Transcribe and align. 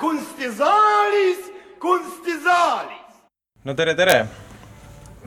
kunstisaalis, 0.00 1.38
kunstisaalis. 1.80 3.00
no 3.64 3.74
tere, 3.74 3.94
tere! 3.94 4.26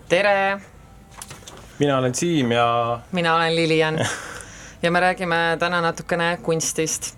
tere! 0.10 0.62
mina 1.80 1.98
olen 1.98 2.16
Siim 2.16 2.52
ja 2.52 3.00
mina 3.12 3.36
olen 3.36 3.56
Lilian 3.56 4.00
ja 4.82 4.92
me 4.92 5.00
räägime 5.00 5.58
täna 5.60 5.82
natukene 5.82 6.38
kunstist. 6.42 7.14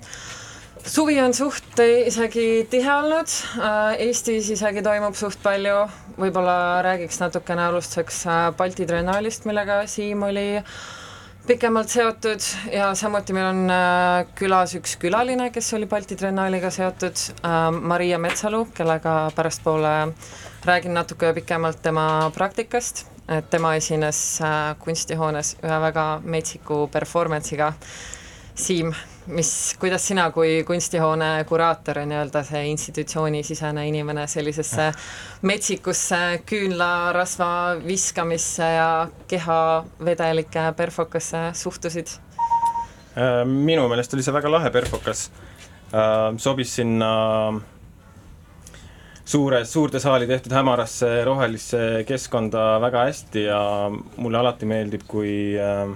suvi 0.86 1.22
on 1.22 1.34
suht 1.34 1.80
isegi 2.06 2.68
tihe 2.70 2.94
olnud, 2.94 3.32
Eestis 3.98 4.50
isegi 4.50 4.84
toimub 4.84 5.16
suht 5.16 5.40
palju, 5.44 5.88
võib-olla 6.20 6.82
räägiks 6.84 7.20
natukene 7.24 7.70
alustuseks 7.70 8.26
Balti 8.58 8.86
triennaalist, 8.86 9.46
millega 9.46 9.86
Siim 9.88 10.24
oli 10.28 10.50
pikemalt 11.48 11.90
seotud 11.94 12.42
ja 12.74 12.92
samuti 12.98 13.34
meil 13.38 13.48
on 13.50 13.74
külas 14.36 14.74
üks 14.78 14.96
külaline, 15.02 15.52
kes 15.54 15.74
oli 15.78 15.86
Balti 15.90 16.18
triennaaliga 16.18 16.72
seotud, 16.74 17.22
Maria 17.82 18.18
Metsalu, 18.20 18.66
kellega 18.74 19.18
pärastpoole 19.36 19.98
räägin 20.66 20.98
natuke 20.98 21.34
pikemalt 21.38 21.82
tema 21.86 22.32
praktikast 22.34 23.06
et 23.30 23.50
tema 23.50 23.74
esines 23.78 24.20
äh, 24.42 24.76
kunstihoones 24.82 25.56
ühe 25.64 25.80
väga 25.82 26.06
metsiku 26.24 26.86
performance'iga. 26.94 27.72
Siim, 28.56 28.94
mis, 29.36 29.50
kuidas 29.80 30.06
sina 30.08 30.30
kui 30.32 30.64
kunstihoone 30.64 31.44
kuraator 31.48 31.98
ja 32.00 32.06
nii-öelda 32.08 32.40
see 32.48 32.62
institutsioonisisene 32.72 33.84
inimene 33.90 34.24
sellisesse 34.32 34.86
metsikusse 35.44 36.20
küünlarasva 36.48 37.50
viskamisse 37.84 38.70
ja 38.78 38.88
kehavedelike 39.28 40.70
perfokasse 40.78 41.50
suhtusid? 41.54 42.16
Äh, 43.20 43.44
minu 43.44 43.90
meelest 43.92 44.16
oli 44.16 44.24
see 44.24 44.38
väga 44.40 44.56
lahe 44.56 44.72
perfokas, 44.72 45.28
äh, 45.92 46.32
sobis 46.40 46.78
sinna 46.80 47.12
suures, 49.26 49.68
suurde 49.74 50.00
saali 50.00 50.32
tehtud 50.32 50.56
hämarasse 50.56 51.12
rohelisse 51.28 51.86
keskkonda 52.08 52.66
väga 52.88 53.08
hästi 53.10 53.48
ja 53.50 53.62
mulle 53.92 54.40
alati 54.40 54.68
meeldib, 54.70 55.04
kui 55.12 55.32
äh, 55.60 55.90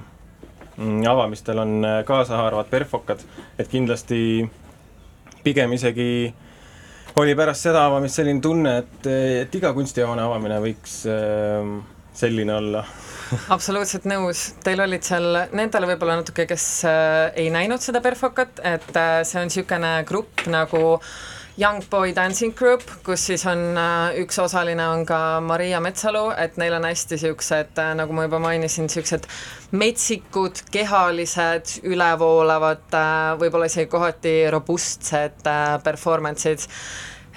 avamistel 1.10 1.60
on 1.60 1.86
kaasahaaravad 2.08 2.70
perfokad, 2.72 3.24
et 3.60 3.68
kindlasti 3.68 4.20
pigem 5.44 5.74
isegi 5.76 6.10
oli 7.20 7.36
pärast 7.36 7.68
seda 7.68 7.86
avamist 7.90 8.20
selline 8.20 8.42
tunne, 8.44 8.76
et, 8.84 9.08
et 9.44 9.56
iga 9.60 9.72
kunstihoone 9.76 10.24
avamine 10.24 10.60
võiks 10.64 11.02
äh, 11.10 11.72
selline 12.16 12.56
olla. 12.56 12.84
Absoluutselt 13.56 14.08
nõus, 14.10 14.50
teil 14.64 14.82
olid 14.84 15.06
seal, 15.06 15.44
nendele 15.56 15.90
võib-olla 15.92 16.20
natuke, 16.22 16.48
kes 16.50 16.70
äh, 16.88 17.26
ei 17.40 17.50
näinud 17.54 17.84
seda 17.84 18.02
perfokat, 18.06 18.62
et 18.64 18.96
äh, 18.96 19.20
see 19.28 19.42
on 19.42 19.52
niisugune 19.52 19.92
grupp 20.10 20.48
nagu 20.52 20.84
äh, 20.96 21.12
Young 21.60 21.84
Boy 21.92 22.14
Dancing 22.16 22.56
Group, 22.56 22.82
kus 23.04 23.26
siis 23.28 23.42
on 23.50 23.60
äh, 23.76 24.20
üks 24.22 24.38
osaline 24.40 24.86
on 24.88 25.02
ka 25.06 25.42
Maria 25.44 25.82
Metsalu, 25.84 26.30
et 26.40 26.56
neil 26.62 26.72
on 26.78 26.88
hästi 26.88 27.18
niisugused, 27.18 27.74
äh, 27.84 27.90
nagu 28.00 28.16
ma 28.16 28.24
juba 28.30 28.40
mainisin, 28.40 28.88
niisugused 28.88 29.28
metsikud, 29.76 30.62
kehalised, 30.72 31.82
ülevoolavad, 31.84 32.86
äh, 32.96 33.18
võib-olla 33.42 33.68
isegi 33.68 33.92
kohati 33.92 34.36
robustsed 34.56 35.44
performance'id 35.84 36.64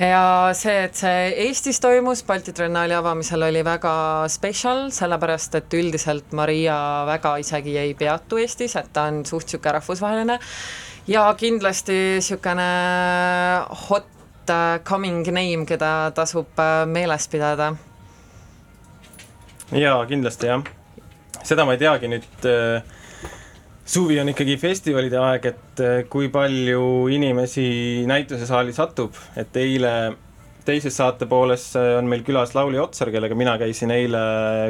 ja 0.01 0.25
see, 0.57 0.79
et 0.87 0.97
see 0.97 1.27
Eestis 1.47 1.81
toimus, 1.81 2.23
Balti 2.25 2.53
Triennaali 2.53 2.95
avamisel 2.97 3.45
oli 3.49 3.65
väga 3.65 3.95
special, 4.33 4.87
sellepärast 4.95 5.59
et 5.61 5.77
üldiselt 5.77 6.33
Maria 6.33 6.77
väga 7.09 7.37
isegi 7.43 7.77
ei 7.79 7.95
peatu 7.99 8.41
Eestis, 8.41 8.77
et 8.81 8.93
ta 8.93 9.09
on 9.11 9.23
suht 9.29 9.47
niisugune 9.51 9.77
rahvusvaheline 9.79 10.39
ja 11.13 11.27
kindlasti 11.39 11.99
niisugune 12.17 12.69
hot 13.89 14.09
uh, 14.51 14.79
coming 14.85 15.27
name, 15.27 15.67
keda 15.67 16.13
tasub 16.15 16.49
uh, 16.59 16.87
meeles 16.87 17.29
pidada. 17.29 17.75
jaa, 19.73 20.07
kindlasti 20.07 20.47
jah. 20.47 20.65
seda 21.43 21.67
ma 21.67 21.77
ei 21.77 21.85
teagi 21.85 22.11
nüüd 22.13 22.49
äh, 22.49 22.83
suvi 23.85 24.19
on 24.21 24.31
ikkagi 24.33 24.57
festivalide 24.61 25.19
aeg, 25.19 25.49
et 25.53 25.83
kui 26.11 26.29
palju 26.33 27.09
inimesi 27.13 28.05
näitusesaali 28.09 28.75
satub, 28.77 29.17
et 29.37 29.57
eile 29.59 29.95
teises 30.65 30.95
saate 30.95 31.27
pooles 31.27 31.65
on 31.81 32.07
meil 32.11 32.23
külas 32.27 32.55
Lauli 32.55 32.79
Otsar, 32.79 33.11
kellega 33.11 33.35
mina 33.39 33.57
käisin 33.59 33.91
eile 33.91 34.21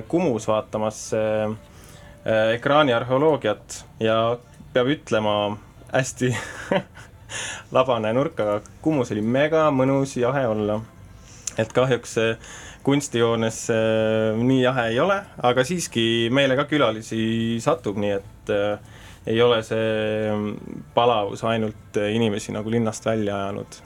Kumus 0.09 0.49
vaatamas 0.49 1.05
äh, 1.17 1.53
ekraani 2.55 2.95
arheoloogiat 2.97 3.83
ja 4.00 4.39
peab 4.73 4.89
ütlema, 4.95 5.34
hästi 5.93 6.33
labane 7.77 8.12
nurk, 8.17 8.41
aga 8.41 8.61
Kumus 8.83 9.12
oli 9.12 9.25
mega 9.25 9.69
mõnus 9.75 10.17
jahe 10.17 10.47
olla. 10.49 10.81
et 11.59 11.73
kahjuks 11.73 12.17
kunstijoones 12.83 13.59
nii 14.41 14.62
jahe 14.62 14.87
ei 14.91 14.99
ole, 15.00 15.19
aga 15.44 15.65
siiski 15.65 16.31
meile 16.33 16.56
ka 16.56 16.65
külalisi 16.71 17.61
satub, 17.62 18.00
nii 18.00 18.15
et 18.17 18.50
äh, 18.50 19.01
ei 19.27 19.43
ole 19.43 19.62
see 19.62 20.34
palavus 20.94 21.44
ainult 21.44 21.99
inimesi 22.10 22.53
nagu 22.53 22.71
linnast 22.71 23.06
välja 23.06 23.38
ajanud. 23.44 23.81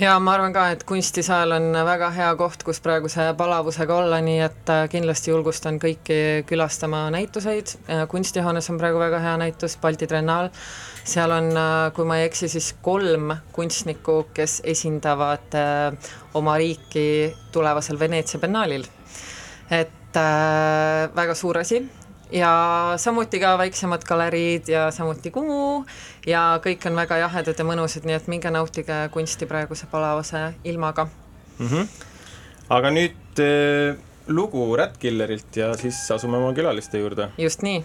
Ja 0.00 0.14
ma 0.18 0.32
arvan 0.32 0.54
ka, 0.54 0.64
et 0.72 0.86
kunstisaal 0.88 1.52
on 1.52 1.66
väga 1.84 2.08
hea 2.16 2.30
koht, 2.40 2.62
kus 2.64 2.80
praeguse 2.80 3.26
palavusega 3.36 3.98
olla, 4.00 4.22
nii 4.24 4.38
et 4.40 4.70
äh, 4.72 4.86
kindlasti 4.90 5.30
julgustan 5.30 5.76
kõiki 5.82 6.16
külastama 6.48 7.04
näituseid, 7.12 7.74
äh, 7.86 8.06
kunstihoones 8.08 8.70
on 8.72 8.80
praegu 8.80 8.98
väga 9.02 9.20
hea 9.20 9.36
näitus, 9.44 9.76
Balti 9.82 10.08
Triennaal, 10.08 10.48
seal 11.04 11.36
on, 11.36 11.52
äh, 11.52 11.92
kui 11.92 12.08
ma 12.08 12.18
ei 12.18 12.30
eksi, 12.30 12.48
siis 12.48 12.72
kolm 12.82 13.34
kunstnikku, 13.52 14.16
kes 14.34 14.62
esindavad 14.72 15.54
oma 16.40 16.56
riiki 16.56 17.06
tulevasel 17.52 18.00
Veneetsia 18.00 18.40
biennaalil. 18.40 18.88
et 19.70 20.16
äh, 20.16 21.08
väga 21.14 21.34
suur 21.34 21.58
asi 21.58 21.84
ja 22.32 22.52
samuti 22.96 23.40
ka 23.40 23.56
väiksemad 23.60 24.04
galeriid 24.08 24.68
ja 24.68 24.90
samuti 24.90 25.30
Kumu 25.30 25.84
ja 26.26 26.60
kõik 26.64 26.86
on 26.88 26.96
väga 26.96 27.18
jahedad 27.24 27.58
ja 27.58 27.66
mõnusad, 27.66 28.06
nii 28.08 28.16
et 28.16 28.30
minge 28.32 28.50
nautige 28.50 29.04
kunsti 29.12 29.46
praeguse 29.46 29.86
palavase 29.90 30.52
ilmaga 30.64 31.06
mm. 31.58 31.66
-hmm. 31.66 31.88
aga 32.68 32.90
nüüd 32.90 33.42
äh, 33.44 33.98
lugu 34.28 34.76
Rat 34.76 34.96
Killerilt 34.98 35.56
ja 35.56 35.74
siis 35.76 36.10
asume 36.10 36.36
oma 36.36 36.52
külaliste 36.52 36.98
juurde. 36.98 37.28
just 37.38 37.62
nii 37.62 37.84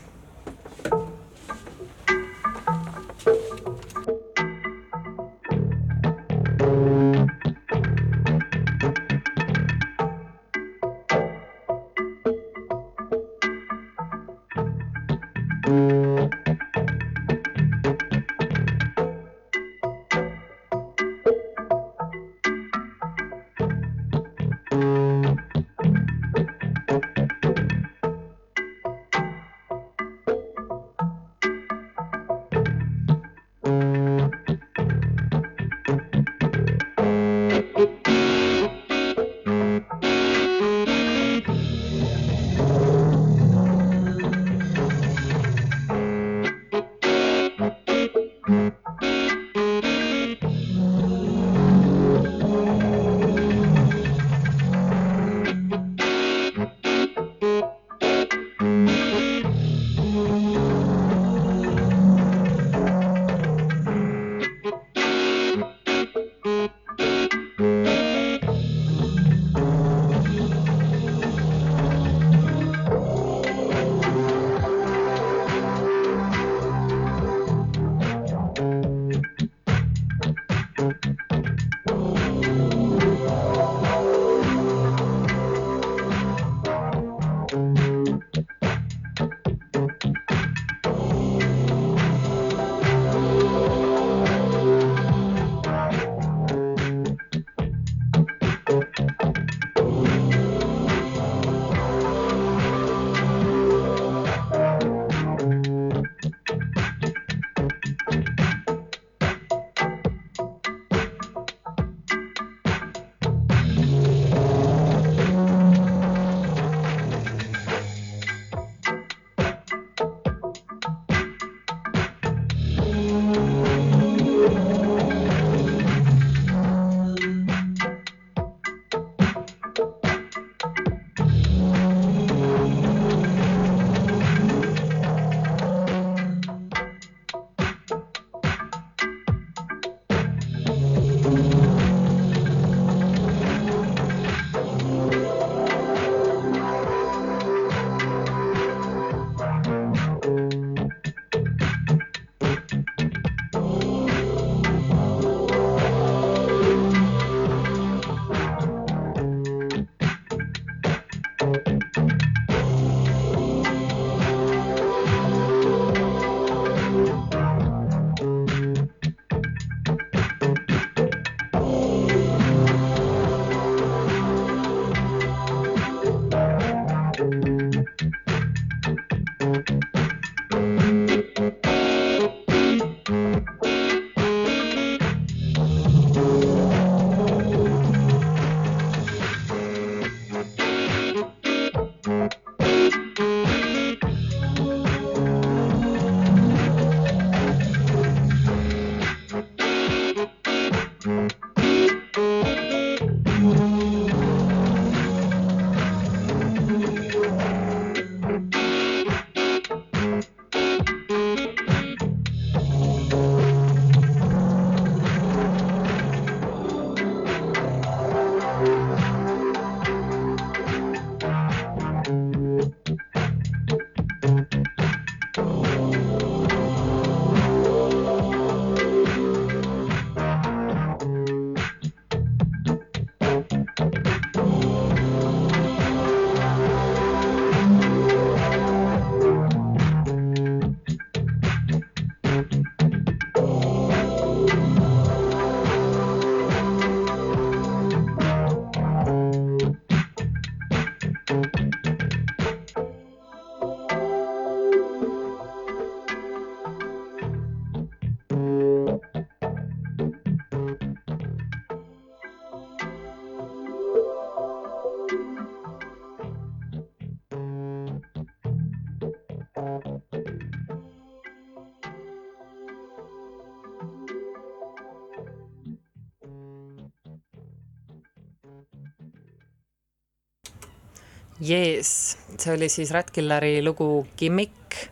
Jees, 281.48 282.18
see 282.36 282.54
oli 282.54 282.68
siis 282.70 282.92
Ratkilleri 282.92 283.62
lugu 283.64 284.08
Gimmick 284.20 284.88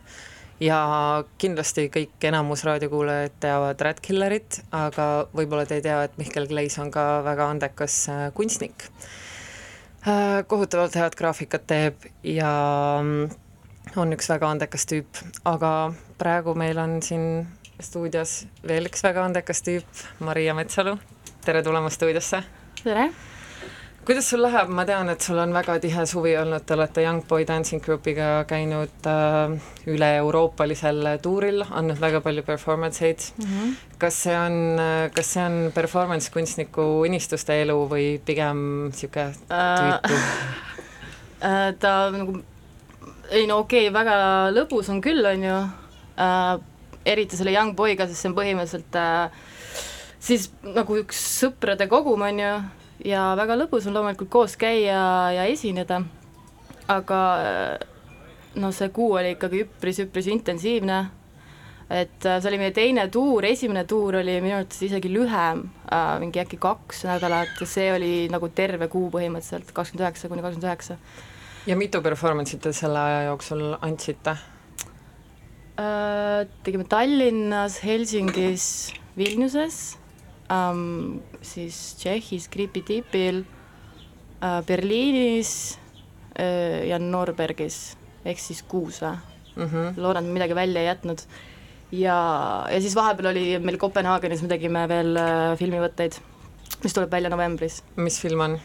ja 0.62 0.78
kindlasti 1.40 1.88
kõik 1.92 2.24
enamus 2.28 2.64
raadiokuulajad 2.64 3.34
teavad 3.42 3.82
Ratkillerit, 3.84 4.62
aga 4.72 5.26
võib-olla 5.36 5.66
te 5.68 5.76
ei 5.80 5.84
tea, 5.84 5.98
et 6.06 6.16
Mihkel 6.20 6.48
Kleis 6.48 6.78
on 6.80 6.92
ka 6.94 7.20
väga 7.26 7.50
andekas 7.52 7.98
äh, 8.12 8.22
kunstnik. 8.36 8.88
Äh, 10.06 10.46
kohutavalt 10.48 10.96
head 10.96 11.18
graafikat 11.18 11.66
teeb 11.68 12.08
ja 12.24 12.50
mm, 13.02 13.36
on 14.00 14.16
üks 14.16 14.30
väga 14.32 14.54
andekas 14.54 14.88
tüüp, 14.88 15.22
aga 15.44 15.92
praegu 16.16 16.56
meil 16.56 16.80
on 16.80 17.00
siin 17.04 17.46
stuudios 17.82 18.44
veel 18.64 18.88
üks 18.88 19.04
väga 19.04 19.28
andekas 19.28 19.64
tüüp, 19.66 20.04
Maria 20.24 20.56
Metsalu. 20.56 20.96
tere 21.44 21.62
tulemast 21.62 22.00
stuudiosse! 22.00 22.46
tere! 22.82 23.10
Kuidas 24.06 24.28
sul 24.30 24.42
läheb, 24.44 24.70
ma 24.70 24.84
tean, 24.86 25.08
et 25.10 25.24
sul 25.24 25.38
on 25.42 25.50
väga 25.54 25.80
tihe 25.82 26.04
suvi 26.06 26.36
olnud, 26.38 26.62
te 26.66 26.76
olete 26.76 27.02
Young 27.02 27.24
Boy 27.26 27.46
Dancing 27.48 27.82
Groupiga 27.82 28.44
käinud 28.46 29.08
äh, 29.10 29.56
üle-euroopalisel 29.90 31.08
tuuril, 31.24 31.64
andnud 31.66 31.98
väga 32.02 32.20
palju 32.22 32.44
performance 32.46 33.02
eid 33.06 33.24
mm. 33.34 33.48
-hmm. 33.48 33.72
kas 33.98 34.20
see 34.26 34.36
on, 34.38 34.78
kas 35.14 35.32
see 35.34 35.42
on 35.42 35.72
performance 35.74 36.30
kunstniku 36.30 36.86
unistuste 37.02 37.58
elu 37.64 37.76
või 37.90 38.06
pigem 38.22 38.62
niisugune 38.92 39.34
tüütu 39.50 40.14
uh,? 40.14 41.74
ta 41.82 41.96
nagu, 42.14 42.38
ei 43.30 43.46
no 43.50 43.58
okei 43.64 43.88
okay,, 43.88 43.94
väga 43.94 44.16
lõbus 44.54 44.90
on 44.94 45.02
küll, 45.02 45.26
on 45.26 45.44
ju 45.50 45.58
uh,, 45.58 46.56
eriti 47.04 47.36
selle 47.36 47.52
Young 47.58 47.74
Boy'ga, 47.74 48.06
sest 48.06 48.22
see 48.22 48.30
on 48.30 48.38
põhimõtteliselt 48.38 49.02
uh, 49.02 49.30
siis 50.18 50.50
nagu 50.62 51.02
üks 51.02 51.18
sõprade 51.42 51.90
kogum, 51.90 52.22
on 52.22 52.44
ju 52.46 52.56
ja 53.04 53.26
väga 53.36 53.56
lõbus 53.58 53.86
on 53.88 53.96
loomulikult 53.96 54.30
koos 54.32 54.56
käia 54.60 55.02
ja 55.34 55.44
esineda, 55.50 56.00
aga 56.88 57.20
no 58.60 58.72
see 58.72 58.88
kuu 58.94 59.16
oli 59.18 59.34
ikkagi 59.34 59.62
üpris-üpris 59.66 60.28
intensiivne, 60.32 60.98
et 61.92 62.26
äh, 62.26 62.40
see 62.40 62.50
oli 62.50 62.60
meie 62.60 62.74
teine 62.74 63.06
tuur, 63.12 63.46
esimene 63.46 63.84
tuur 63.88 64.18
oli 64.22 64.38
minu 64.42 64.56
arvates 64.58 64.82
isegi 64.88 65.10
lühem 65.12 65.62
äh,, 65.92 66.16
mingi 66.22 66.40
äkki 66.42 66.58
kaks 66.62 67.04
nädalat, 67.06 67.60
see 67.68 67.90
oli 67.94 68.12
nagu 68.32 68.50
terve 68.54 68.88
kuu 68.92 69.10
põhimõtteliselt, 69.14 69.70
kakskümmend 69.76 70.06
üheksa 70.06 70.30
kuni 70.32 70.44
kakskümmend 70.44 70.68
üheksa. 70.70 70.98
ja 71.68 71.76
mitu 71.78 72.02
performance'it 72.02 72.64
te 72.64 72.72
selle 72.74 72.98
aja 72.98 73.22
jooksul 73.28 73.76
andsite 73.80 74.34
äh,? 75.78 76.48
tegime 76.66 76.88
Tallinnas, 76.90 77.78
Helsingis, 77.84 78.66
Vilniuses 79.18 79.96
ähm, 80.52 81.20
siis 81.42 81.96
Tšehhis 82.00 82.48
Gripi 82.52 82.82
tipil 82.86 83.42
äh,, 84.40 84.62
Berliinis 84.66 85.78
äh, 86.38 86.86
ja 86.88 86.98
Norbergis 86.98 87.96
ehk 88.26 88.40
siis 88.42 88.62
kuus 88.66 89.00
või 89.02 89.16
mm 89.56 89.68
-hmm.? 89.68 90.00
loodan, 90.00 90.24
et 90.24 90.32
midagi 90.32 90.54
välja 90.54 90.80
ei 90.80 90.86
jätnud. 90.86 91.18
ja, 91.92 92.18
ja 92.70 92.80
siis 92.80 92.94
vahepeal 92.94 93.30
oli 93.30 93.58
meil 93.58 93.78
Kopenhaagenis, 93.78 94.42
me 94.42 94.48
tegime 94.48 94.88
veel 94.88 95.16
äh, 95.16 95.58
filmivõtteid, 95.58 96.18
mis 96.82 96.94
tuleb 96.94 97.10
välja 97.10 97.30
novembris. 97.30 97.82
mis 97.96 98.20
film 98.20 98.40
on? 98.40 98.58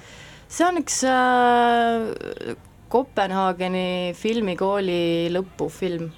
see 0.47 0.67
on 0.67 0.77
üks 0.77 1.03
äh, 1.03 2.55
Kopenhaageni 2.89 4.13
filmikooli 4.17 5.29
lõpufilm 5.31 6.11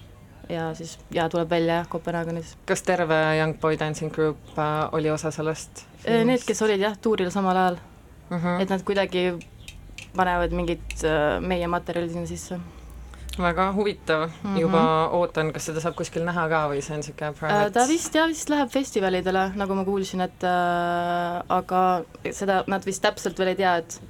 ja 0.49 0.73
siis 0.75 0.97
ja 1.11 1.29
tuleb 1.29 1.49
välja 1.49 1.81
jah, 1.81 1.87
Kopenhaagenis. 1.89 2.57
kas 2.65 2.83
terve 2.83 3.15
Young 3.39 3.57
Boy 3.59 3.79
Dancing 3.79 4.11
Group 4.13 4.37
äh, 4.57 4.89
oli 4.91 5.11
osa 5.11 5.31
sellest? 5.31 5.85
Äh, 6.07 6.25
need, 6.25 6.43
kes 6.47 6.61
olid 6.61 6.81
jah, 6.81 6.97
tuuril 7.01 7.31
samal 7.31 7.57
ajal 7.57 7.79
uh. 7.79 8.37
Mhm. 8.37 8.45
-huh. 8.45 8.61
et 8.61 8.69
nad 8.69 8.83
kuidagi 8.83 9.39
panevad 10.15 10.51
mingit 10.51 11.03
äh, 11.03 11.41
meie 11.41 11.67
materjali 11.67 12.09
sinna 12.09 12.25
sisse. 12.27 12.59
väga 13.39 13.71
huvitav 13.73 14.27
mm, 14.27 14.55
-hmm. 14.55 14.59
juba 14.59 15.09
ootan, 15.11 15.53
kas 15.53 15.65
seda 15.65 15.81
saab 15.81 15.95
kuskil 15.95 16.25
näha 16.25 16.49
ka 16.49 16.67
või 16.69 16.81
see 16.81 16.93
on 16.93 16.99
niisugune 17.01 17.33
private? 17.33 17.71
ta 17.71 17.87
vist 17.87 18.15
jah, 18.15 18.27
vist 18.27 18.49
läheb 18.49 18.69
festivalidele, 18.69 19.51
nagu 19.55 19.75
ma 19.75 19.85
kuulsin, 19.85 20.21
et 20.21 20.43
äh, 20.43 21.41
aga 21.49 22.03
seda 22.31 22.63
nad 22.67 22.85
vist 22.85 23.01
täpselt 23.01 23.39
veel 23.39 23.47
ei 23.47 23.55
tea, 23.55 23.77
et 23.77 24.01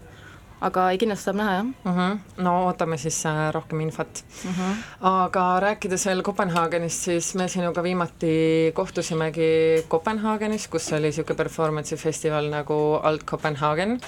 aga 0.63 0.89
ei, 0.91 0.99
kindlasti 1.01 1.29
saab 1.29 1.39
näha, 1.39 1.55
jah. 1.57 1.65
Mhm. 1.65 1.97
-huh. 1.99 2.43
no 2.43 2.53
ootame 2.67 2.97
siis 2.97 3.25
äh, 3.25 3.51
rohkem 3.53 3.81
infot. 3.81 4.23
Mhm. 4.43 4.53
-huh. 4.59 4.75
aga 5.01 5.59
rääkides 5.59 6.05
veel 6.05 6.23
Kopenhaagenist, 6.23 7.03
siis 7.09 7.35
me 7.35 7.47
sinuga 7.47 7.83
viimati 7.83 8.71
kohtusimegi 8.73 9.85
Kopenhaagenis, 9.87 10.67
kus 10.67 10.93
oli 10.93 11.01
niisugune 11.01 11.37
performance'i 11.37 11.97
festival 11.97 12.49
nagu 12.49 12.99
Alt 13.03 13.25
Copenhagen 13.25 13.99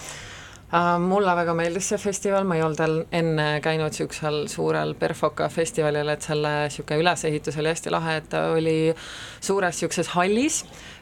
Uh, 0.73 0.99
mulle 0.99 1.35
väga 1.35 1.53
meeldis 1.53 1.89
see 1.89 1.97
festival, 1.97 2.43
ma 2.43 2.55
ei 2.55 2.63
olnud 2.65 3.05
enne 3.11 3.61
käinud 3.61 3.93
niisugusel 3.93 4.47
suurel 4.47 4.95
Perfoka 4.99 5.47
festivalil, 5.49 6.09
et 6.09 6.21
selle 6.21 6.49
niisugune 6.63 6.99
ülesehitus 6.99 7.57
oli 7.57 7.69
hästi 7.69 7.93
lahe, 7.93 8.15
et 8.17 8.29
ta 8.29 8.41
oli 8.57 8.95
suures 9.39 9.75
niisuguses 9.75 10.07
hallis 10.07 10.63
Äh, 10.65 10.94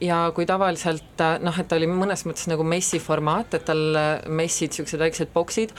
ja 0.00 0.18
kui 0.34 0.46
tavaliselt 0.46 1.20
äh, 1.20 1.36
noh, 1.42 1.56
et 1.58 1.68
ta 1.68 1.76
oli 1.76 1.88
mõnes 1.90 2.24
mõttes 2.28 2.46
nagu 2.50 2.64
messi 2.66 3.00
formaat, 3.02 3.56
et 3.58 3.66
tal 3.66 3.82
äh, 3.98 4.10
messid, 4.28 4.72
niisugused 4.72 5.02
väiksed 5.02 5.32
boksid, 5.34 5.74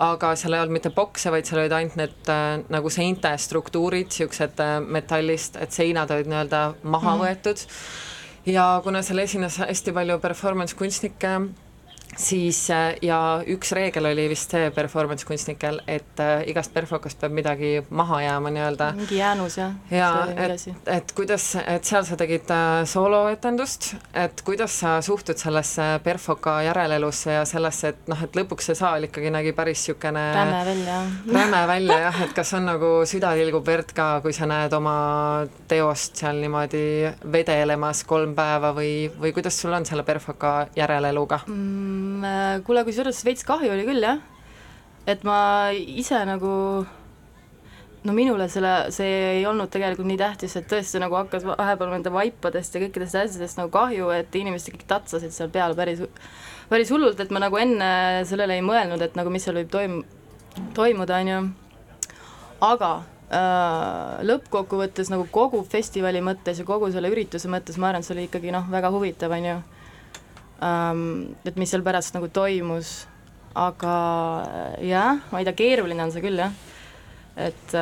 aga 0.00 0.32
seal 0.38 0.54
ei 0.54 0.62
olnud 0.62 0.78
mitte 0.78 0.92
bokse, 0.94 1.32
vaid 1.32 1.48
seal 1.48 1.62
olid 1.64 1.74
ainult 1.76 1.98
need 2.00 2.30
äh, 2.32 2.60
nagu 2.72 2.92
seinte 2.92 3.32
struktuurid, 3.36 4.14
äh, 4.14 4.76
metallist, 4.80 5.58
et 5.60 5.74
seinad 5.74 6.12
olid 6.14 6.30
nii-öelda 6.30 6.62
maha 6.82 7.16
mm. 7.16 7.24
võetud. 7.24 7.66
ja 8.48 8.68
kuna 8.84 9.02
seal 9.02 9.24
esines 9.26 9.58
hästi 9.60 9.92
palju 9.96 10.20
performance 10.22 10.76
kunstnikke, 10.78 11.34
siis 12.20 12.62
äh, 12.70 12.94
ja 13.02 13.18
üks 13.48 13.72
reegel 13.76 14.10
oli 14.10 14.28
vist 14.30 14.52
see 14.54 14.70
performance 14.74 15.26
kunstnikel, 15.28 15.80
et 15.90 16.20
äh, 16.22 16.44
igast 16.50 16.72
perfokast 16.74 17.20
peab 17.20 17.34
midagi 17.34 17.72
maha 17.90 18.22
jääma 18.24 18.52
nii-öelda. 18.54 18.90
mingi 18.98 19.18
jäänus 19.18 19.58
jah. 19.58 19.74
ja 19.90 20.10
et, 20.36 20.66
et 20.86 21.12
kuidas, 21.16 21.52
et 21.64 21.84
seal 21.84 22.06
sa 22.08 22.18
tegid 22.20 22.50
äh, 22.54 22.82
sooloetendust, 22.90 23.94
et 24.14 24.42
kuidas 24.46 24.78
sa 24.82 24.98
suhtud 25.04 25.40
sellesse 25.40 25.88
perfoka 26.04 26.60
järelelusse 26.68 27.38
ja 27.38 27.44
sellesse, 27.48 27.94
et 27.94 28.10
noh, 28.10 28.24
et 28.24 28.36
lõpuks 28.36 28.70
see 28.70 28.78
saal 28.78 29.08
ikkagi 29.08 29.32
nägi 29.34 29.54
päris 29.56 29.80
niisugune 29.80 30.24
räme 30.34 30.64
välja. 30.66 30.98
räme 31.32 31.66
välja 31.66 31.98
jah, 32.06 32.22
et 32.26 32.34
kas 32.36 32.52
on 32.54 32.66
nagu 32.68 32.92
süda 33.08 33.32
tilgub 33.38 33.66
verd 33.66 33.94
ka, 33.96 34.08
kui 34.24 34.34
sa 34.36 34.48
näed 34.50 34.74
oma 34.76 35.46
teost 35.70 36.20
seal 36.20 36.40
niimoodi 36.42 36.84
vedelemas 37.32 38.04
kolm 38.04 38.34
päeva 38.36 38.74
või, 38.76 39.10
või 39.20 39.32
kuidas 39.36 39.60
sul 39.60 39.72
on 39.76 39.86
selle 39.88 40.04
perfoka 40.06 40.68
järeleluga 40.76 41.40
mm.? 41.46 42.09
Mm,? 42.20 42.64
kuule, 42.66 42.84
kusjuures 42.86 43.24
veits 43.26 43.46
kahju 43.48 43.72
oli 43.74 43.88
küll 43.88 44.04
jah, 44.04 44.22
et 45.08 45.24
ma 45.26 45.40
ise 45.74 46.22
nagu 46.28 46.54
no 48.04 48.12
minule 48.16 48.48
selle, 48.48 48.72
see 48.94 49.08
ei 49.40 49.46
olnud 49.48 49.70
tegelikult 49.72 50.08
nii 50.08 50.18
tähtis, 50.20 50.56
et 50.56 50.68
tõesti 50.70 51.00
nagu 51.02 51.16
hakkas 51.18 51.44
vahepeal 51.48 51.92
nende 51.92 52.12
vaipadest 52.14 52.76
ja 52.76 52.82
kõikidest 52.84 53.18
asjadest 53.20 53.60
nagu 53.60 53.72
kahju, 53.74 54.08
et 54.16 54.36
inimesed 54.40 54.72
ikkagi 54.72 54.88
tatsasid 54.88 55.34
seal 55.36 55.50
peal 55.52 55.76
päris, 55.76 56.00
päris 56.70 56.92
hullult, 56.94 57.20
et 57.20 57.32
ma 57.34 57.42
nagu 57.44 57.60
enne 57.60 57.90
sellele 58.28 58.56
ei 58.56 58.64
mõelnud, 58.64 59.04
et 59.04 59.18
nagu 59.18 59.32
mis 59.32 59.44
seal 59.44 59.60
võib 59.60 59.72
toim-, 59.72 60.04
toimuda, 60.76 61.20
on 61.20 61.32
ju. 61.32 61.42
aga 62.64 62.92
äh, 63.28 64.22
lõppkokkuvõttes 64.30 65.12
nagu 65.12 65.28
kogu 65.32 65.60
festivali 65.68 66.24
mõttes 66.24 66.62
ja 66.62 66.68
kogu 66.68 66.88
selle 66.94 67.12
ürituse 67.12 67.52
mõttes 67.52 67.76
ma 67.76 67.90
arvan, 67.90 68.00
et 68.00 68.08
see 68.08 68.16
oli 68.16 68.26
ikkagi 68.30 68.56
noh, 68.56 68.64
väga 68.72 68.92
huvitav, 68.96 69.36
on 69.36 69.50
ju. 69.50 69.60
Et 70.60 71.56
mis 71.56 71.70
seal 71.72 71.82
pärast 71.86 72.14
nagu 72.14 72.28
toimus, 72.28 73.06
aga 73.56 73.94
jah, 74.84 75.22
ma 75.32 75.40
ei 75.40 75.48
tea, 75.48 75.56
keeruline 75.56 76.04
on 76.04 76.12
see 76.12 76.24
küll, 76.24 76.42
jah 76.42 76.52
et, 77.38 77.74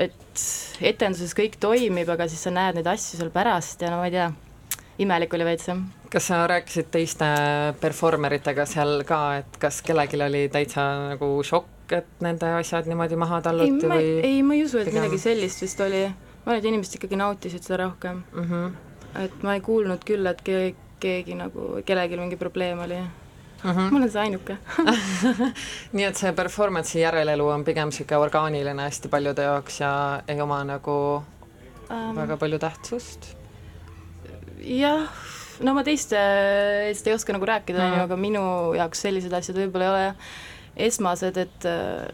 et 0.00 0.44
etenduses 0.92 1.34
kõik 1.36 1.58
toimib, 1.60 2.08
aga 2.12 2.28
siis 2.30 2.44
sa 2.46 2.52
näed 2.54 2.78
neid 2.78 2.90
asju 2.90 3.20
seal 3.20 3.32
pärast 3.34 3.82
ja 3.82 3.92
no 3.92 4.00
ma 4.00 4.08
ei 4.08 4.14
tea, 4.14 4.28
imelik 5.02 5.34
oli 5.36 5.48
veits 5.48 5.70
jah. 5.70 5.80
kas 6.12 6.28
sa 6.30 6.42
rääkisid 6.50 6.90
teiste 6.94 7.28
performer 7.80 8.38
itega 8.38 8.66
seal 8.68 9.02
ka, 9.08 9.20
et 9.42 9.58
kas 9.62 9.82
kellelgi 9.86 10.20
oli 10.26 10.46
täitsa 10.52 10.86
nagu 11.12 11.30
šokk, 11.46 11.96
et 11.98 12.24
nende 12.24 12.50
asjad 12.60 12.88
niimoodi 12.90 13.18
maha 13.20 13.42
talluti 13.44 13.90
või? 13.90 14.16
ei, 14.22 14.40
ma 14.46 14.56
ei 14.56 14.64
usu, 14.66 14.80
et 14.80 14.90
pigem... 14.90 15.02
midagi 15.02 15.22
sellist 15.22 15.62
vist 15.66 15.84
oli, 15.84 16.06
ma 16.06 16.52
arvan, 16.52 16.62
et 16.62 16.72
inimesed 16.72 16.98
ikkagi 17.00 17.20
nautisid 17.20 17.66
seda 17.66 17.84
rohkem 17.84 18.24
mm. 18.32 18.50
-hmm. 18.50 19.22
et 19.24 19.46
ma 19.46 19.58
ei 19.58 19.64
kuulnud 19.66 20.06
küll, 20.06 20.26
et 20.30 20.42
keegi, 20.46 20.76
keegi 21.00 21.36
nagu, 21.38 21.68
kellelgi 21.86 22.16
mingi 22.16 22.36
probleem 22.36 22.80
oli 22.84 22.98
mm. 22.98 23.70
-hmm. 23.70 23.90
ma 23.90 23.98
olen 23.98 24.10
see 24.10 24.20
ainuke 24.20 24.56
nii 25.96 26.04
et 26.08 26.16
see 26.16 26.32
performance'i 26.32 27.02
järelelu 27.02 27.48
on 27.48 27.64
pigem 27.64 27.92
niisugune 27.92 28.20
orgaaniline 28.26 28.82
hästi 28.82 29.08
paljude 29.08 29.42
jaoks 29.42 29.80
ja 29.80 29.92
ei 30.28 30.40
oma 30.40 30.62
nagu 30.64 30.96
um, 31.90 32.16
väga 32.16 32.36
palju 32.36 32.58
tähtsust? 32.58 33.36
jah, 34.60 35.08
no 35.60 35.74
ma 35.74 35.84
teiste 35.84 36.20
eest 36.88 37.06
ei 37.06 37.14
oska 37.14 37.32
nagu 37.32 37.46
rääkida, 37.46 37.82
on 37.84 37.98
ju, 37.98 38.04
aga 38.08 38.16
minu 38.16 38.44
jaoks 38.74 39.04
sellised 39.06 39.32
asjad 39.32 39.58
võib-olla 39.60 39.84
ei 39.84 39.92
ole 39.94 40.14
esmased, 40.88 41.36
et 41.40 41.64
äh, 41.64 42.08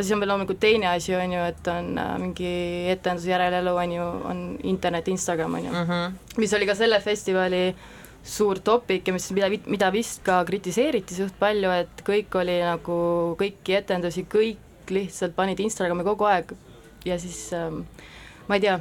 siis 0.00 0.12
on 0.14 0.22
veel 0.22 0.30
loomulikult 0.32 0.60
teine 0.60 0.88
asi, 0.90 1.14
on 1.14 1.32
ju, 1.32 1.42
et 1.52 1.68
on 1.70 1.92
äh, 1.98 2.14
mingi 2.18 2.54
etenduse 2.94 3.30
järelelu, 3.30 3.74
on 3.82 3.92
ju, 3.92 4.08
on 4.30 4.40
internet, 4.62 5.08
Instagram, 5.08 5.54
on 5.54 5.64
ju 5.64 5.70
mm, 5.72 5.84
-hmm. 5.90 6.18
mis 6.36 6.54
oli 6.54 6.66
ka 6.66 6.74
selle 6.74 7.00
festivali 7.00 7.68
äh, 7.68 7.97
suur 8.24 8.58
topik 8.64 9.08
ja 9.08 9.14
mis, 9.14 9.30
mida, 9.32 9.48
mida 9.66 9.90
vist 9.94 10.22
ka 10.26 10.42
kritiseeriti 10.48 11.16
suht 11.16 11.36
palju, 11.40 11.70
et 11.72 12.02
kõik 12.06 12.34
oli 12.40 12.58
nagu, 12.64 12.98
kõiki 13.40 13.78
etendusi, 13.78 14.26
kõik 14.28 14.92
lihtsalt 14.92 15.34
panid 15.36 15.60
Instagrami 15.60 16.04
kogu 16.06 16.28
aeg 16.28 16.52
ja 17.06 17.18
siis 17.20 17.48
ähm, 17.56 17.82
ma 18.48 18.58
ei 18.58 18.64
tea, 18.64 18.76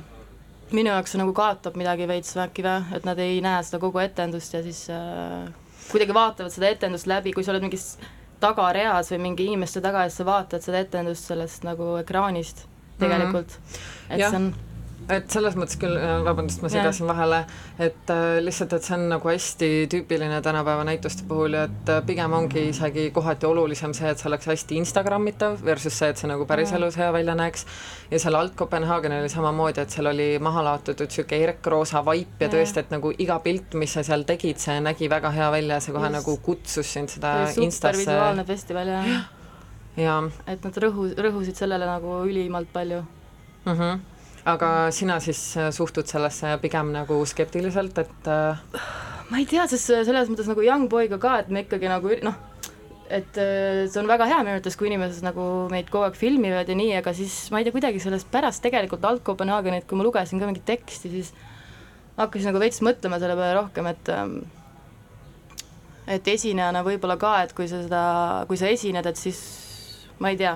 minu 0.75 0.91
jaoks 0.91 1.13
see 1.13 1.21
nagu 1.21 1.33
kaotab 1.35 1.77
midagi 1.79 2.07
veits 2.09 2.35
äkki 2.39 2.65
või, 2.65 2.83
et 2.97 3.07
nad 3.07 3.19
ei 3.23 3.39
näe 3.43 3.63
seda 3.63 3.79
kogu 3.83 4.01
etendust 4.03 4.55
ja 4.55 4.63
siis 4.65 4.85
äh, 4.93 5.47
kuidagi 5.91 6.15
vaatavad 6.15 6.53
seda 6.53 6.71
etendust 6.73 7.07
läbi, 7.07 7.33
kui 7.35 7.45
sa 7.45 7.53
oled 7.53 7.67
mingis 7.67 7.93
tagareas 8.41 9.11
või 9.13 9.23
mingi 9.29 9.47
inimeste 9.49 9.81
taga 9.81 10.05
ja 10.05 10.11
siis 10.11 10.21
sa 10.21 10.27
vaatad 10.27 10.65
seda 10.65 10.81
etendust 10.83 11.31
sellest 11.31 11.63
nagu 11.67 11.95
ekraanist 12.01 12.65
tegelikult 12.99 13.53
mm, 13.53 13.69
-hmm. 13.71 14.13
et 14.13 14.19
ja. 14.19 14.29
see 14.29 14.41
on 14.41 14.51
et 15.11 15.31
selles 15.31 15.55
mõttes 15.55 15.77
küll, 15.79 15.95
äh, 15.95 16.19
vabandust, 16.25 16.61
ma 16.63 16.69
segasin 16.71 17.07
vahele, 17.07 17.39
et 17.79 18.11
äh, 18.11 18.39
lihtsalt, 18.43 18.73
et 18.75 18.87
see 18.87 18.95
on 18.97 19.05
nagu 19.13 19.29
hästi 19.29 19.69
tüüpiline 19.91 20.41
tänapäeva 20.43 20.83
näituste 20.87 21.23
puhul 21.29 21.55
ja 21.55 21.63
et 21.69 21.91
äh, 21.91 22.01
pigem 22.05 22.33
ongi 22.35 22.67
isegi 22.73 23.07
kohati 23.15 23.47
olulisem 23.47 23.93
see, 23.95 24.09
et 24.11 24.19
see 24.19 24.27
oleks 24.29 24.49
hästi 24.51 24.79
Instagrammitav 24.81 25.61
versus 25.65 25.95
see, 25.95 26.11
et 26.11 26.19
see 26.19 26.29
nagu 26.29 26.47
päriselus 26.49 26.99
hea 26.99 27.07
välja 27.15 27.37
näeks. 27.39 27.65
ja 28.11 28.19
seal 28.19 28.35
alt 28.35 28.55
Kopenhaagenil 28.59 29.23
oli 29.23 29.31
samamoodi, 29.31 29.81
et 29.85 29.95
seal 29.95 30.11
oli 30.11 30.27
maha 30.43 30.65
laotatud 30.71 31.07
niisugune 31.07 31.43
erkroosa 31.47 32.03
vaip 32.05 32.43
ja 32.43 32.51
tõesti, 32.51 32.83
et 32.83 32.91
nagu 32.91 33.13
iga 33.17 33.39
pilt, 33.43 33.79
mis 33.79 33.95
sa 33.95 34.03
seal 34.03 34.27
tegid, 34.27 34.59
see 34.59 34.79
nägi 34.83 35.09
väga 35.11 35.31
hea 35.31 35.49
välja, 35.55 35.79
see 35.83 35.95
kohe 35.95 36.11
Just. 36.11 36.17
nagu 36.19 36.37
kutsus 36.43 36.93
sind 36.93 37.13
seda 37.13 37.33
Instasse. 37.55 38.03
visuaalne 38.03 38.45
festival 38.45 38.91
ja, 38.91 38.99
ja. 39.07 39.23
ja. 40.03 40.19
et 40.47 40.67
nad 40.67 40.83
rõhu, 40.83 41.09
rõhusid 41.15 41.55
sellele 41.55 41.87
nagu 41.87 42.21
ülimalt 42.27 42.75
palju 42.75 43.01
mm. 43.63 43.73
-hmm 43.73 44.16
aga 44.47 44.71
sina 44.95 45.19
siis 45.23 45.41
äh, 45.59 45.71
suhtud 45.75 46.07
sellesse 46.09 46.55
pigem 46.63 46.93
nagu 46.95 47.19
skeptiliselt, 47.27 47.97
et 47.99 48.29
äh, 48.31 48.83
ma 49.31 49.41
ei 49.41 49.47
tea, 49.49 49.65
sest 49.69 49.91
selles 49.91 50.31
mõttes 50.31 50.47
nagu 50.49 50.63
Young 50.63 50.87
Boy'ga 50.91 51.19
ka, 51.21 51.39
et 51.43 51.51
me 51.51 51.65
ikkagi 51.65 51.89
nagu 51.91 52.13
noh, 52.23 52.37
et 53.07 53.39
äh, 53.39 53.85
see 53.87 54.01
on 54.01 54.09
väga 54.09 54.27
hea 54.29 54.39
minu 54.43 54.55
arvates, 54.55 54.77
kui 54.79 54.89
inimesed 54.91 55.25
nagu 55.25 55.67
meid 55.71 55.91
kogu 55.91 56.07
aeg 56.07 56.19
filmivad 56.19 56.69
ja 56.69 56.77
nii, 56.79 56.95
aga 57.01 57.13
siis 57.17 57.35
ma 57.51 57.61
ei 57.61 57.67
tea, 57.67 57.75
kuidagi 57.75 58.03
sellest 58.03 58.31
pärast 58.31 58.63
tegelikult 58.65 59.05
alt 59.07 59.25
Kopenhaagenit, 59.27 59.87
kui 59.89 59.99
ma 59.99 60.07
lugesin 60.07 60.39
ka 60.41 60.49
mingit 60.49 60.67
teksti, 60.67 61.11
siis 61.11 61.33
hakkasin 62.17 62.51
nagu 62.51 62.61
veits 62.63 62.79
mõtlema 62.85 63.19
selle 63.21 63.35
peale 63.37 63.59
rohkem, 63.59 63.91
et 63.91 64.13
ähm, 64.15 64.39
et 66.07 66.27
esinejana 66.31 66.81
võib-olla 66.87 67.17
ka, 67.19 67.33
et 67.43 67.53
kui 67.55 67.67
sa 67.67 67.81
seda, 67.83 68.01
kui 68.47 68.59
sa 68.59 68.71
esined, 68.71 69.05
et 69.05 69.19
siis 69.19 69.39
ma 70.23 70.31
ei 70.31 70.39
tea, 70.39 70.55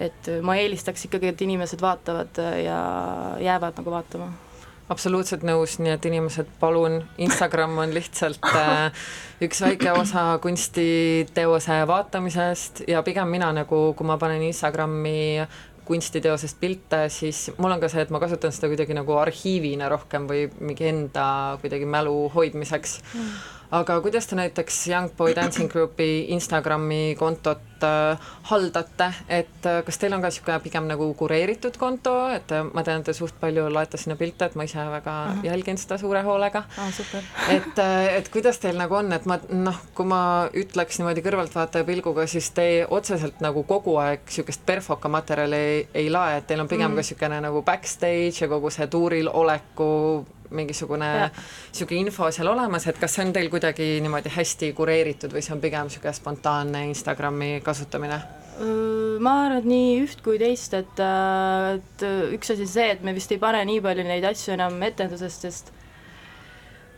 et 0.00 0.32
ma 0.42 0.56
eelistaks 0.60 1.06
ikkagi, 1.08 1.32
et 1.32 1.46
inimesed 1.46 1.80
vaatavad 1.82 2.40
ja 2.64 2.80
jäävad 3.42 3.80
nagu 3.80 3.94
vaatama. 3.94 4.32
Absoluutselt 4.86 5.42
nõus, 5.42 5.80
nii 5.82 5.96
et 5.96 6.04
inimesed, 6.06 6.50
palun, 6.60 7.00
Instagram 7.18 7.72
on 7.82 7.94
lihtsalt 7.94 8.44
äh, 8.54 9.06
üks 9.42 9.64
väike 9.64 9.90
osa 9.98 10.36
kunstiteose 10.42 11.80
vaatamisest 11.90 12.84
ja 12.86 13.02
pigem 13.02 13.32
mina 13.34 13.48
nagu, 13.56 13.80
kui 13.98 14.06
ma 14.06 14.14
panen 14.20 14.44
Instagrami 14.46 15.42
kunstiteosest 15.86 16.58
pilte, 16.62 17.04
siis 17.10 17.48
mul 17.58 17.74
on 17.74 17.82
ka 17.82 17.90
see, 17.90 18.04
et 18.06 18.14
ma 18.14 18.22
kasutan 18.22 18.54
seda 18.54 18.70
kuidagi 18.70 18.94
nagu 18.94 19.18
arhiivina 19.18 19.90
rohkem 19.90 20.30
või 20.30 20.46
mingi 20.58 20.88
enda 20.90 21.26
kuidagi 21.62 21.86
mälu 21.90 22.16
hoidmiseks. 22.34 22.98
Mm 23.14 23.36
aga 23.70 24.00
kuidas 24.00 24.26
te 24.26 24.36
näiteks 24.36 24.86
Young 24.88 25.10
Boy 25.16 25.34
Dancing 25.34 25.70
Groupi 25.72 26.26
Instagrami 26.34 27.16
kontot 27.18 27.82
äh, 27.82 28.18
haldate, 28.50 29.08
et 29.28 29.66
äh, 29.66 29.82
kas 29.84 29.98
teil 29.98 30.14
on 30.14 30.22
ka 30.22 30.30
niisugune 30.30 30.58
pigem 30.62 30.86
nagu 30.88 31.08
kureeritud 31.18 31.76
konto, 31.80 32.14
et 32.32 32.52
äh, 32.54 32.62
ma 32.72 32.84
tean, 32.86 33.04
te 33.04 33.14
suht 33.16 33.34
palju 33.40 33.66
laete 33.72 33.98
sinna 34.00 34.16
pilte, 34.16 34.46
et 34.46 34.54
ma 34.54 34.64
ise 34.64 34.78
väga 34.78 35.16
-huh. 35.26 35.44
jälgin 35.44 35.78
seda 35.78 35.98
suure 35.98 36.22
hoolega 36.22 36.62
oh,. 36.78 37.00
et, 37.48 37.78
äh, 37.78 38.16
et 38.16 38.28
kuidas 38.28 38.58
teil 38.58 38.78
nagu 38.78 38.94
on, 38.94 39.12
et 39.12 39.26
ma 39.26 39.38
noh, 39.48 39.80
kui 39.94 40.06
ma 40.06 40.48
ütleks 40.54 40.98
niimoodi 40.98 41.24
kõrvaltvaataja 41.26 41.84
pilguga, 41.84 42.26
siis 42.26 42.50
te 42.50 42.86
otseselt 42.90 43.40
nagu 43.40 43.62
kogu 43.62 43.96
aeg 43.96 44.20
niisugust 44.26 44.66
perfoka 44.66 45.08
materjali 45.08 45.56
ei, 45.56 45.88
ei 45.94 46.10
lae, 46.10 46.38
et 46.38 46.46
teil 46.46 46.60
on 46.60 46.68
pigem 46.68 46.90
mm 46.90 46.92
-hmm. 46.92 46.96
ka 46.96 47.02
niisugune 47.02 47.40
nagu 47.40 47.62
backstage 47.62 48.40
ja 48.40 48.48
kogu 48.48 48.70
see 48.70 48.86
tuuril 48.86 49.28
oleku 49.32 50.26
mingisugune 50.50 51.10
niisugune 51.28 52.00
info 52.06 52.30
seal 52.34 52.50
olemas, 52.52 52.86
et 52.86 52.98
kas 53.00 53.16
see 53.16 53.26
on 53.26 53.32
teil 53.36 53.50
kuidagi 53.52 53.96
niimoodi 54.04 54.32
hästi 54.36 54.72
kureeritud 54.76 55.34
või 55.34 55.44
see 55.44 55.54
on 55.56 55.62
pigem 55.62 55.88
niisugune 55.88 56.16
spontaanne 56.16 56.86
Instagrami 56.90 57.56
kasutamine? 57.64 58.20
ma 58.56 59.32
arvan, 59.44 59.58
et 59.60 59.66
nii 59.68 59.96
üht 60.00 60.22
kui 60.24 60.38
teist, 60.40 60.72
et, 60.76 61.00
äh, 61.02 61.74
et 61.76 62.04
üks 62.36 62.54
asi 62.54 62.64
see, 62.68 62.86
et 62.94 63.02
me 63.04 63.12
vist 63.16 63.32
ei 63.32 63.40
pane 63.40 63.60
nii 63.68 63.82
palju 63.84 64.06
neid 64.06 64.24
asju 64.24 64.54
enam 64.54 64.78
etendusest, 64.86 65.44
sest 65.44 65.74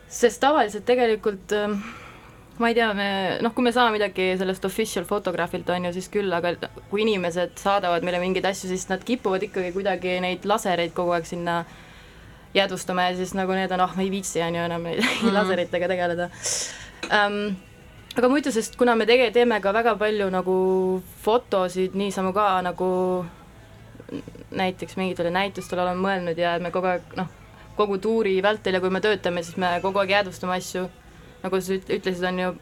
sest 0.09 0.40
tavaliselt 0.40 0.87
tegelikult 0.88 1.52
äh, 1.59 1.75
ma 2.59 2.71
ei 2.71 2.76
tea, 2.78 2.93
me 2.95 3.09
noh, 3.43 3.52
kui 3.55 3.67
me 3.67 3.73
saame 3.75 3.97
midagi 3.97 4.31
sellest 4.38 4.64
official 4.71 5.07
photographilt, 5.09 5.69
on 5.75 5.88
ju, 5.88 5.93
siis 5.99 6.09
küll, 6.14 6.31
aga 6.35 6.55
kui 6.93 7.02
inimesed 7.05 7.59
saadavad 7.59 8.07
meile 8.07 8.23
mingeid 8.23 8.47
asju, 8.50 8.71
siis 8.71 8.87
nad 8.90 9.02
kipuvad 9.07 9.47
ikkagi 9.47 9.75
kuidagi 9.75 10.19
neid 10.23 10.47
lasereid 10.49 10.95
kogu 10.97 11.17
aeg 11.19 11.26
sinna 11.26 11.61
äh, 11.64 11.76
jäädvustama 12.55 13.09
ja 13.09 13.17
siis 13.17 13.35
nagu 13.37 13.52
need 13.52 13.73
on, 13.73 13.81
ah, 13.85 13.95
ma 13.97 14.02
ei 14.02 14.11
viitsi, 14.11 14.43
on 14.43 14.55
ju, 14.55 14.64
enam 14.64 14.83
mm 14.87 15.00
-hmm. 15.00 15.33
laseritega 15.33 15.88
tegeleda 15.88 16.31
um,. 17.12 17.57
aga 18.17 18.28
muidu, 18.28 18.52
sest 18.52 18.76
kuna 18.76 18.97
me 18.97 19.05
tege-, 19.05 19.33
teeme 19.33 19.61
ka 19.61 19.73
väga 19.73 19.97
palju 19.97 20.31
nagu 20.31 21.02
fotosid 21.23 21.95
niisama 21.95 22.33
ka 22.33 22.62
nagu 22.62 23.25
näiteks 24.50 24.97
mingitele 24.97 25.31
näitustele 25.31 25.83
oleme 25.83 26.00
mõelnud 26.00 26.38
ja 26.38 26.59
me 26.59 26.71
kogu 26.71 26.87
aeg 26.87 27.02
noh, 27.17 27.28
kogu 27.76 27.99
tuuri 27.99 28.38
vältel 28.43 28.75
ja 28.75 28.81
kui 28.81 28.90
me 28.90 29.00
töötame, 29.00 29.43
siis 29.43 29.57
me 29.57 29.78
kogu 29.83 29.99
aeg 29.99 30.11
jäädvustame 30.11 30.57
asju, 30.57 30.88
nagu 31.43 31.61
sa 31.61 31.76
ütlesid, 31.78 32.25
on 32.28 32.38
ju, 32.38 32.55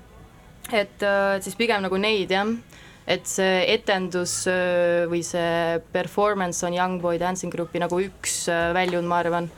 et, 0.72 1.02
et 1.02 1.46
siis 1.46 1.56
pigem 1.56 1.84
nagu 1.86 1.96
neid 1.96 2.34
jah, 2.34 2.50
et 3.06 3.28
see 3.30 3.62
etendus 3.70 4.34
või 5.10 5.22
see 5.22 5.78
performance 5.92 6.66
on 6.66 6.74
Young 6.74 6.98
Boy 7.02 7.20
Dancing 7.22 7.54
Grupi 7.54 7.78
nagu 7.78 8.00
üks 8.02 8.48
väljund, 8.74 9.06
ma 9.06 9.22
arvan 9.22 9.48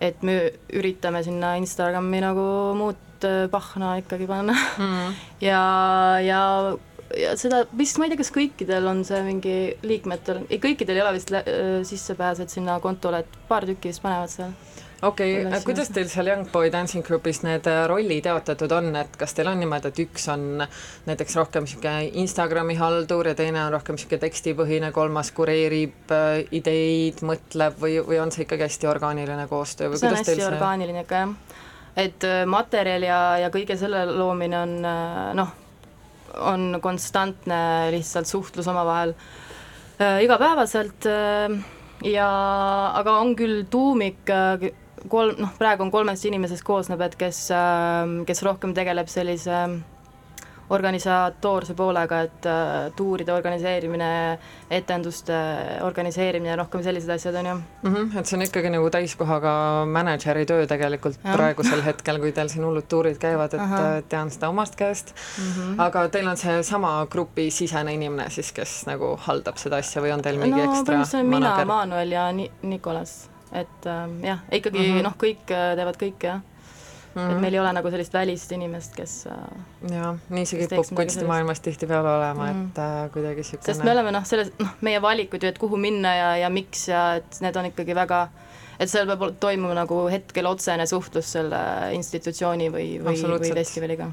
et 0.00 0.22
me 0.26 0.36
üritame 0.76 1.22
sinna 1.24 1.54
Instagrami 1.60 2.20
nagu 2.24 2.46
muud 2.76 3.24
äh, 3.24 3.46
pahna 3.52 3.96
ikkagi 4.02 4.28
panna 4.28 4.56
mm. 4.56 5.16
ja, 5.48 5.62
ja, 6.24 6.40
ja 7.16 7.34
seda 7.40 7.64
vist 7.76 7.98
ma 7.98 8.06
ei 8.06 8.12
tea, 8.12 8.20
kas 8.20 8.32
kõikidel 8.34 8.90
on 8.90 9.04
see 9.08 9.22
mingi 9.26 9.56
liikmetel, 9.86 10.44
ei 10.50 10.60
kõikidel 10.62 11.00
ei 11.00 11.04
ole 11.06 11.16
vist 11.16 11.32
äh, 11.32 11.46
sissepääs, 11.88 12.44
et 12.44 12.52
sinna 12.52 12.78
kontole, 12.84 13.24
et 13.24 13.40
paar 13.48 13.68
tükki 13.68 13.92
vist 13.92 14.04
panevad 14.04 14.32
seal 14.32 14.56
okei 15.02 15.46
okay,, 15.46 15.60
kuidas 15.64 15.90
teil 15.92 16.08
seal 16.08 16.30
Young 16.30 16.46
Boy 16.52 16.70
Dancing 16.72 17.04
Grupis 17.04 17.42
need 17.44 17.66
äh, 17.68 17.82
rollid 17.88 18.24
jaotatud 18.26 18.72
on, 18.72 18.88
et 18.96 19.16
kas 19.20 19.34
teil 19.36 19.50
on 19.50 19.58
niimoodi, 19.60 19.90
et 19.92 20.00
üks 20.06 20.24
on 20.32 20.62
näiteks 21.08 21.36
rohkem 21.36 21.66
niisugune 21.66 22.06
Instagrami 22.22 22.78
haldur 22.80 23.28
ja 23.28 23.34
teine 23.36 23.60
on 23.66 23.74
rohkem 23.74 23.98
niisugune 23.98 24.22
tekstipõhine, 24.24 24.90
kolmas 24.96 25.32
kureerib 25.36 26.14
äh, 26.16 26.40
ideid, 26.56 27.20
mõtleb 27.28 27.76
või, 27.82 27.98
või 28.08 28.20
on 28.24 28.32
see 28.32 28.46
ikkagi 28.46 28.64
hästi 28.68 28.90
orgaaniline 28.92 29.46
koostöö 29.50 29.92
või 29.92 30.00
see 30.00 30.08
kuidas 30.08 30.30
teil 30.30 30.40
see 30.40 30.48
orgaaniline 30.48 31.04
ikka 31.04 31.22
jah. 31.24 31.36
et 32.06 32.28
äh, 32.28 32.42
materjal 32.48 33.04
ja, 33.04 33.20
ja 33.44 33.52
kõige 33.52 33.76
selle 33.80 34.06
loomine 34.08 34.62
on 34.62 34.74
noh, 35.36 35.52
on 36.36 36.80
konstantne 36.84 37.92
lihtsalt 37.92 38.28
suhtlus 38.28 38.66
omavahel 38.68 39.14
igapäevaselt 39.96 41.06
ja 42.04 42.26
aga 43.00 43.14
on 43.22 43.30
küll 43.38 43.62
tuumik 43.72 44.28
kolm, 45.08 45.36
noh, 45.38 45.52
praegu 45.58 45.86
on 45.86 45.90
kolmest 45.90 46.24
inimesest 46.24 46.64
koosneb, 46.66 47.00
et 47.00 47.18
kes 47.20 47.50
äh,, 47.54 48.24
kes 48.26 48.42
rohkem 48.46 48.74
tegeleb 48.74 49.08
sellise 49.12 49.66
organisatoorse 50.70 51.74
poolega, 51.74 52.20
et 52.26 52.46
äh, 52.46 52.92
tuuride 52.96 53.32
organiseerimine, 53.32 54.38
etenduste 54.70 55.36
organiseerimine 55.86 56.50
ja 56.50 56.56
rohkem 56.58 56.82
sellised 56.82 57.10
asjad, 57.14 57.34
on 57.34 57.46
ju 57.46 57.54
mm, 57.54 57.94
-hmm, 57.94 58.18
et 58.18 58.26
see 58.26 58.36
on 58.36 58.42
ikkagi 58.42 58.70
nagu 58.74 58.90
täiskohaga 58.90 59.52
mänedžeri 59.86 60.46
töö 60.46 60.66
tegelikult 60.66 61.18
ja. 61.24 61.32
Praegusel 61.32 61.82
hetkel, 61.82 62.18
kui 62.18 62.32
teil 62.32 62.48
siin 62.48 62.64
hullud 62.64 62.88
tuurid 62.88 63.18
käivad, 63.18 63.54
et 63.54 63.60
Ahah. 63.60 63.84
äh, 63.84 64.02
tean 64.08 64.30
seda 64.30 64.48
omast 64.48 64.76
käest 64.76 65.14
mm. 65.14 65.52
-hmm. 65.52 65.82
aga 65.82 66.08
teil 66.08 66.26
on 66.26 66.36
seesama 66.36 67.06
grupi 67.10 67.50
sisene 67.50 67.94
inimene 67.94 68.30
siis, 68.30 68.52
kes 68.52 68.86
nagu 68.86 69.16
haldab 69.16 69.56
seda 69.56 69.76
asja 69.76 70.02
või 70.02 70.12
on 70.12 70.22
teil 70.22 70.38
mingi 70.38 70.62
no 70.62 70.72
ekstra 70.72 71.22
mina? 71.22 71.64
Manuel 71.64 72.12
ja 72.12 72.32
Ni-, 72.32 72.50
Nikolas, 72.62 73.30
et 73.52 73.86
ähm, 73.86 74.20
jah, 74.24 74.38
ikkagi 74.52 74.78
mm 74.78 74.84
Mhm. 74.84 74.98
-hmm. 74.98 75.02
noh, 75.02 75.16
kõik 75.18 75.50
äh, 75.54 75.74
teevad 75.76 75.96
kõike 75.96 76.26
jah 76.26 76.40
mm, 77.14 77.20
-hmm. 77.22 77.30
et 77.32 77.40
meil 77.40 77.54
ei 77.54 77.60
ole 77.60 77.72
nagu 77.72 77.90
sellist 77.90 78.12
välist 78.14 78.52
inimest, 78.52 78.94
kes 78.96 79.26
äh, 79.26 79.92
jah, 79.92 80.16
nii 80.28 80.46
see 80.46 80.66
kipub 80.66 80.90
kunstimaailmas 80.94 81.60
tihtipeale 81.60 82.08
olema 82.18 82.46
mm, 82.46 82.50
Mhm. 82.50 82.64
-hmm. 82.64 82.70
et 82.70 82.78
äh, 83.06 83.12
kuidagi 83.12 83.44
sest 83.44 83.84
me 83.84 83.90
oleme 83.90 84.12
noh, 84.12 84.24
selles, 84.24 84.52
noh, 84.58 84.74
meie 84.80 85.02
valikud 85.02 85.42
ju, 85.42 85.48
et 85.48 85.58
kuhu 85.58 85.76
minna 85.76 86.14
ja, 86.16 86.36
ja 86.36 86.50
miks 86.50 86.88
ja 86.88 87.14
et 87.14 87.40
need 87.40 87.56
on 87.56 87.64
ikkagi 87.72 87.94
väga 87.94 88.28
et 88.80 88.90
seal 88.90 89.06
peab 89.06 89.38
toimuma 89.40 89.74
nagu 89.74 90.06
hetkel 90.12 90.46
otsene 90.46 90.86
suhtlus 90.86 91.32
selle 91.32 91.58
institutsiooni 91.92 92.68
või, 92.68 92.88
või, 93.00 93.22
või 93.40 93.54
festivaliga. 93.54 94.10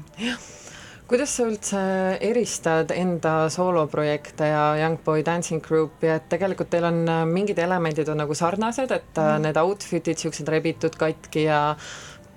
Kuidas 1.08 1.34
sa 1.36 1.44
üldse 1.44 1.80
eristad 2.24 2.92
enda 2.96 3.50
sooloprojekte 3.52 4.48
ja 4.48 4.64
Young 4.80 4.98
Boy 5.04 5.24
Dancing 5.26 5.60
Groupi, 5.64 6.08
et 6.08 6.28
tegelikult 6.32 6.70
teil 6.72 6.86
on 6.88 7.02
äh, 7.04 7.22
mingid 7.28 7.60
elemendid 7.60 8.08
on 8.08 8.22
nagu 8.22 8.36
sarnased, 8.36 8.90
et 8.94 9.20
mm. 9.20 9.44
need 9.44 9.60
outfit'id, 9.60 10.16
niisugused 10.16 10.48
rebitud 10.48 10.96
katki 11.00 11.46
ja 11.48 11.60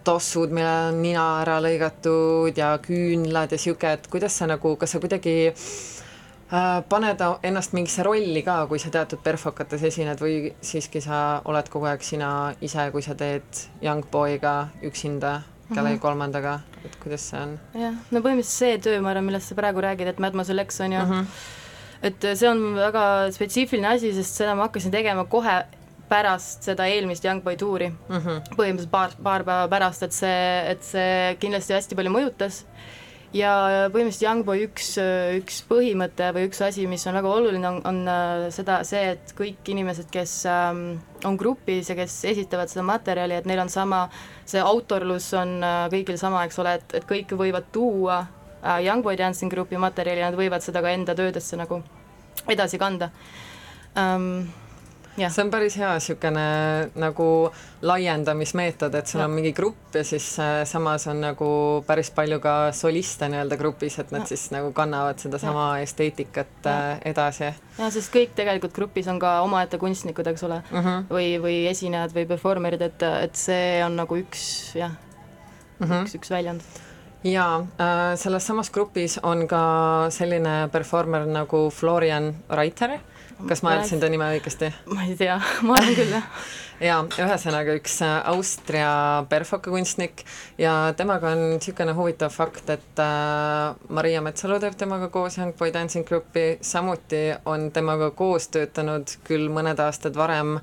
tossud, 0.07 0.51
millel 0.55 0.91
on 0.91 1.01
nina 1.03 1.25
ära 1.41 1.57
lõigatud 1.63 2.59
ja 2.59 2.73
küünlad 2.83 3.55
ja 3.55 3.59
niisugune, 3.59 3.95
et 3.97 4.11
kuidas 4.11 4.35
sa 4.39 4.51
nagu, 4.51 4.75
kas 4.79 4.95
sa 4.95 5.03
kuidagi 5.03 5.37
äh, 5.47 6.79
paned 6.91 7.23
ennast 7.47 7.75
mingisse 7.77 8.03
rolli 8.07 8.43
ka, 8.43 8.65
kui 8.67 8.83
sa 8.83 8.91
teatud 8.91 9.23
perfokates 9.23 9.87
esined 9.87 10.19
või 10.23 10.51
siiski 10.59 10.99
sa 11.03 11.39
oled 11.47 11.71
kogu 11.71 11.87
aeg 11.87 12.03
sina 12.03 12.31
ise, 12.59 12.91
kui 12.91 13.05
sa 13.05 13.15
teed 13.15 13.67
Young 13.79 14.11
Boy'ga 14.11 14.57
üksinda 14.83 15.37
kellegi 15.73 15.95
Mhm. 15.95 16.01
kolmandaga, 16.01 16.59
et 16.85 16.95
kuidas 17.03 17.21
see 17.29 17.39
on 17.41 17.59
jah, 17.75 17.93
no 18.11 18.19
põhimõtteliselt 18.19 18.57
see 18.57 18.77
töö, 18.77 19.01
ma 19.01 19.09
arvan, 19.11 19.25
millest 19.25 19.49
sa 19.49 19.55
praegu 19.55 19.81
räägid, 19.81 20.07
et 20.07 20.19
Mademoiselle 20.19 20.65
X 20.65 20.79
on 20.81 20.91
ju 20.91 20.99
mm? 20.99 21.11
-hmm. 21.11 21.25
et 22.03 22.27
see 22.37 22.49
on 22.49 22.75
väga 22.75 23.31
spetsiifiline 23.31 23.87
asi, 23.87 24.13
sest 24.13 24.35
seda 24.35 24.55
ma 24.55 24.67
hakkasin 24.67 24.91
tegema 24.91 25.25
kohe 25.25 25.63
pärast 26.09 26.63
seda 26.63 26.85
eelmist 26.87 27.25
Young 27.25 27.41
Boy 27.43 27.55
tuuri, 27.57 27.89
Mm 27.89 28.17
-hmm. 28.17 28.41
põhimõtteliselt 28.55 28.89
paar, 28.91 29.09
paar 29.23 29.43
päeva 29.43 29.67
pärast, 29.67 30.03
et 30.03 30.13
see, 30.13 30.71
et 30.71 30.83
see 30.83 31.35
kindlasti 31.39 31.73
hästi 31.73 31.95
palju 31.95 32.11
mõjutas 32.11 32.63
ja 33.35 33.51
põhimõtteliselt 33.91 34.23
Young 34.23 34.45
Boy 34.47 34.63
üks, 34.67 34.93
üks 35.37 35.59
põhimõte 35.67 36.29
või 36.35 36.47
üks 36.47 36.61
asi, 36.63 36.85
mis 36.87 37.03
on 37.09 37.17
väga 37.17 37.31
oluline, 37.31 37.67
on, 37.67 37.79
on 37.89 37.99
äh, 38.11 38.45
seda, 38.55 38.79
see, 38.87 39.15
et 39.15 39.33
kõik 39.37 39.67
inimesed, 39.73 40.09
kes 40.13 40.33
ähm, 40.51 40.83
on 41.27 41.39
grupis 41.39 41.91
ja 41.91 41.97
kes 41.97 42.19
esitavad 42.31 42.71
seda 42.71 42.85
materjali, 42.87 43.39
et 43.39 43.49
neil 43.49 43.63
on 43.63 43.71
sama, 43.73 44.05
see 44.47 44.63
autorlus 44.63 45.27
on 45.37 45.57
äh, 45.59 45.79
kõigil 45.93 46.19
sama, 46.21 46.45
eks 46.47 46.61
ole, 46.63 46.77
et, 46.79 46.99
et 47.01 47.09
kõik 47.09 47.35
võivad 47.39 47.67
tuua 47.75 48.21
äh, 48.23 48.79
Young 48.85 49.03
Boy 49.05 49.19
Dancing 49.19 49.51
Grupi 49.51 49.79
materjali 49.81 50.23
ja 50.23 50.31
nad 50.31 50.39
võivad 50.39 50.63
seda 50.65 50.83
ka 50.85 50.93
enda 50.95 51.17
töödesse 51.17 51.59
nagu 51.59 51.81
edasi 52.47 52.79
kanda 52.79 53.11
ähm,. 53.97 54.47
See 55.29 55.43
on 55.43 55.51
päris 55.51 55.75
hea 55.77 55.93
niisugune 55.97 56.43
nagu 56.95 57.27
laiendamismeetod, 57.81 58.93
et 58.95 59.07
sul 59.07 59.21
on 59.21 59.31
mingi 59.33 59.53
grupp 59.57 59.95
ja 59.95 60.03
siis 60.05 60.39
äh, 60.39 60.61
samas 60.69 61.07
on 61.07 61.21
nagu 61.21 61.49
päris 61.87 62.11
palju 62.13 62.39
ka 62.43 62.71
soliste 62.71 63.29
nii-öelda 63.29 63.57
grupis, 63.57 63.99
et 63.99 64.11
nad 64.11 64.21
Ja. 64.21 64.27
siis 64.27 64.51
nagu 64.51 64.71
kannavad 64.73 65.19
sedasama 65.19 65.79
esteetikat 65.79 66.65
äh, 66.65 66.99
edasi 67.05 67.43
jah, 67.43 67.89
sest 67.91 68.13
kõik 68.13 68.35
tegelikult 68.35 68.73
grupis 68.73 69.07
on 69.07 69.19
ka 69.19 69.41
omaette 69.41 69.77
kunstnikud, 69.77 70.27
eks 70.27 70.43
ole 70.43 70.61
mm. 70.71 70.77
-hmm. 70.79 71.09
või, 71.09 71.27
või 71.41 71.57
esinejad 71.69 72.13
või 72.13 72.25
performer'id, 72.27 72.81
et, 72.81 73.03
et 73.23 73.35
see 73.35 73.83
on 73.85 73.95
nagu 73.95 74.17
üks 74.17 74.75
jah 74.75 74.91
Mm 75.79 75.87
-hmm. 75.89 76.03
üks, 76.05 76.15
üks 76.15 76.29
väljund. 76.29 76.61
jaa 77.23 77.59
äh,, 77.59 78.15
selles 78.15 78.47
samas 78.47 78.69
grupis 78.71 79.19
on 79.23 79.47
ka 79.47 80.07
selline 80.09 80.69
performer 80.71 81.25
nagu 81.25 81.69
Florian 81.69 82.35
Reiter, 82.49 82.99
kas 83.47 83.61
ma 83.63 83.75
hääldasin 83.75 83.99
ta 84.01 84.09
nime 84.09 84.29
õigesti? 84.37 84.71
ma 84.93 85.03
ei 85.05 85.15
tea, 85.19 85.37
ma 85.67 85.77
arvan 85.77 85.95
küll 85.97 86.15
jah. 86.15 86.25
jaa, 86.87 86.99
ühesõnaga 87.23 87.75
üks 87.77 87.99
äh, 88.05 88.17
Austria 88.31 88.89
perfokakunstnik 89.29 90.23
ja 90.61 90.93
temaga 90.97 91.33
on 91.35 91.43
niisugune 91.55 91.95
huvitav 91.97 92.33
fakt, 92.33 92.69
et 92.73 93.01
äh, 93.01 93.77
Maria 93.93 94.21
Metsalu 94.25 94.59
teeb 94.63 94.77
temaga 94.79 95.09
koos 95.13 95.39
Young 95.39 95.55
Boy 95.57 95.73
Dancing 95.73 96.07
Grupi, 96.07 96.47
samuti 96.61 97.29
on 97.45 97.69
temaga 97.75 98.11
koos 98.17 98.49
töötanud 98.53 99.17
küll 99.27 99.49
mõned 99.53 99.81
aastad 99.83 100.17
varem 100.17 100.57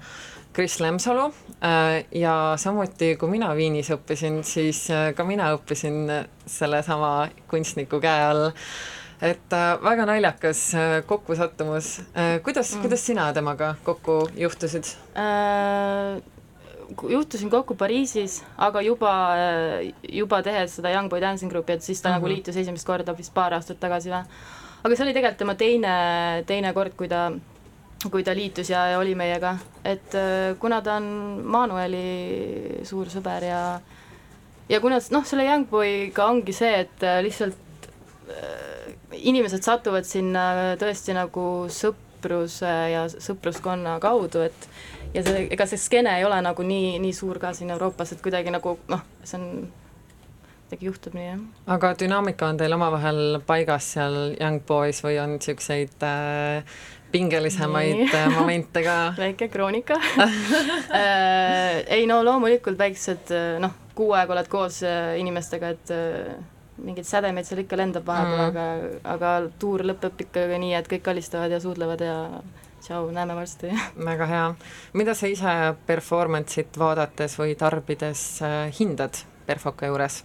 Kris 0.54 0.78
Lemsalu 0.82 1.28
äh, 1.66 2.04
ja 2.14 2.34
samuti, 2.60 3.14
kui 3.18 3.30
mina 3.30 3.50
Viinis 3.58 3.90
õppisin, 3.94 4.42
siis 4.46 4.86
ka 5.16 5.26
mina 5.26 5.50
õppisin 5.56 6.04
sellesama 6.46 7.16
kunstniku 7.50 8.02
käe 8.02 8.28
all 8.28 8.52
et 9.24 9.52
äh, 9.56 9.72
väga 9.80 10.04
naljakas 10.08 10.60
äh, 10.76 11.00
kokkusattumus 11.08 11.98
äh,. 12.12 12.40
kuidas 12.44 12.74
mm., 12.74 12.82
kuidas 12.84 13.06
sina 13.06 13.30
temaga 13.32 13.74
kokku 13.84 14.28
juhtusid? 14.36 14.90
Äh, 15.16 16.20
juhtusin 17.08 17.50
kokku 17.50 17.74
Pariisis, 17.80 18.42
aga 18.60 18.82
juba, 18.84 19.12
juba 20.12 20.42
tehes 20.44 20.76
seda 20.76 20.92
Young 20.92 21.08
Boy 21.08 21.22
Dancing 21.24 21.52
Grupi, 21.52 21.72
et 21.72 21.82
siis 21.82 22.02
ta 22.02 22.08
mm 22.08 22.12
-hmm. 22.12 22.16
nagu 22.16 22.26
Mhm. 22.26 22.34
liitus 22.34 22.56
esimest 22.56 22.86
korda 22.86 23.16
vist 23.16 23.34
paar 23.34 23.54
aastat 23.54 23.80
tagasi 23.80 24.10
või. 24.10 24.24
aga 24.84 24.96
see 24.96 25.04
oli 25.04 25.14
tegelikult 25.14 25.38
tema 25.38 25.54
teine, 25.54 26.44
teine 26.46 26.72
kord, 26.72 26.92
kui 26.96 27.08
ta, 27.08 27.32
kui 28.10 28.22
ta 28.22 28.34
liitus 28.34 28.70
ja, 28.70 28.86
ja 28.86 28.98
oli 28.98 29.14
meiega, 29.14 29.56
et 29.84 30.12
kuna 30.58 30.82
ta 30.82 30.96
on 30.96 31.40
Manueli 31.44 32.80
suur 32.82 33.06
sõber 33.06 33.44
ja 33.44 33.80
ja 34.68 34.80
kuna 34.80 35.00
noh, 35.10 35.24
selle 35.24 35.44
Young 35.44 35.66
Boy'ga 35.70 36.26
ongi 36.26 36.52
see, 36.52 36.80
et 36.80 37.00
lihtsalt 37.22 37.56
inimesed 39.16 39.64
satuvad 39.64 40.06
sinna 40.08 40.74
tõesti 40.80 41.14
nagu 41.16 41.44
sõpruse 41.72 42.72
ja 42.92 43.06
sõpruskonna 43.12 43.98
kaudu, 44.02 44.44
et 44.46 44.68
ja 45.14 45.22
see, 45.26 45.46
ega 45.54 45.66
see 45.70 45.80
skeene 45.80 46.16
ei 46.18 46.26
ole 46.26 46.40
nagu 46.44 46.66
nii, 46.66 46.98
nii 47.02 47.14
suur 47.16 47.40
ka 47.42 47.52
siin 47.56 47.72
Euroopas, 47.74 48.14
et 48.14 48.22
kuidagi 48.24 48.52
nagu 48.54 48.76
noh, 48.90 49.04
see 49.22 49.38
on, 49.38 49.46
kuidagi 50.64 50.90
juhtub 50.90 51.16
nii 51.18 51.28
jah. 51.28 51.44
aga 51.76 51.94
dünaamika 52.00 52.50
on 52.50 52.58
teil 52.60 52.74
omavahel 52.76 53.40
paigas 53.46 53.92
seal 53.96 54.18
Young 54.34 54.62
Boys 54.66 55.02
või 55.04 55.20
on 55.22 55.36
niisuguseid 55.36 56.06
äh, 56.06 56.76
pingelisemaid 57.14 58.08
äh, 58.08 58.26
momente 58.34 58.82
ka? 58.86 58.98
väike 59.24 59.48
kroonika 59.52 60.00
äh, 60.18 61.84
ei 61.98 62.08
no 62.10 62.22
loomulikult 62.26 62.78
väiksed 62.80 63.30
äh, 63.34 63.54
noh, 63.62 63.76
kuu 63.94 64.12
aega 64.18 64.34
oled 64.34 64.50
koos 64.50 64.82
äh, 64.86 65.14
inimestega, 65.20 65.70
et 65.76 65.94
äh, 65.94 66.34
mingeid 66.78 67.06
sädemeid 67.06 67.46
seal 67.46 67.60
ikka 67.62 67.76
lendab 67.76 68.06
vahepeal 68.06 68.50
Mm. 68.50 68.54
mm., 68.54 69.00
aga, 69.04 69.14
aga 69.14 69.50
tuur 69.58 69.84
lõpeb 69.86 70.20
ikkagi 70.26 70.58
nii, 70.58 70.74
et 70.74 70.88
kõik 70.90 71.02
kalistavad 71.06 71.50
ja 71.54 71.60
suudlevad 71.60 72.00
ja 72.00 72.16
tšau, 72.82 73.10
näeme 73.14 73.34
varsti. 73.34 73.70
väga 74.10 74.26
hea. 74.26 74.54
mida 74.92 75.14
sa 75.14 75.26
ise 75.26 75.54
performance'it 75.86 76.76
vaadates 76.78 77.38
või 77.38 77.54
tarbides 77.56 78.42
äh, 78.42 78.72
hindad 78.80 79.22
perfoka 79.46 79.86
juures? 79.86 80.24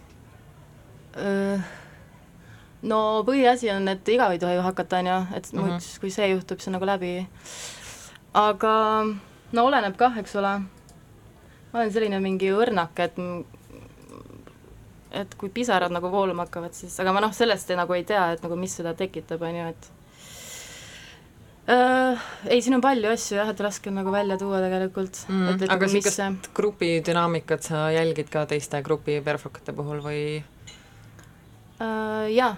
no 2.82 2.98
põhiasi 3.26 3.70
on, 3.74 3.88
et 3.92 4.08
igav 4.08 4.32
ei 4.34 4.38
tohi 4.40 4.54
ju 4.56 4.62
hakata, 4.64 5.00
on 5.02 5.06
ju, 5.10 5.16
et 5.36 5.52
Mhm. 5.52 5.60
muidu 5.62 6.00
kui 6.00 6.10
see 6.10 6.28
juhtub, 6.32 6.58
siis 6.58 6.68
on 6.68 6.72
nagu 6.78 6.86
läbi. 6.86 7.26
aga 8.34 9.04
no 9.52 9.64
oleneb 9.66 9.96
kah, 9.96 10.16
eks 10.18 10.36
ole. 10.36 10.58
ma 11.72 11.78
olen 11.80 11.92
selline 11.92 12.20
mingi 12.20 12.48
õrnak, 12.50 12.98
et 12.98 13.16
et 15.10 15.34
kui 15.38 15.50
pisarad 15.52 15.92
nagu 15.92 16.10
voolama 16.12 16.46
hakkavad, 16.46 16.74
siis, 16.76 16.94
aga 17.02 17.14
ma 17.14 17.22
noh, 17.24 17.32
sellest 17.34 17.70
ei, 17.72 17.78
nagu 17.80 17.96
ei 17.96 18.04
tea, 18.06 18.30
et 18.36 18.44
nagu 18.44 18.58
mis 18.58 18.76
seda 18.78 18.94
tekitab, 18.98 19.42
on 19.46 19.58
ju, 19.58 19.66
et 19.72 19.88
äh, 21.74 22.28
ei, 22.48 22.62
siin 22.62 22.78
on 22.78 22.84
palju 22.84 23.10
asju 23.10 23.40
jah, 23.40 23.50
et 23.50 23.62
raske 23.66 23.90
on 23.90 23.98
nagu 24.00 24.14
välja 24.14 24.38
tuua 24.40 24.62
tegelikult. 24.62 25.24
Mm, 25.28 25.46
et, 25.52 25.64
et 25.66 25.68
aga 25.68 25.78
nagu 25.78 25.92
mis 25.92 26.06
see 26.06 26.30
niisugust 26.30 26.50
grupi 26.56 26.90
dünaamikat 27.06 27.70
sa 27.70 27.84
jälgid 27.94 28.32
ka 28.32 28.46
teiste 28.50 28.82
grupi 28.86 29.18
perfokate 29.24 29.74
puhul 29.76 30.02
või? 30.04 30.24
Äh, 31.80 32.26
jaa, 32.36 32.52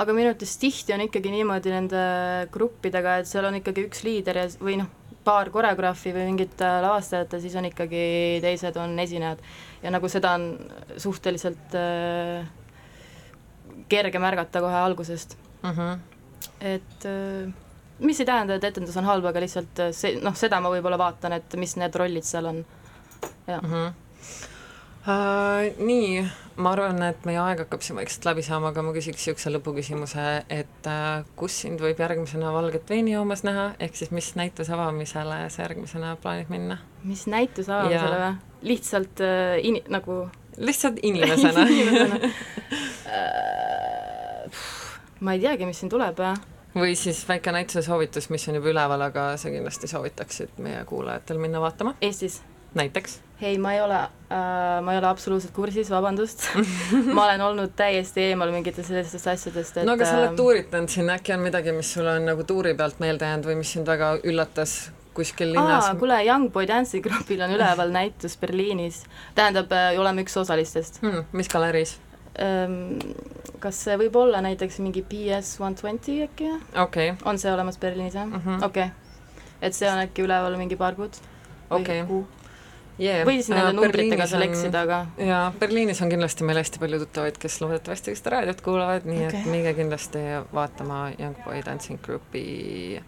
aga 0.00 0.16
minu 0.16 0.32
arvates 0.32 0.56
tihti 0.62 0.96
on 0.96 1.04
ikkagi 1.08 1.34
niimoodi 1.34 1.74
nende 1.74 2.06
gruppidega, 2.54 3.20
et 3.20 3.30
seal 3.30 3.48
on 3.50 3.60
ikkagi 3.60 3.88
üks 3.90 4.04
liider 4.06 4.44
ja 4.44 4.48
või 4.60 4.80
noh, 4.80 4.88
paar 5.24 5.50
koreograafi 5.52 6.12
või 6.16 6.26
mingit 6.30 6.62
äh, 6.64 6.78
lavastajat 6.84 7.36
ja 7.36 7.40
siis 7.42 7.56
on 7.60 7.68
ikkagi 7.68 8.04
teised 8.42 8.76
on 8.80 8.98
esinejad. 8.98 9.42
ja 9.82 9.90
nagu 9.90 10.08
seda 10.08 10.34
on 10.38 10.46
suhteliselt 10.96 11.76
äh, 11.76 12.46
kerge 13.88 14.18
märgata 14.18 14.60
kohe 14.60 14.76
algusest, 14.76 15.36
mm? 15.62 15.70
-hmm. 15.70 15.98
et 16.60 17.06
äh, 17.06 17.52
mis 17.98 18.20
ei 18.20 18.26
tähenda, 18.26 18.54
et 18.54 18.64
etendus 18.64 18.96
on 18.96 19.04
halb, 19.04 19.24
aga 19.24 19.40
lihtsalt 19.40 19.80
äh, 19.80 19.92
see, 19.96 20.20
noh, 20.22 20.36
seda 20.36 20.60
ma 20.60 20.72
võib-olla 20.72 20.98
vaatan, 20.98 21.36
et 21.36 21.56
mis 21.60 21.76
need 21.76 21.94
rollid 21.94 22.24
seal 22.24 22.46
on. 22.46 22.64
jah 23.46 23.62
Mm 23.62 23.72
-hmm. 23.72 23.92
Uh, 25.00 25.70
nii, 25.80 26.20
ma 26.60 26.74
arvan, 26.74 26.98
et 27.06 27.22
meie 27.24 27.38
aeg 27.40 27.62
hakkab 27.62 27.80
siin 27.80 27.96
vaikselt 27.96 28.26
läbi 28.28 28.42
saama, 28.44 28.68
aga 28.74 28.82
ma 28.84 28.92
küsiks 28.92 29.22
niisuguse 29.22 29.52
lõpuküsimuse, 29.54 30.24
et 30.52 30.88
uh, 30.92 31.22
kus 31.40 31.56
sind 31.62 31.80
võib 31.80 32.02
järgmisena 32.04 32.50
Valget 32.52 32.90
veini 32.92 33.14
joomas 33.14 33.40
näha, 33.48 33.70
ehk 33.80 33.96
siis 33.96 34.12
mis 34.12 34.28
näituse 34.36 34.74
avamisele 34.76 35.38
sa 35.48 35.64
järgmisena 35.64 36.12
plaanid 36.20 36.52
minna? 36.52 36.76
mis 37.08 37.24
näituse 37.32 37.72
avamisele 37.72 38.18
või? 38.20 38.34
lihtsalt 38.74 39.24
äh, 39.24 39.54
in-, 39.64 39.80
nagu 39.88 40.18
lihtsalt 40.60 41.00
inimesena 41.08 41.64
inimesena 41.64 42.20
Äh, 43.10 44.50
ma 45.20 45.32
ei 45.34 45.40
teagi, 45.42 45.66
mis 45.66 45.80
siin 45.80 45.90
tuleb, 45.90 46.20
jah. 46.22 46.36
või 46.76 46.92
siis 46.98 47.24
väike 47.28 47.56
näituse 47.56 47.82
soovitus, 47.82 48.28
mis 48.30 48.44
on 48.52 48.60
juba 48.60 48.70
üleval, 48.70 49.08
aga 49.08 49.32
sa 49.40 49.50
kindlasti 49.50 49.90
soovitaksid 49.90 50.60
meie 50.62 50.84
kuulajatel 50.86 51.40
minna 51.42 51.64
vaatama, 51.64 51.96
Eestis? 52.04 52.38
näiteks? 52.78 53.18
Ei, 53.42 53.58
ma 53.58 53.72
ei 53.74 53.80
ole 53.80 53.98
äh,, 53.98 54.80
ma 54.84 54.92
ei 54.92 55.00
ole 55.00 55.08
absoluutselt 55.08 55.54
kursis, 55.56 55.90
vabandust 55.92 56.46
ma 57.16 57.24
olen 57.24 57.44
olnud 57.48 57.74
täiesti 57.76 58.30
eemal 58.30 58.52
mingitest 58.54 58.90
sellistest 58.90 59.30
asjadest, 59.32 59.80
et 59.80 59.88
no 59.88 59.96
aga 59.96 60.08
sa 60.08 60.18
oled 60.18 60.30
ähm, 60.32 60.38
tuuritanud 60.40 60.92
siin, 60.92 61.10
äkki 61.14 61.34
on 61.36 61.44
midagi, 61.44 61.74
mis 61.76 61.92
sulle 61.96 62.16
on 62.18 62.28
nagu 62.30 62.44
tuuri 62.48 62.74
pealt 62.78 63.00
meelde 63.02 63.28
jäänud 63.28 63.50
või 63.50 63.60
mis 63.62 63.72
sind 63.76 63.88
väga 63.88 64.12
üllatas 64.28 64.76
kuskil 65.16 65.54
linnas 65.54 65.90
kuule, 66.00 66.20
Young 66.26 66.50
Boy 66.52 66.68
Dance'i 66.68 67.02
grupil 67.04 67.42
on 67.46 67.56
üleval 67.56 67.92
näitus 67.98 68.36
Berliinis. 68.40 69.02
tähendab, 69.34 69.72
oleme 69.98 70.26
üks 70.26 70.36
osalistest 70.40 71.02
hmm,? 71.02 71.26
mis 71.32 71.50
galeeriis? 71.52 71.96
ähm, 72.40 72.98
kas 73.60 73.80
see 73.86 73.96
võib 74.00 74.16
olla 74.20 74.42
näiteks 74.44 74.80
mingi 74.84 75.02
PS 75.06 75.56
one 75.60 75.78
twenty 75.80 76.20
äkki, 76.26 76.52
okei 76.76 77.14
okay. 77.14 77.24
on 77.24 77.40
see 77.40 77.52
olemas 77.52 77.80
Berliinis, 77.80 78.20
jah? 78.20 78.28
Mhm. 78.28 78.62
okei. 78.68 78.90
et 79.62 79.76
see 79.76 79.88
on 79.90 80.04
äkki 80.04 80.28
üleval 80.28 80.60
mingi 80.60 80.78
paar 80.80 80.98
kuud? 80.98 81.16
Okei. 81.70 82.04
kuu? 82.06 82.26
Yeah. 83.00 83.24
või 83.26 83.40
siis 83.40 83.50
nende 83.54 83.74
numbritega 83.78 84.26
seal 84.30 84.44
eksida, 84.46 84.84
aga 84.86 85.00
jaa, 85.18 85.42
Berliinis 85.60 86.02
on 86.04 86.12
kindlasti 86.12 86.46
meil 86.46 86.60
hästi 86.60 86.82
palju 86.82 87.02
tuttavaid, 87.04 87.38
kes 87.40 87.60
loodetavasti 87.64 88.14
seda 88.18 88.36
raadiot 88.36 88.64
kuulavad, 88.64 89.08
nii 89.08 89.26
okay. 89.26 89.42
Et 89.42 89.50
minge 89.50 89.74
kindlasti 89.78 90.24
vaatama 90.54 91.02
Young 91.18 91.38
Boy 91.44 91.62
Dancing 91.66 92.00
Groupi 92.04 93.00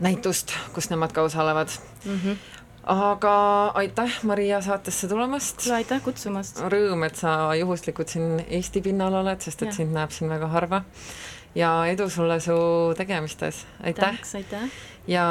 näitust, 0.00 0.54
kus 0.74 0.90
nemad 0.92 1.12
ka 1.12 1.22
osalevad. 1.22 1.68
mm 2.04 2.20
-hmm. 2.24 2.36
aga 2.82 3.66
aitäh, 3.74 4.18
Maria, 4.22 4.60
saatesse 4.60 5.08
tulemast. 5.08 5.70
aitäh 5.70 6.02
kutsumast! 6.02 6.60
rõõm, 6.60 7.06
et 7.06 7.16
sa 7.16 7.54
juhuslikult 7.54 8.08
siin 8.08 8.44
Eesti 8.48 8.80
pinnal 8.82 9.14
oled, 9.14 9.40
sest 9.40 9.62
et 9.62 9.68
Jah. 9.68 9.76
sind 9.76 9.92
näeb 9.92 10.10
siin 10.10 10.30
väga 10.30 10.46
harva. 10.46 10.82
Ja 11.54 11.86
edu 11.86 12.08
sulle 12.10 12.40
su 12.40 12.56
tegemistes, 12.96 13.66
aitäh! 13.82 14.18
Ja 15.06 15.26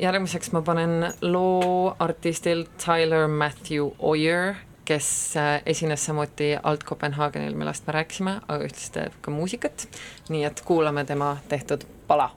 järgmiseks 0.00 0.52
ma 0.52 0.62
panen 0.62 1.12
loo 1.20 1.94
artistilt 1.98 2.70
Tyler 2.84 3.28
Matthew 3.28 3.90
Oyer, 3.98 4.54
kes 4.88 5.36
äh, 5.36 5.62
esines 5.66 6.04
samuti 6.04 6.54
Alt 6.62 6.84
Kopenhaagenil, 6.84 7.54
millest 7.54 7.86
me 7.86 7.92
rääkisime, 7.98 8.38
aga 8.48 8.64
ühtlasi 8.64 8.92
teeb 8.96 9.20
ka 9.20 9.30
muusikat. 9.30 9.88
nii 10.28 10.44
et 10.48 10.62
kuulame 10.64 11.04
tema 11.04 11.36
tehtud 11.48 11.84
pala. 12.06 12.30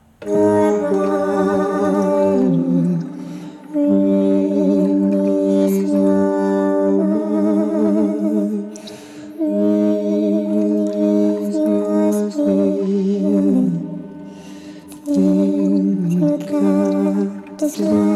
love. 17.79 18.10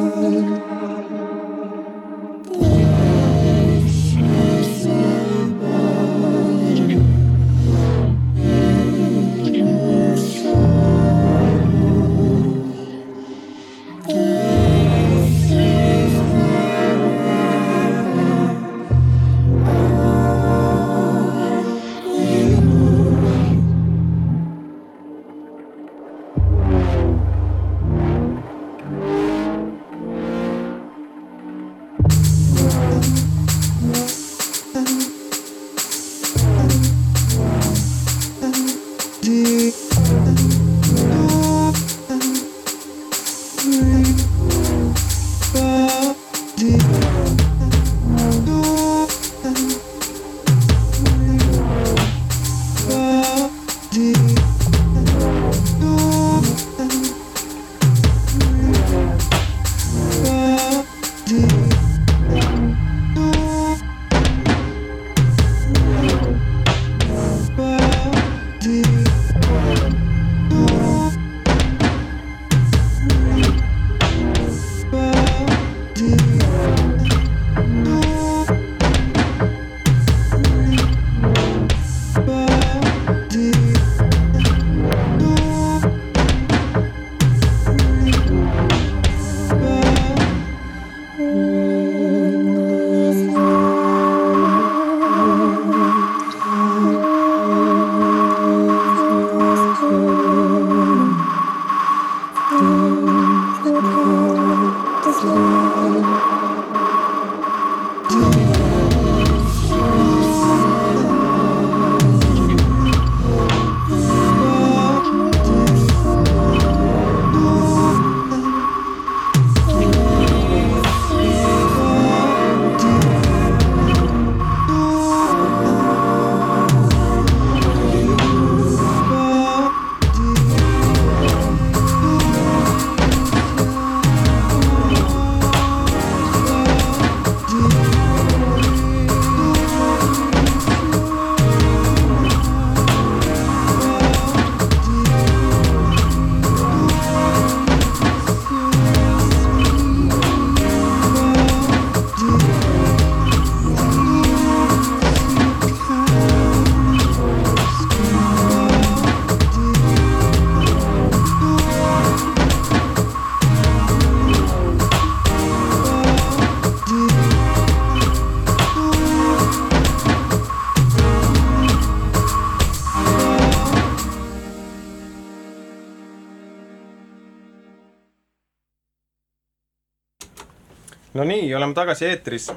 No 181.15 181.23
nii, 181.23 181.47
oleme 181.55 181.73
tagasi 181.73 182.09
eetris 182.09 182.49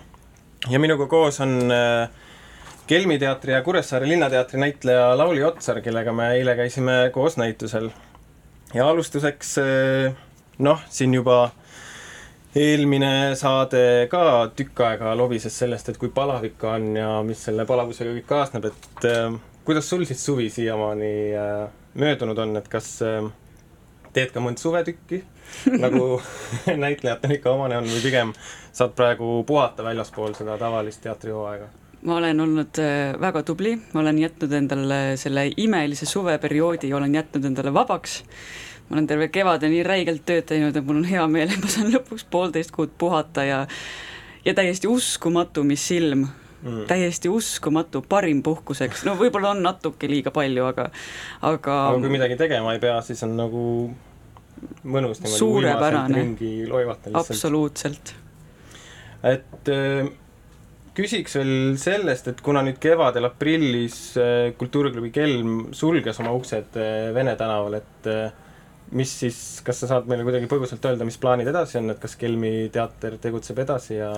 ja 0.71 0.81
minuga 0.83 1.07
koos 1.07 1.40
on 1.44 1.71
äh, 1.73 2.09
Kelmi 2.88 3.18
teatri 3.21 3.53
ja 3.53 3.62
Kuressaare 3.62 4.09
Linnateatri 4.09 4.61
näitleja 4.61 5.12
Lauli 5.18 5.42
Otsar, 5.44 5.83
kellega 5.85 6.12
me 6.12 6.31
eile 6.38 6.57
käisime 6.57 7.11
koos 7.12 7.37
näitusel. 7.37 7.90
ja 8.75 8.88
alustuseks 8.88 9.59
äh, 9.59 10.16
noh, 10.59 10.83
siin 10.88 11.14
juba 11.14 11.51
eelmine 12.57 13.37
saade 13.37 14.09
ka 14.11 14.51
tükk 14.57 14.81
aega 14.87 15.14
lobises 15.16 15.59
sellest, 15.59 15.88
et 15.88 15.99
kui 16.01 16.09
palavik 16.09 16.64
on 16.64 16.97
ja 16.97 17.11
mis 17.23 17.44
selle 17.44 17.66
palavusega 17.68 18.16
kõik 18.16 18.27
kaasneb, 18.27 18.71
et 18.73 19.05
äh, 19.07 19.37
kuidas 19.64 19.90
sul 19.90 20.07
siis 20.09 20.25
suvi 20.25 20.51
siiamaani 20.51 21.12
möödunud 21.99 22.38
on, 22.38 22.57
et 22.57 22.68
kas 22.73 22.97
äh, 23.07 23.23
teed 24.18 24.35
ka 24.35 24.42
mõnd 24.44 24.61
suvetükki 24.61 25.22
nagu 25.78 26.20
näitlejatel 26.85 27.38
ikka 27.38 27.54
omane 27.54 27.78
on 27.81 27.88
või 27.88 28.04
pigem 28.04 28.33
saad 28.72 28.94
praegu 28.98 29.42
puhata 29.46 29.87
väljaspool 29.87 30.35
seda 30.38 30.59
tavalist 30.61 31.02
teatrihooaega? 31.07 31.68
ma 32.02 32.16
olen 32.20 32.40
olnud 32.40 32.78
äh, 32.83 33.20
väga 33.20 33.42
tubli, 33.42 33.74
ma 33.92 34.00
olen 34.00 34.18
jätnud 34.22 34.52
endale 34.54 35.00
selle 35.18 35.48
imelise 35.57 36.07
suveperioodi, 36.07 36.92
olen 36.94 37.14
jätnud 37.14 37.44
endale 37.50 37.74
vabaks. 37.74 38.20
ma 38.88 38.96
olen 38.96 39.07
terve 39.07 39.28
kevade 39.35 39.70
nii 39.70 39.83
räigelt 39.83 40.24
tööd 40.26 40.46
teinud, 40.46 40.76
et 40.76 40.87
mul 40.87 41.02
on 41.02 41.09
hea 41.09 41.26
meel, 41.26 41.50
et 41.54 41.62
ma 41.62 41.72
saan 41.72 41.90
lõpuks 41.94 42.28
poolteist 42.31 42.74
kuud 42.74 42.94
puhata 42.98 43.44
ja 43.44 43.64
ja 44.44 44.54
täiesti 44.54 44.88
uskumatu, 44.88 45.64
mis 45.66 45.88
silm 45.88 46.28
mm., 46.62 46.85
täiesti 46.88 47.28
uskumatu, 47.28 48.04
parim 48.09 48.42
puhkuseks, 48.46 49.02
no 49.09 49.16
võib-olla 49.18 49.57
on 49.57 49.64
natuke 49.66 50.11
liiga 50.11 50.31
palju, 50.35 50.68
aga, 50.70 50.90
aga. 51.42 51.81
aga 51.88 52.02
kui 52.04 52.14
midagi 52.14 52.38
tegema 52.38 52.76
ei 52.76 52.83
pea, 52.83 53.00
siis 53.02 53.22
on 53.26 53.35
nagu 53.37 53.64
mõnus 54.88 55.21
suurepärane, 55.35 56.25
absoluutselt. 57.18 58.14
et 59.27 59.71
äh, 59.75 60.11
küsiks 60.99 61.38
veel 61.38 61.79
sellest, 61.81 62.33
et 62.33 62.42
kuna 62.44 62.64
nüüd 62.66 62.81
kevadel 62.83 63.29
aprillis 63.29 64.01
äh, 64.18 64.51
Kultuuriklubi 64.59 65.12
Kelm 65.14 65.57
sulges 65.77 66.21
oma 66.23 66.35
uksed 66.37 66.79
äh, 66.81 67.09
Vene 67.14 67.37
tänaval, 67.38 67.81
et 67.81 68.12
mis 68.99 69.11
siis, 69.21 69.38
kas 69.66 69.83
sa 69.83 69.88
saad 69.90 70.07
meile 70.09 70.25
kuidagi 70.25 70.49
põgusalt 70.49 70.85
öelda, 70.88 71.05
mis 71.05 71.18
plaanid 71.21 71.51
edasi 71.51 71.77
on, 71.83 71.92
et 71.92 71.99
kas 72.01 72.16
Kelmi 72.16 72.71
teater 72.73 73.18
tegutseb 73.21 73.61
edasi 73.66 73.99
ja 73.99 74.12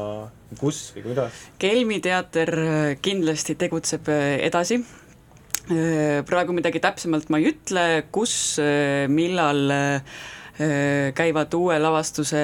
kus 0.61 0.92
või 0.94 1.09
kuidas? 1.09 1.44
Kelmi 1.59 1.98
teater 2.05 2.55
kindlasti 3.03 3.57
tegutseb 3.59 4.12
edasi, 4.14 4.79
praegu 6.26 6.54
midagi 6.56 6.83
täpsemalt 6.83 7.30
ma 7.30 7.40
ei 7.40 7.50
ütle, 7.52 7.87
kus, 8.12 8.35
millal 9.11 9.72
käivad 11.16 11.54
uue 11.56 11.78
lavastuse 11.80 12.42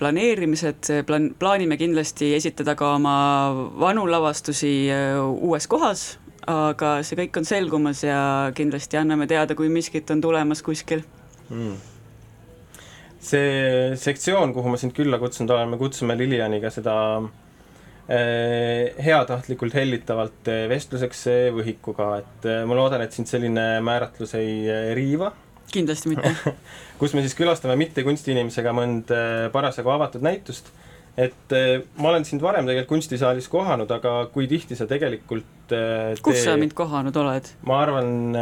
planeerimised, 0.00 0.88
plaan-, 1.06 1.30
plaanime 1.38 1.76
kindlasti 1.78 2.32
esitada 2.34 2.74
ka 2.74 2.94
oma 2.96 3.14
vanu 3.78 4.08
lavastusi 4.10 4.72
uues 5.20 5.68
kohas, 5.70 6.06
aga 6.50 6.96
see 7.06 7.20
kõik 7.22 7.38
on 7.38 7.46
selgumas 7.46 8.02
ja 8.02 8.18
kindlasti 8.56 8.98
anname 8.98 9.30
teada, 9.30 9.54
kui 9.54 9.70
miskit 9.70 10.10
on 10.10 10.24
tulemas 10.24 10.64
kuskil. 10.66 11.06
Mm 11.52 11.78
see 13.22 13.94
sektsioon, 13.98 14.52
kuhu 14.54 14.72
ma 14.72 14.80
sind 14.80 14.94
külla 14.96 15.18
kutsunud 15.22 15.54
olen, 15.54 15.70
me 15.72 15.78
kutsume 15.80 16.16
Lilianiga 16.18 16.72
seda 16.74 16.94
eh, 17.22 17.28
heatahtlikult 18.08 19.74
hellitavalt 19.78 20.48
eh, 20.50 20.64
vestluseks 20.70 21.26
eh, 21.30 21.48
võhikuga, 21.54 22.08
et 22.22 22.48
ma 22.66 22.76
loodan, 22.76 23.04
et 23.04 23.14
sind 23.14 23.30
selline 23.30 23.80
määratlus 23.84 24.34
ei 24.38 24.66
riiva. 24.98 25.32
kindlasti 25.72 26.10
mitte 26.10 26.34
kus 27.00 27.14
me 27.14 27.22
siis 27.24 27.36
külastame 27.38 27.76
mitte 27.80 28.04
kunstiinimesega 28.04 28.74
mõnd 28.76 29.12
parasjagu 29.54 29.94
avatud 29.94 30.24
näitust. 30.26 30.72
et 31.16 31.54
ma 31.96 32.10
olen 32.10 32.24
sind 32.24 32.42
varem 32.42 32.66
tegelikult 32.66 32.96
kunstisaalis 32.96 33.48
kohanud, 33.52 33.90
aga 33.90 34.26
kui 34.34 34.48
tihti 34.50 34.76
sa 34.76 34.86
tegelikult 34.90 35.72
kus 36.22 36.36
te... 36.36 36.44
sa 36.44 36.58
mind 36.58 36.74
kohanud 36.74 37.16
oled? 37.22 37.54
ma 37.68 37.82
arvan 37.86 38.38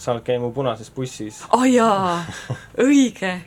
sa 0.00 0.14
oled 0.14 0.24
käinud 0.24 0.48
mu 0.48 0.52
punases 0.56 0.90
bussis. 0.94 1.42
aa 1.50 1.58
oh, 1.58 1.66
jaa, 1.68 2.20
õige 2.88 3.40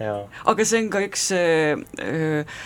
aga 0.00 0.64
see 0.66 0.80
on 0.80 0.90
ka 0.92 1.02
üks 1.04 1.26
äh, 1.36 2.60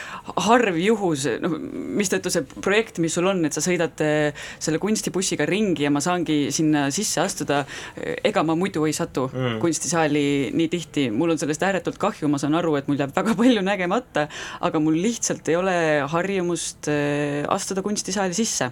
harv 0.47 0.79
juhus, 0.79 1.27
noh, 1.43 1.57
mistõttu 1.99 2.33
see 2.33 2.45
projekt, 2.65 3.01
mis 3.03 3.17
sul 3.17 3.29
on, 3.31 3.43
et 3.47 3.57
sa 3.57 3.63
sõidad 3.65 4.05
äh, 4.05 4.47
selle 4.63 4.81
kunstibussiga 4.83 5.47
ringi 5.49 5.87
ja 5.87 5.93
ma 5.95 6.03
saangi 6.05 6.53
sinna 6.55 6.87
sisse 6.95 7.23
astuda, 7.25 7.65
ega 7.97 8.45
ma 8.47 8.57
muidu 8.59 8.87
ei 8.89 8.95
satu 8.97 9.27
mm. 9.33 9.59
kunstisaali 9.65 10.25
nii 10.55 10.71
tihti, 10.73 11.09
mul 11.15 11.35
on 11.35 11.41
sellest 11.41 11.67
ääretult 11.67 11.99
kahju, 12.03 12.31
ma 12.31 12.41
saan 12.43 12.57
aru, 12.59 12.77
et 12.79 12.89
mul 12.91 13.01
jääb 13.01 13.15
väga 13.17 13.37
palju 13.41 13.67
nägemata, 13.67 14.29
aga 14.65 14.83
mul 14.83 14.99
lihtsalt 15.03 15.51
ei 15.51 15.59
ole 15.61 15.77
harjumust 16.15 16.91
äh, 16.93 17.43
astuda 17.51 17.85
kunstisaali 17.85 18.37
sisse 18.37 18.71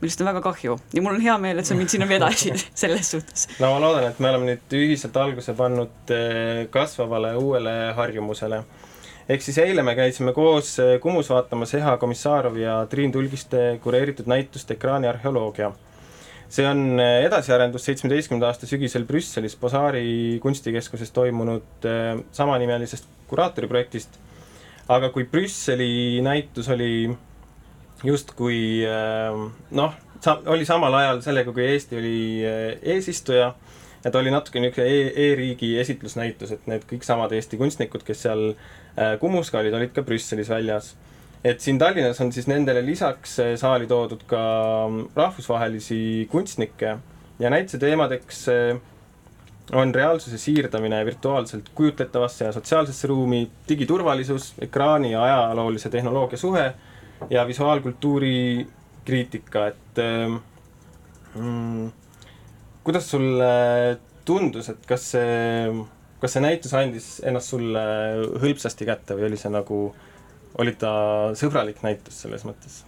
millest 0.00 0.20
on 0.22 0.28
väga 0.30 0.42
kahju 0.42 0.76
ja 0.94 1.02
mul 1.02 1.16
on 1.16 1.22
hea 1.22 1.34
meel, 1.42 1.58
et 1.58 1.66
sa 1.66 1.76
mind 1.78 1.90
sinna 1.90 2.06
vedasid 2.08 2.60
selles 2.82 3.10
suhtes. 3.14 3.48
no 3.58 3.72
ma 3.74 3.80
loodan, 3.82 4.10
et 4.10 4.20
me 4.22 4.30
oleme 4.30 4.52
nüüd 4.52 4.76
ühiselt 4.78 5.16
alguse 5.18 5.54
pannud 5.58 6.12
eh, 6.14 6.66
kasvavale 6.74 7.34
uuele 7.40 7.74
harjumusele. 7.98 8.62
ehk 9.28 9.44
siis 9.44 9.58
eile 9.64 9.82
me 9.82 9.96
käisime 9.98 10.34
koos 10.36 10.76
eh, 10.84 10.96
Kumus 11.02 11.30
vaatamas 11.34 11.74
Eha 11.74 11.96
Komissarovi 11.98 12.62
ja 12.62 12.78
Triin 12.90 13.12
Tulgiste 13.12 13.80
kureeritud 13.82 14.30
näitust 14.30 14.70
Ekraaniarheoloogia. 14.70 15.72
see 16.48 16.66
on 16.68 17.00
eh, 17.00 17.24
edasiarendus 17.26 17.90
seitsmeteistkümnenda 17.90 18.52
aasta 18.52 18.70
sügisel 18.70 19.04
Brüsselis 19.04 19.58
Basaari 19.58 20.38
kunstikeskuses 20.42 21.10
toimunud 21.10 21.90
samanimelisest 22.32 23.10
kuraatoriprojektist. 23.26 24.20
aga 24.88 25.10
kui 25.10 25.24
Brüsseli 25.24 26.22
näitus 26.22 26.68
oli 26.68 27.10
justkui 28.04 28.84
ähm, 28.86 29.48
noh, 29.70 29.94
sa-, 30.20 30.40
oli 30.46 30.66
samal 30.68 30.94
ajal 31.00 31.22
sellega, 31.24 31.52
kui 31.54 31.66
Eesti 31.66 31.98
oli 31.98 32.20
äh, 32.46 32.62
eesistuja, 32.94 33.52
et 34.06 34.14
oli 34.14 34.30
natuke 34.30 34.62
niisugune 34.62 34.86
e 34.86 35.28
e-riigi 35.28 35.72
esitlusnäitus, 35.82 36.54
et 36.54 36.66
need 36.70 36.86
kõik 36.90 37.06
samad 37.06 37.34
Eesti 37.34 37.58
kunstnikud, 37.60 38.04
kes 38.06 38.24
seal 38.28 38.50
äh, 38.52 39.16
Kumuska 39.20 39.62
olid, 39.62 39.74
olid 39.74 39.94
ka 39.96 40.06
Brüsselis 40.06 40.50
väljas. 40.52 40.94
et 41.44 41.60
siin 41.62 41.78
Tallinnas 41.78 42.20
on 42.20 42.32
siis 42.34 42.48
nendele 42.50 42.82
lisaks 42.86 43.38
äh, 43.42 43.54
saali 43.56 43.86
toodud 43.86 44.24
ka 44.26 44.40
mm, 44.88 45.10
rahvusvahelisi 45.16 46.28
kunstnikke 46.30 46.96
ja 47.38 47.50
näituse 47.50 47.78
teemadeks 47.78 48.46
on 49.72 49.94
reaalsuse 49.94 50.38
siirdamine 50.38 51.04
virtuaalselt 51.04 51.68
kujutletavasse 51.74 52.44
ja 52.44 52.52
sotsiaalsesse 52.52 53.08
ruumi, 53.08 53.50
digiturvalisus, 53.68 54.54
ekraani 54.64 55.12
ja 55.12 55.22
ajaloolise 55.22 55.90
tehnoloogia 55.90 56.38
suhe 56.38 56.72
ja 57.30 57.44
visuaalkultuuri 57.48 58.66
kriitika, 59.04 59.66
et 59.72 60.00
ähm, 60.02 60.38
mm, 61.34 61.90
kuidas 62.84 63.10
sulle 63.10 63.52
tundus, 64.28 64.68
et 64.68 64.86
kas 64.88 65.10
see, 65.14 65.72
kas 66.20 66.36
see 66.36 66.44
näitus 66.44 66.74
andis 66.76 67.08
ennast 67.26 67.54
sulle 67.54 67.84
hõlpsasti 68.42 68.88
kätte 68.88 69.16
või 69.18 69.30
oli 69.30 69.40
see 69.40 69.52
nagu, 69.52 69.82
oli 70.60 70.74
ta 70.80 70.92
sõbralik 71.38 71.82
näitus 71.86 72.24
selles 72.24 72.44
mõttes? 72.48 72.82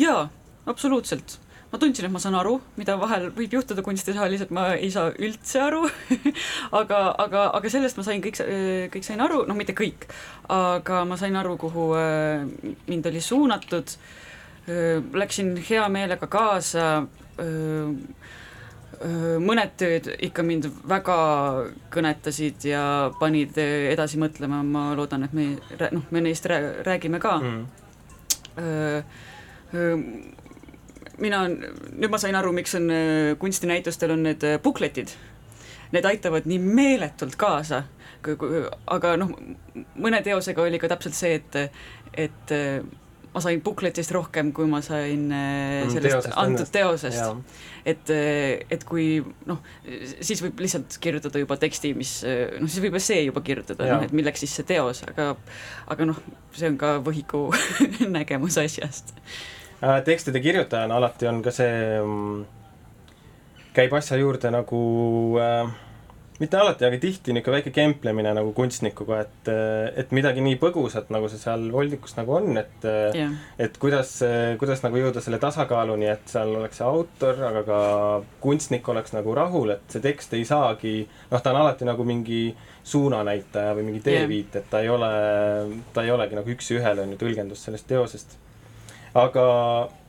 jaa, 0.00 0.28
absoluutselt 0.66 1.38
ma 1.76 1.80
tundsin, 1.82 2.06
et 2.08 2.12
ma 2.12 2.20
saan 2.22 2.36
aru, 2.38 2.56
mida 2.80 2.96
vahel 2.96 3.28
võib 3.36 3.52
juhtuda 3.58 3.84
kunstisaalis, 3.84 4.46
et 4.46 4.52
ma 4.54 4.70
ei 4.78 4.88
saa 4.92 5.10
üldse 5.12 5.60
aru. 5.60 5.82
Aga, 6.80 6.98
aga, 7.22 7.42
aga 7.56 7.70
sellest 7.70 7.98
ma 7.98 8.04
sain 8.06 8.22
kõik, 8.24 8.38
kõik 8.92 9.04
sain 9.06 9.20
aru, 9.22 9.42
noh, 9.48 9.56
mitte 9.56 9.74
kõik, 9.76 10.06
aga 10.52 11.02
ma 11.08 11.16
sain 11.20 11.36
aru, 11.38 11.54
kuhu 11.60 11.86
äh, 11.98 12.44
mind 12.88 13.06
oli 13.10 13.22
suunatud. 13.24 13.94
Äh, 14.66 14.98
läksin 15.16 15.54
hea 15.68 15.86
meelega 15.92 16.28
kaasa. 16.30 16.88
Äh, 17.40 17.88
mõned 19.44 19.74
tööd 19.76 20.06
ikka 20.24 20.44
mind 20.46 20.70
väga 20.88 21.16
kõnetasid 21.92 22.64
ja 22.70 22.82
panid 23.20 23.58
edasi 23.60 24.16
mõtlema, 24.20 24.62
ma 24.64 24.86
loodan, 24.96 25.26
et 25.26 25.34
me, 25.36 25.50
noh, 25.92 26.06
me 26.10 26.24
neist 26.24 26.48
räägime 26.48 27.20
ka. 27.20 27.36
Mm 27.42 27.66
mina, 31.22 31.44
nüüd 31.48 32.12
ma 32.12 32.20
sain 32.20 32.36
aru, 32.38 32.52
miks 32.56 32.76
on 32.78 32.90
äh, 32.92 33.32
kunstinäitustel 33.40 34.14
on 34.16 34.26
need 34.26 34.44
äh, 34.46 34.58
bukletid. 34.62 35.14
Need 35.94 36.06
aitavad 36.08 36.48
nii 36.50 36.58
meeletult 36.60 37.36
kaasa, 37.38 37.84
aga 38.26 39.16
noh, 39.20 39.32
mõne 40.02 40.18
teosega 40.26 40.64
oli 40.64 40.80
ka 40.82 40.90
täpselt 40.90 41.14
see, 41.14 41.36
et, 41.38 41.58
et 42.26 42.54
äh, 42.54 42.80
ma 43.30 43.42
sain 43.44 43.60
bukletist 43.62 44.10
rohkem, 44.16 44.50
kui 44.56 44.66
ma 44.68 44.80
sain 44.82 45.28
mm, 45.28 45.92
sellest 45.92 46.16
teosest 46.16 46.38
antud 46.42 46.72
teosest. 46.74 47.58
et, 47.86 48.12
et 48.72 48.86
kui 48.88 49.20
noh, 49.46 49.60
siis 50.24 50.40
võib 50.42 50.64
lihtsalt 50.64 50.96
kirjutada 51.04 51.42
juba 51.42 51.58
teksti, 51.60 51.92
mis 51.94 52.16
noh, 52.24 52.66
siis 52.66 52.82
võib 52.82 52.96
essee 52.98 53.20
juba 53.28 53.44
kirjutada, 53.46 53.86
noh, 53.92 54.06
et 54.08 54.16
milleks 54.16 54.42
siis 54.42 54.56
see 54.58 54.66
teos, 54.72 55.04
aga 55.06 55.34
aga 55.92 56.08
noh, 56.08 56.18
see 56.56 56.72
on 56.72 56.80
ka 56.80 56.96
võhiku 57.04 57.50
nägemus 58.16 58.58
asjast 58.64 59.14
tekstide 59.80 60.40
kirjutajana 60.44 60.96
alati 60.96 61.28
on 61.30 61.42
ka 61.44 61.52
see, 61.54 61.98
mm, 62.00 62.44
käib 63.76 63.96
asja 63.98 64.18
juurde 64.20 64.50
nagu 64.54 64.82
äh, 65.42 65.74
mitte 66.40 66.58
alati, 66.60 66.84
aga 66.84 66.98
tihti 67.00 67.32
niisugune 67.32 67.56
väike 67.56 67.72
kemplemine 67.74 68.32
nagu 68.36 68.52
kunstnikuga, 68.56 69.20
et, 69.24 69.50
et 70.02 70.12
midagi 70.16 70.42
nii 70.44 70.58
põgusat, 70.60 71.08
nagu 71.14 71.30
see 71.32 71.40
seal 71.40 71.66
voldikus 71.72 72.16
nagu 72.18 72.36
on, 72.38 72.50
et 72.60 72.86
jah, 73.16 73.34
et 73.62 73.76
kuidas, 73.80 74.12
kuidas 74.60 74.84
nagu 74.84 75.00
jõuda 75.00 75.22
selle 75.24 75.40
tasakaaluni, 75.42 76.08
et 76.12 76.28
seal 76.30 76.52
oleks 76.58 76.80
see 76.80 76.86
autor, 76.86 77.40
aga 77.50 77.64
ka 77.66 77.80
kunstnik 78.44 78.88
oleks 78.92 79.16
nagu 79.16 79.36
rahul, 79.36 79.72
et 79.76 79.92
see 79.92 80.04
tekst 80.04 80.36
ei 80.36 80.44
saagi, 80.48 80.96
noh, 81.32 81.42
ta 81.42 81.54
on 81.54 81.62
alati 81.64 81.88
nagu 81.88 82.04
mingi 82.06 82.50
suunanäitaja 82.86 83.74
või 83.78 83.88
mingi 83.90 84.04
teeviit, 84.04 84.60
et 84.60 84.68
ta 84.70 84.82
ei 84.84 84.92
ole, 84.92 85.12
ta 85.96 86.04
ei 86.04 86.12
olegi 86.14 86.38
nagu 86.38 86.52
üks-ühele 86.52 87.06
on 87.06 87.16
ju 87.16 87.22
tõlgendus 87.22 87.64
sellest 87.66 87.88
teosest. 87.90 88.36
Aga 89.16 89.46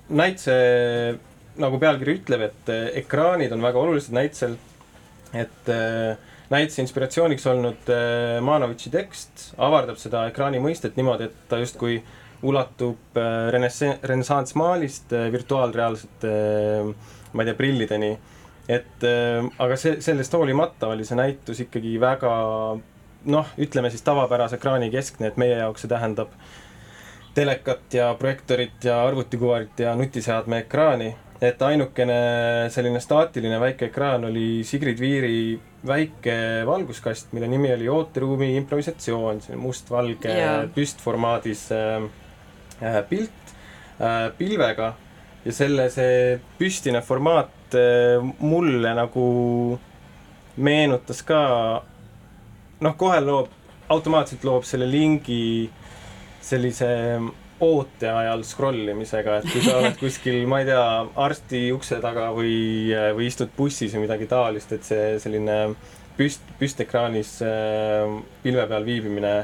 näituse 0.09 0.55
nagu 1.57 1.79
pealkiri 1.81 2.19
ütleb, 2.19 2.47
et 2.51 2.71
eh, 2.73 2.87
ekraanid 3.01 3.53
on 3.55 3.63
väga 3.65 3.81
olulised 3.81 4.13
näitusel, 4.15 4.57
et 5.35 5.71
äh, 5.73 6.17
näituse 6.53 6.83
inspiratsiooniks 6.83 7.47
olnud 7.51 7.89
äh, 7.91 8.37
Manovitši 8.43 8.91
tekst 8.93 9.49
avardab 9.57 9.99
seda 10.01 10.27
ekraani 10.29 10.61
mõistet 10.63 10.95
niimoodi, 10.99 11.27
et 11.27 11.47
ta 11.49 11.59
justkui 11.61 11.99
ulatub 12.47 13.17
äh, 13.17 13.47
renesse-, 13.53 13.97
renessanssmaalist 14.07 15.13
äh, 15.17 15.31
virtuaalreaalsete 15.33 16.33
äh, 16.33 17.15
ma 17.33 17.43
ei 17.43 17.49
tea, 17.49 17.57
prillideni. 17.57 18.11
et 18.67 19.03
äh, 19.07 19.43
aga 19.63 19.79
see, 19.79 19.97
sellest 20.03 20.33
hoolimata 20.35 20.91
oli 20.93 21.05
see 21.07 21.17
näitus 21.19 21.63
ikkagi 21.65 21.97
väga 21.99 22.31
noh, 23.27 23.51
ütleme 23.59 23.91
siis 23.91 24.05
tavapärase 24.07 24.59
ekraani 24.59 24.91
keskne, 24.93 25.31
et 25.31 25.37
meie 25.41 25.57
jaoks 25.59 25.83
see 25.83 25.91
tähendab 25.91 26.31
telekat 27.37 27.93
ja 27.93 28.09
projektorit 28.17 28.83
ja 28.89 29.03
arvutikuvarit 29.05 29.79
ja 29.85 29.93
nutiseadme 29.95 30.63
ekraani 30.65 31.11
et 31.41 31.61
ainukene 31.61 32.17
selline 32.73 32.99
staatiline 33.01 33.59
väike 33.61 33.91
ekraan 33.91 34.25
oli 34.25 34.63
Sigrid 34.65 34.99
Viiri 35.01 35.57
väike 35.87 36.37
valguskast, 36.65 37.31
mille 37.37 37.47
nimi 37.47 37.69
oli 37.73 37.89
ooteruumi 37.89 38.55
improvisatsioon, 38.57 39.41
selline 39.43 39.61
mustvalge 39.61 40.33
Jaa. 40.33 40.63
püstformaadis 40.73 41.67
äh, 41.75 42.07
äh, 42.81 43.03
pilt 43.09 43.53
äh, 44.01 44.31
pilvega 44.37 44.95
ja 45.45 45.53
selle 45.53 45.89
see 45.93 46.39
püstine 46.57 47.03
formaat 47.05 47.77
äh, 47.77 48.17
mulle 48.39 48.95
nagu 48.97 49.27
meenutas 50.57 51.21
ka 51.21 51.41
noh, 52.81 52.97
kohe 52.97 53.21
loob, 53.21 53.53
automaatselt 53.93 54.43
loob 54.47 54.65
selle 54.65 54.89
lingi 54.89 55.69
sellise 56.47 56.89
oote 57.63 58.09
ajal 58.11 58.43
scroll 58.45 58.91
imisega, 58.93 59.39
et 59.39 59.49
kui 59.49 59.63
sa 59.65 59.79
oled 59.79 59.97
kuskil, 60.03 60.43
ma 60.49 60.61
ei 60.61 60.69
tea, 60.69 60.87
arsti 61.27 61.67
ukse 61.75 61.99
taga 62.03 62.29
või, 62.35 62.93
või 63.17 63.29
istud 63.31 63.53
bussis 63.57 63.95
või 63.95 64.05
midagi 64.05 64.29
taolist, 64.29 64.75
et 64.77 64.85
see 64.85 65.15
selline 65.23 65.57
püst, 66.17 66.43
püstekraanis 66.59 67.37
äh, 67.45 68.17
pilve 68.43 68.67
peal 68.69 68.85
viibimine 68.85 69.35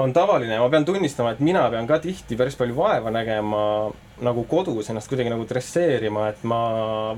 on 0.00 0.12
tavaline 0.12 0.56
ja 0.56 0.62
ma 0.62 0.70
pean 0.72 0.84
tunnistama, 0.84 1.34
et 1.34 1.42
mina 1.44 1.62
pean 1.70 1.86
ka 1.86 2.00
tihti 2.02 2.36
päris 2.36 2.56
palju 2.58 2.74
vaeva 2.76 3.12
nägema 3.14 3.60
nagu 4.24 4.44
kodus 4.50 4.90
ennast 4.90 5.10
kuidagi 5.10 5.30
nagu 5.30 5.46
dresseerima, 5.48 6.28
et 6.32 6.42
ma 6.46 6.60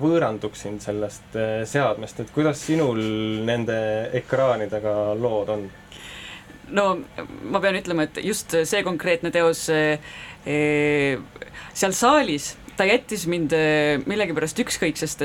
võõranduksin 0.01 0.79
sellest 0.85 1.37
äh, 1.41 1.63
seadmest, 1.69 2.23
et 2.23 2.33
kuidas 2.35 2.63
sinul 2.69 3.01
nende 3.49 3.79
ekraanidega 4.21 4.95
lood 5.19 5.53
on? 5.57 5.67
No 6.75 6.87
ma 7.51 7.63
pean 7.63 7.79
ütlema, 7.79 8.07
et 8.07 8.21
just 8.25 8.55
see 8.67 8.85
konkreetne 8.87 9.33
teos 9.35 9.67
eh, 9.73 9.99
eh, 10.47 11.19
seal 11.77 11.95
saalis 11.97 12.55
ta 12.77 12.85
jättis 12.89 13.25
mind 13.31 13.55
eh, 13.57 14.03
millegipärast 14.05 14.59
ükskõiksest, 14.65 15.25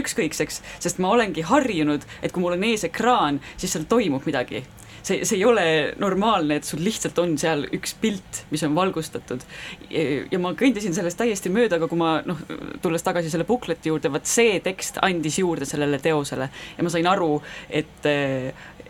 ükskõikseks, 0.00 0.62
sest 0.82 0.98
ma 1.02 1.12
olengi 1.14 1.44
harjunud, 1.46 2.06
et 2.22 2.34
kui 2.34 2.42
mul 2.42 2.56
on 2.58 2.66
ees 2.66 2.88
ekraan, 2.88 3.42
siis 3.56 3.76
seal 3.76 3.86
toimub 3.90 4.26
midagi 4.26 4.64
see, 5.08 5.24
see 5.24 5.38
ei 5.38 5.44
ole 5.44 5.64
normaalne, 6.00 6.58
et 6.58 6.68
sul 6.68 6.82
lihtsalt 6.84 7.18
on 7.22 7.34
seal 7.40 7.64
üks 7.74 7.94
pilt, 8.00 8.42
mis 8.52 8.62
on 8.66 8.74
valgustatud. 8.76 9.44
ja 9.90 10.40
ma 10.42 10.54
kõndisin 10.58 10.96
sellest 10.96 11.20
täiesti 11.20 11.52
mööda, 11.52 11.78
aga 11.78 11.88
kui 11.90 12.00
ma 12.00 12.18
noh, 12.26 12.40
tulles 12.82 13.04
tagasi 13.06 13.32
selle 13.32 13.46
bukleti 13.48 13.92
juurde, 13.92 14.12
vot 14.12 14.28
see 14.28 14.58
tekst 14.64 15.00
andis 15.04 15.38
juurde 15.40 15.68
sellele 15.68 16.00
teosele 16.02 16.50
ja 16.50 16.84
ma 16.84 16.92
sain 16.92 17.08
aru, 17.10 17.38
et, 17.68 18.08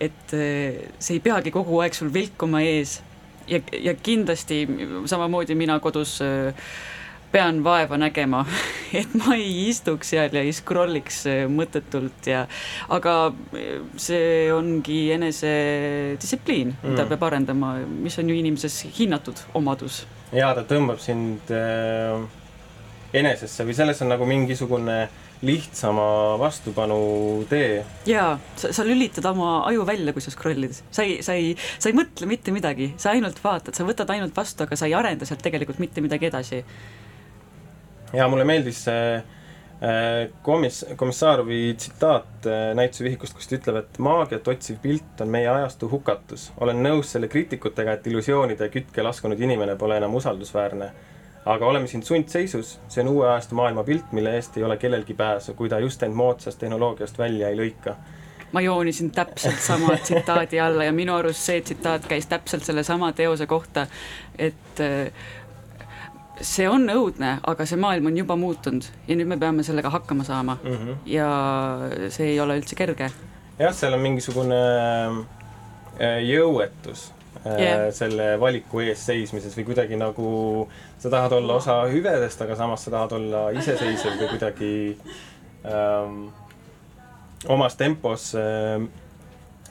et 0.01 0.31
see 0.31 1.17
ei 1.17 1.21
peagi 1.23 1.51
kogu 1.51 1.81
aeg 1.83 1.97
sul 1.97 2.13
vilkuma 2.15 2.61
ees 2.63 2.99
ja, 3.49 3.61
ja 3.73 3.95
kindlasti 3.95 4.63
samamoodi 5.07 5.57
mina 5.59 5.79
kodus 5.81 6.21
äh, 6.23 6.55
pean 7.33 7.61
vaeva 7.65 7.99
nägema, 8.01 8.45
et 9.01 9.15
ma 9.21 9.37
ei 9.37 9.69
istuks 9.69 10.13
seal 10.15 10.33
ja 10.33 10.43
ei 10.45 10.53
scroll'iks 10.55 11.21
äh, 11.29 11.45
mõttetult 11.53 12.29
ja 12.31 12.45
aga 12.95 13.17
äh, 13.29 13.69
see 14.01 14.49
ongi 14.55 15.01
enesedistsipliin 15.17 16.73
mm., 16.73 16.93
mida 16.93 17.07
peab 17.11 17.29
arendama, 17.29 17.77
mis 17.89 18.19
on 18.21 18.33
ju 18.33 18.39
inimeses 18.39 18.81
hinnatud 18.99 19.45
omadus. 19.59 20.05
jaa, 20.33 20.55
ta 20.57 20.65
tõmbab 20.69 21.01
sind 21.05 21.53
äh, 21.53 22.17
enesesse 23.13 23.65
või 23.65 23.77
selles 23.77 24.01
on 24.05 24.13
nagu 24.15 24.29
mingisugune 24.29 25.03
lihtsama 25.43 26.39
vastupanu 26.39 26.99
tee. 27.49 27.85
jaa, 28.07 28.39
sa, 28.57 28.73
sa 28.73 28.85
lülitad 28.87 29.27
oma 29.31 29.63
aju 29.69 29.87
välja, 29.87 30.13
kui 30.13 30.23
sa 30.25 30.33
scroll'id, 30.35 30.75
sa 30.91 31.07
ei, 31.07 31.21
sa 31.23 31.37
ei, 31.39 31.55
sa 31.79 31.91
ei 31.91 31.97
mõtle 31.97 32.27
mitte 32.31 32.55
midagi, 32.55 32.93
sa 32.99 33.13
ainult 33.15 33.39
vaatad, 33.45 33.77
sa 33.77 33.87
võtad 33.87 34.11
ainult 34.15 34.37
vastu, 34.37 34.67
aga 34.67 34.79
sa 34.79 34.89
ei 34.91 34.97
arenda 34.99 35.29
sealt 35.29 35.43
tegelikult 35.45 35.79
mitte 35.83 36.03
midagi 36.03 36.31
edasi. 36.31 36.63
ja 38.13 38.29
mulle 38.29 38.47
meeldis 38.49 38.83
see 38.89 39.03
äh, 39.15 40.29
komis-, 40.43 40.85
Komissaarovi 40.97 41.75
tsitaat 41.77 42.47
äh, 42.47 42.75
näitusevihikust, 42.75 43.37
kus 43.37 43.47
ta 43.47 43.59
ütleb, 43.61 43.83
et 43.85 44.01
maagiat 44.03 44.49
otsiv 44.51 44.81
pilt 44.83 45.23
on 45.23 45.31
meie 45.31 45.49
ajastu 45.53 45.91
hukatus. 45.93 46.51
olen 46.59 46.83
nõus 46.83 47.15
selle 47.15 47.31
kriitikutega, 47.31 47.95
et 47.95 48.11
illusioonide 48.11 48.73
kütke 48.75 49.07
laskunud 49.07 49.39
inimene 49.41 49.77
pole 49.77 50.03
enam 50.03 50.19
usaldusväärne. 50.19 50.91
Aga 51.47 51.67
oleme 51.67 51.87
siin 51.87 52.03
sundseisus, 52.03 52.79
see 52.89 53.03
on 53.03 53.09
uue 53.09 53.29
ajastu 53.31 53.55
maailma 53.55 53.85
pilt, 53.85 54.13
mille 54.13 54.35
eest 54.37 54.57
ei 54.57 54.65
ole 54.65 54.77
kellelgi 54.77 55.15
pääsu, 55.15 55.55
kui 55.55 55.69
ta 55.69 55.79
just 55.79 56.03
end 56.03 56.15
moodsast 56.15 56.59
tehnoloogiast 56.59 57.19
välja 57.19 57.49
ei 57.49 57.57
lõika. 57.57 57.97
ma 58.53 58.61
joonisin 58.61 59.11
täpselt 59.11 59.59
sama 59.61 59.97
tsitaadi 60.03 60.61
alla 60.61 60.85
ja 60.85 60.93
minu 60.93 61.15
arust 61.15 61.41
see 61.41 61.61
tsitaat 61.61 62.07
käis 62.09 62.27
täpselt 62.27 62.65
sellesama 62.65 63.13
teose 63.13 63.47
kohta, 63.47 63.87
et 64.39 64.81
äh, 64.81 65.13
see 66.41 66.69
on 66.69 66.89
õudne, 66.91 67.39
aga 67.47 67.67
see 67.67 67.79
maailm 67.81 68.07
on 68.07 68.17
juba 68.17 68.37
muutunud 68.37 68.87
ja 69.09 69.17
nüüd 69.17 69.29
me 69.29 69.39
peame 69.39 69.63
sellega 69.67 69.91
hakkama 69.91 70.25
saama 70.25 70.59
mm. 70.63 70.77
-hmm. 70.77 70.97
ja 71.07 71.29
see 72.09 72.33
ei 72.33 72.41
ole 72.41 72.59
üldse 72.59 72.77
kerge. 72.77 73.11
jah, 73.59 73.75
seal 73.75 73.93
on 73.93 74.01
mingisugune 74.01 74.65
äh, 76.01 76.23
jõuetus 76.25 77.13
äh, 77.49 77.63
Jah. 77.65 77.87
selle 77.97 78.35
valiku 78.41 78.85
ees 78.85 79.07
seismises 79.09 79.57
või 79.59 79.71
kuidagi 79.73 79.97
nagu 80.01 80.29
sa 80.99 81.11
tahad 81.11 81.39
olla 81.41 81.59
osa 81.63 81.81
hüvedest, 81.89 82.45
aga 82.45 82.59
samas 82.59 82.85
sa 82.85 82.95
tahad 82.95 83.17
olla 83.19 83.49
iseseisev 83.57 84.21
või 84.21 84.31
kuidagi 84.37 84.75
ähm, 85.65 86.29
omas 87.47 87.77
tempos 87.77 88.35
äh, 88.35 88.89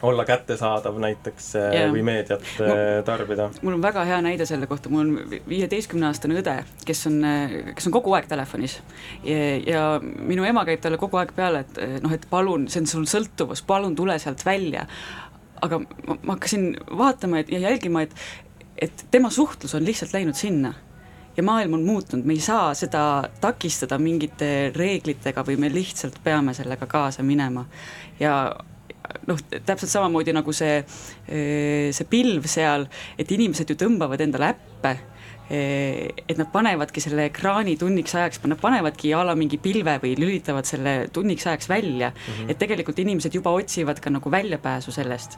olla 0.01 0.25
kättesaadav 0.25 0.99
näiteks 0.99 1.55
äh, 1.55 1.73
Jah. 1.73 1.91
või 1.93 2.03
meediat 2.05 2.43
äh, 2.61 3.03
tarbida. 3.05 3.49
mul 3.61 3.73
on 3.73 3.81
väga 3.81 4.03
hea 4.05 4.19
näide 4.21 4.45
selle 4.45 4.67
kohta, 4.67 4.89
mul 4.89 5.01
on 5.01 5.39
viieteistkümneaastane 5.49 6.37
õde, 6.41 6.55
kes 6.85 7.07
on, 7.09 7.17
kes 7.75 7.89
on 7.89 7.95
kogu 7.95 8.13
aeg 8.13 8.29
telefonis 8.29 8.79
ja, 9.25 9.39
ja 9.65 9.85
minu 10.01 10.45
ema 10.45 10.65
käib 10.69 10.83
talle 10.83 11.01
kogu 11.01 11.17
aeg 11.17 11.33
peale, 11.35 11.65
et 11.65 12.03
noh, 12.03 12.13
et 12.13 12.27
palun, 12.29 12.67
see 12.71 12.85
on 12.85 12.91
sul 12.93 13.07
sõltuvus, 13.09 13.65
palun 13.67 13.95
tule 13.97 14.19
sealt 14.21 14.45
välja. 14.45 14.85
Aga 15.61 15.79
ma, 15.79 16.17
ma 16.21 16.35
hakkasin 16.35 16.69
vaatama 16.97 17.41
et, 17.41 17.51
ja 17.51 17.59
jälgima, 17.59 18.03
et, 18.05 18.13
et 18.81 19.05
tema 19.11 19.31
suhtlus 19.33 19.75
on 19.75 19.85
lihtsalt 19.85 20.13
läinud 20.13 20.37
sinna. 20.37 20.73
Ja 21.37 21.43
maailm 21.45 21.75
on 21.77 21.83
muutunud, 21.85 22.25
me 22.25 22.33
ei 22.33 22.41
saa 22.41 22.71
seda 22.73 23.01
takistada 23.41 23.99
mingite 24.01 24.71
reeglitega 24.73 25.43
või 25.45 25.59
me 25.61 25.69
lihtsalt 25.69 26.17
peame 26.23 26.55
sellega 26.57 26.87
kaasa 26.89 27.21
minema. 27.23 27.67
Ja 28.19 28.39
noh, 29.27 29.43
täpselt 29.65 29.91
samamoodi 29.91 30.33
nagu 30.33 30.53
see, 30.55 30.79
see 31.27 32.07
pilv 32.09 32.47
seal, 32.49 32.87
et 33.19 33.31
inimesed 33.31 33.69
ju 33.69 33.77
tõmbavad 33.77 34.23
endale 34.25 34.49
äppe, 34.55 34.95
et 35.49 36.37
nad 36.37 36.49
panevadki 36.51 36.99
selle 37.03 37.29
ekraani 37.29 37.77
tunniks 37.79 38.15
ajaks, 38.15 38.41
nad 38.51 38.59
panevadki 38.59 39.13
a 39.15 39.23
la 39.23 39.35
mingi 39.39 39.59
pilve 39.61 39.97
või 40.03 40.13
lülitavad 40.19 40.67
selle 40.67 40.95
tunniks 41.13 41.47
ajaks 41.47 41.69
välja 41.69 42.09
mm, 42.11 42.33
-hmm. 42.33 42.51
et 42.51 42.59
tegelikult 42.59 42.99
inimesed 42.99 43.35
juba 43.35 43.53
otsivad 43.55 43.99
ka 44.03 44.11
nagu 44.11 44.31
väljapääsu 44.31 44.91
sellest, 44.91 45.37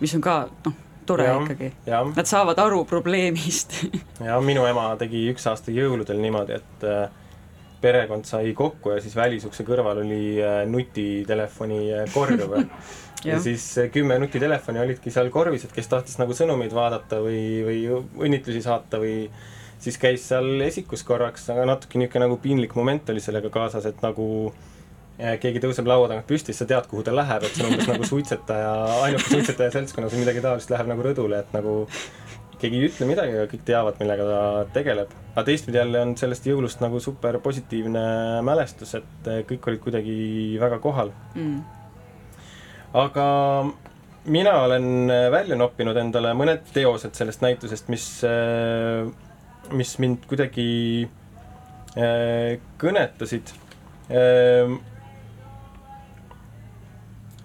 mis 0.00 0.14
on 0.14 0.24
ka 0.24 0.38
noh, 0.64 0.76
tore 1.06 1.24
ja, 1.24 1.36
ikkagi. 1.42 1.72
jah, 1.86 2.08
Nad 2.16 2.26
saavad 2.28 2.58
aru 2.58 2.84
probleemist 2.84 3.76
ja 4.28 4.40
minu 4.40 4.66
ema 4.66 4.90
tegi 5.00 5.26
üks 5.32 5.46
aasta 5.50 5.74
jõuludel 5.74 6.20
niimoodi, 6.20 6.60
et 6.60 6.88
äh, 6.88 7.08
perekond 7.80 8.26
sai 8.28 8.52
kokku 8.56 8.94
ja 8.94 9.02
siis 9.02 9.16
välisukse 9.16 9.66
kõrval 9.66 10.02
oli 10.02 10.22
äh, 10.42 10.62
nutitelefoni 10.70 11.82
äh, 11.94 12.08
korv 12.14 12.40
ja 12.58 12.64
Jah. 13.24 13.42
siis 13.42 13.66
äh, 13.78 13.90
kümme 13.94 14.18
nutitelefoni 14.22 14.82
olidki 14.82 15.12
seal 15.14 15.30
korvis, 15.34 15.66
et 15.66 15.74
kes 15.74 15.90
tahtis 15.90 16.18
nagu 16.20 16.34
sõnumeid 16.36 16.74
vaadata 16.74 17.20
või, 17.24 17.42
või 17.66 17.84
õnnitlusi 18.26 18.62
saata 18.64 19.00
või 19.02 19.28
siis 19.78 19.98
käis 20.00 20.26
seal 20.28 20.58
esikus 20.66 21.04
korraks, 21.06 21.46
aga 21.54 21.66
natuke 21.68 22.00
niisugune 22.00 22.26
nagu 22.26 22.40
piinlik 22.42 22.74
moment 22.78 23.10
oli 23.14 23.22
sellega 23.22 23.50
kaasas, 23.54 23.86
et 23.86 24.02
nagu 24.02 24.26
keegi 25.18 25.58
tõuseb 25.62 25.86
laua 25.90 26.06
tagant 26.06 26.28
püsti, 26.28 26.52
siis 26.52 26.62
sa 26.62 26.66
tead, 26.70 26.86
kuhu 26.90 27.02
ta 27.02 27.10
läheb, 27.14 27.42
et 27.42 27.54
see 27.54 27.64
on 27.66 27.72
umbes 27.74 27.88
nagu 27.90 28.06
suitsetaja, 28.06 28.68
ainuke 29.02 29.26
suitsetaja 29.26 29.72
seltskonnas 29.74 30.14
või 30.14 30.22
midagi 30.22 30.42
taolist 30.44 30.70
läheb 30.70 30.90
nagu 30.90 31.02
rõdule, 31.02 31.40
et 31.42 31.56
nagu 31.56 31.80
keegi 32.60 32.78
ei 32.80 32.88
ütle 32.88 33.08
midagi, 33.08 33.34
aga 33.36 33.48
kõik 33.50 33.64
teavad, 33.66 33.98
millega 34.02 34.28
ta 34.28 34.40
tegeleb. 34.74 35.12
aga 35.34 35.44
teistpidi 35.46 35.78
jälle 35.80 36.00
on 36.04 36.14
sellest 36.18 36.46
jõulust 36.48 36.82
nagu 36.84 37.00
super 37.00 37.38
positiivne 37.44 38.04
mälestus, 38.46 38.94
et 38.98 39.30
kõik 39.50 39.68
olid 39.70 39.84
kuidagi 39.84 40.16
väga 40.60 40.80
kohal 40.82 41.12
mm.. 41.34 41.60
aga 43.04 43.28
mina 44.28 44.56
olen 44.64 45.12
välja 45.32 45.56
noppinud 45.56 45.96
endale 45.96 46.34
mõned 46.36 46.66
teosed 46.74 47.14
sellest 47.16 47.44
näitusest, 47.44 47.88
mis, 47.92 48.08
mis 49.72 49.94
mind 50.02 50.26
kuidagi 50.28 50.68
äh, 51.06 52.58
kõnetasid. 52.78 53.54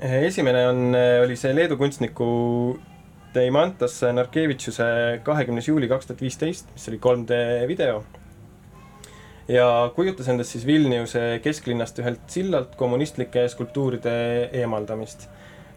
Esimene 0.03 0.65
on, 0.67 0.95
oli 1.23 1.35
see 1.39 1.53
Leedu 1.55 1.77
kunstniku 1.79 2.27
Deimantas 3.33 3.95
Narkevitšuse 4.13 4.85
kahekümnes 5.25 5.67
juuli 5.67 5.87
kaks 5.89 6.05
tuhat 6.05 6.21
viisteist, 6.21 6.67
mis 6.73 6.85
oli 6.89 6.99
3D 7.01 7.37
video. 7.67 8.03
ja 9.47 9.91
kujutas 9.95 10.27
endast 10.31 10.53
siis 10.53 10.65
Vilniuse 10.65 11.39
kesklinnast 11.43 11.97
ühelt 11.99 12.21
sillalt 12.31 12.75
kommunistlike 12.79 13.47
skulptuuride 13.49 14.13
eemaldamist. 14.61 15.25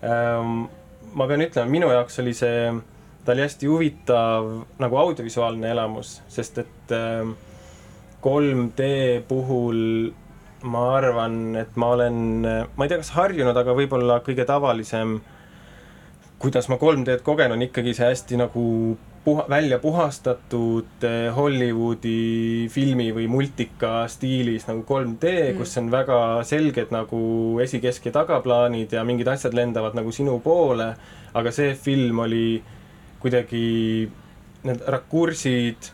Ehm, 0.02 0.66
ma 1.12 1.26
pean 1.26 1.42
ütlema, 1.42 1.70
minu 1.70 1.88
jaoks 1.90 2.20
oli 2.22 2.34
see, 2.36 2.68
ta 3.24 3.32
oli 3.32 3.42
hästi 3.42 3.66
huvitav 3.66 4.50
nagu 4.78 5.00
audiovisuaalne 5.02 5.72
elamus, 5.72 6.20
sest 6.28 6.60
et 6.62 6.94
3D 8.26 8.90
ehm, 8.90 9.24
puhul 9.28 9.80
ma 10.62 10.84
arvan, 10.98 11.56
et 11.56 11.74
ma 11.76 11.88
olen, 11.96 12.20
ma 12.44 12.84
ei 12.84 12.92
tea, 12.92 13.00
kas 13.00 13.14
harjunud, 13.16 13.56
aga 13.56 13.74
võib-olla 13.80 14.20
kõige 14.28 14.46
tavalisem 14.46 15.16
äh, 15.16 15.35
kuidas 16.46 16.68
ma 16.70 16.76
3D-d 16.78 17.24
kogen, 17.26 17.50
on 17.56 17.62
ikkagi 17.64 17.90
see 17.96 18.06
hästi 18.06 18.36
nagu 18.38 18.62
puha-, 19.24 19.48
välja 19.50 19.80
puhastatud 19.82 21.02
eh, 21.02 21.26
Hollywoodi 21.34 22.68
filmi 22.70 23.08
või 23.16 23.26
multika 23.30 24.04
stiilis 24.10 24.68
nagu 24.68 24.84
3D 24.86 25.32
mm., 25.32 25.58
kus 25.58 25.74
on 25.82 25.90
väga 25.90 26.20
selged 26.46 26.94
nagu 26.94 27.20
esi-, 27.64 27.82
kesk- 27.82 28.06
ja 28.06 28.14
tagaplaanid 28.20 28.94
ja 28.94 29.02
mingid 29.08 29.26
asjad 29.32 29.58
lendavad 29.58 29.98
nagu 29.98 30.14
sinu 30.14 30.38
poole, 30.44 30.92
aga 31.34 31.54
see 31.54 31.74
film 31.74 32.22
oli 32.22 32.62
kuidagi, 33.18 33.66
need 34.68 34.86
rakursid, 34.86 35.90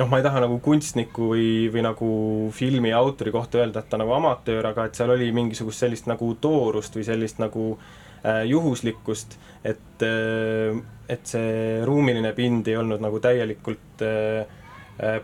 noh, 0.00 0.08
ma 0.10 0.18
ei 0.18 0.26
taha 0.26 0.42
nagu 0.42 0.58
kunstniku 0.64 1.30
või, 1.36 1.50
või 1.70 1.84
nagu 1.86 2.08
filmi 2.56 2.90
autori 2.90 3.30
kohta 3.30 3.62
öelda, 3.62 3.84
et 3.84 3.92
ta 3.92 4.00
nagu 4.00 4.16
amatöör, 4.16 4.72
aga 4.72 4.88
et 4.88 4.98
seal 4.98 5.14
oli 5.14 5.30
mingisugust 5.36 5.86
sellist 5.86 6.10
nagu 6.10 6.34
toorust 6.42 6.98
või 6.98 7.06
sellist 7.06 7.38
nagu 7.38 7.76
äh, 7.76 7.92
Äh, 7.94 8.03
juhuslikkust, 8.48 9.38
et, 9.64 10.02
äh, 10.02 10.76
et 11.08 11.26
see 11.28 11.80
ruumiline 11.84 12.32
pind 12.36 12.68
ei 12.68 12.76
olnud 12.80 13.02
nagu 13.04 13.20
täielikult 13.20 14.04
äh, 14.04 14.44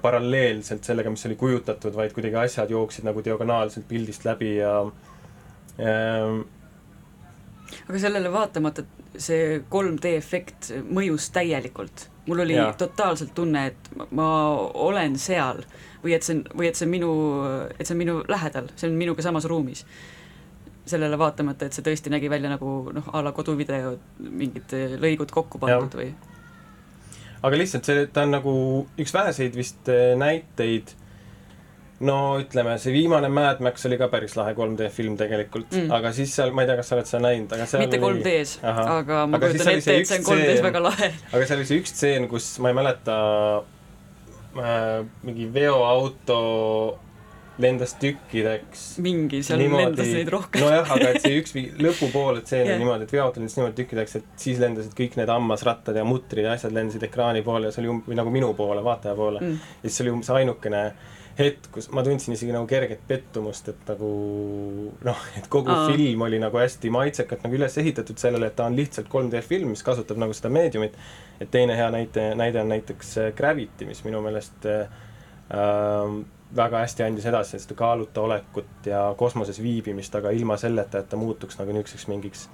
paralleelselt 0.03 0.85
sellega, 0.85 1.13
mis 1.13 1.27
oli 1.29 1.37
kujutatud, 1.39 1.95
vaid 1.95 2.13
kuidagi 2.13 2.41
asjad 2.43 2.73
jooksid 2.75 3.07
nagu 3.07 3.23
diagonaalselt 3.25 3.87
pildist 3.89 4.27
läbi 4.27 4.57
ja 4.59 4.75
äh, 5.79 6.41
aga 7.89 8.01
sellele 8.03 8.33
vaatamata 8.33 8.85
see 9.21 9.61
3D 9.71 10.15
efekt 10.17 10.73
mõjus 10.91 11.31
täielikult. 11.35 12.09
mul 12.27 12.45
oli 12.45 12.55
ja. 12.55 12.69
totaalselt 12.79 13.33
tunne, 13.35 13.67
et 13.67 14.11
ma 14.15 14.29
olen 14.75 15.17
seal 15.19 15.65
või 16.05 16.15
et 16.15 16.23
see 16.23 16.37
on, 16.37 16.43
või 16.55 16.69
et 16.69 16.79
see 16.79 16.87
on 16.87 16.93
minu, 16.93 17.13
et 17.79 17.87
see 17.87 17.95
on 17.95 17.99
minu 17.99 18.21
lähedal, 18.29 18.69
see 18.77 18.91
on 18.91 18.99
minuga 18.99 19.23
samas 19.25 19.49
ruumis 19.51 19.85
sellele 20.89 21.18
vaatamata, 21.20 21.68
et 21.68 21.76
see 21.76 21.85
tõesti 21.87 22.12
nägi 22.12 22.31
välja 22.33 22.51
nagu 22.53 22.91
noh, 22.95 23.11
a 23.12 23.22
la 23.24 23.33
koduvideo 23.37 23.95
mingid 24.18 24.72
lõigud 25.03 25.33
kokku 25.35 25.61
pandud 25.62 25.97
ja. 25.97 26.03
või? 26.03 26.31
aga 27.43 27.61
lihtsalt 27.61 27.89
see, 27.89 28.07
ta 28.12 28.24
on 28.26 28.35
nagu 28.37 28.55
üks 29.01 29.14
väheseid 29.14 29.57
vist 29.57 29.89
eh, 29.93 30.12
näiteid, 30.18 30.93
no 32.05 32.16
ütleme, 32.41 32.76
see 32.81 32.95
viimane 32.95 33.28
Mad 33.33 33.61
Max 33.64 33.85
oli 33.89 33.99
ka 34.01 34.09
päris 34.12 34.37
lahe 34.39 34.55
3D 34.57 34.89
film 34.95 35.16
tegelikult 35.20 35.72
mm., 35.72 35.93
aga 35.97 36.12
siis 36.16 36.33
seal, 36.37 36.55
ma 36.57 36.64
ei 36.64 36.70
tea, 36.70 36.78
kas 36.81 36.93
sa 36.93 36.97
oled 36.99 37.11
seda 37.11 37.22
näinud, 37.26 37.53
aga 37.57 37.68
seal 37.68 37.85
mitte 37.85 38.01
3D-s, 38.01 38.57
aga 38.64 39.26
ma 39.28 39.43
kujutan 39.43 39.74
ette, 39.74 39.99
et 40.01 40.09
see 40.09 40.20
on 40.20 40.26
3D-s 40.31 40.64
väga 40.68 40.85
lahe. 40.85 41.12
aga 41.33 41.45
seal 41.45 41.61
oli 41.61 41.68
see 41.68 41.85
üks 41.85 41.95
stseen, 41.97 42.28
kus 42.33 42.51
ma 42.64 42.72
ei 42.72 42.81
mäleta 42.81 43.20
äh,, 44.57 44.99
mingi 45.28 45.49
veoauto 45.55 46.41
lendas 47.63 47.95
tükkideks. 48.01 48.87
mingi, 49.05 49.43
seal 49.47 49.63
niimoodi, 49.63 49.85
lendas 49.85 50.11
neid 50.17 50.33
rohkem. 50.33 50.65
nojah, 50.65 50.91
aga 50.97 51.13
et 51.13 51.23
see 51.25 51.37
üks 51.41 51.57
lõpupoole 51.81 52.45
tseen 52.45 52.65
yeah. 52.65 52.75
oli 52.75 52.85
niimoodi, 52.85 53.07
et 53.09 53.15
veoauto 53.17 53.43
lendas 53.43 53.57
niimoodi 53.59 53.79
tükkideks, 53.83 54.19
et 54.21 54.35
siis 54.41 54.61
lendasid 54.63 54.97
kõik 54.99 55.17
need 55.21 55.33
hammasrattad 55.33 56.01
ja 56.01 56.05
mutrid 56.09 56.49
ja 56.49 56.57
asjad 56.57 56.75
lendasid 56.77 57.07
ekraani 57.07 57.45
poole 57.47 57.71
ja 57.71 57.77
see 57.77 57.85
oli 57.85 57.95
um-, 57.95 58.05
või 58.09 58.19
nagu 58.19 58.35
minu 58.35 58.53
poole, 58.59 58.85
vaataja 58.85 59.17
poole 59.19 59.43
mm.. 59.45 59.73
ja 59.81 59.89
siis 59.89 60.01
see 60.01 60.07
oli 60.07 60.15
umbes 60.19 60.33
ainukene 60.35 60.85
hetk, 61.41 61.69
kus 61.75 61.89
ma 61.95 62.03
tundsin 62.05 62.35
isegi 62.35 62.53
nagu 62.55 62.67
kerget 62.69 63.03
pettumust, 63.09 63.71
et 63.73 63.87
nagu 63.89 64.09
noh, 65.07 65.23
et 65.39 65.47
kogu 65.53 65.73
Aa. 65.73 65.87
film 65.93 66.27
oli 66.27 66.41
nagu 66.43 66.61
hästi 66.61 66.91
maitsekalt 66.93 67.47
nagu 67.47 67.57
üles 67.57 67.77
ehitatud 67.81 68.21
sellele, 68.21 68.51
et 68.51 68.57
ta 68.59 68.67
on 68.69 68.77
lihtsalt 68.79 69.09
3D 69.13 69.43
film, 69.47 69.73
mis 69.75 69.85
kasutab 69.87 70.21
nagu 70.21 70.37
seda 70.37 70.53
meediumit. 70.53 70.99
et 71.41 71.51
teine 71.51 71.77
hea 71.77 71.89
näite, 71.91 72.35
näide 72.37 72.61
on 72.61 72.69
näiteks 72.69 73.17
äh, 73.19 73.31
Gravity, 73.37 73.87
mis 73.89 74.05
minu 74.05 74.21
meelest 74.25 74.67
äh, 74.69 74.91
äh 75.57 76.21
väga 76.57 76.83
hästi 76.83 77.05
andis 77.07 77.27
edasi 77.31 77.59
seda 77.63 77.77
kaaluta 77.79 78.21
olekut 78.21 78.87
ja 78.87 79.15
kosmoses 79.19 79.63
viibimist, 79.63 80.15
aga 80.15 80.33
ilma 80.35 80.57
selleta, 80.59 80.99
et 80.99 81.09
ta 81.09 81.19
muutuks 81.21 81.59
nagu 81.61 81.75
niisuguseks 81.75 82.09
mingiks 82.11 82.49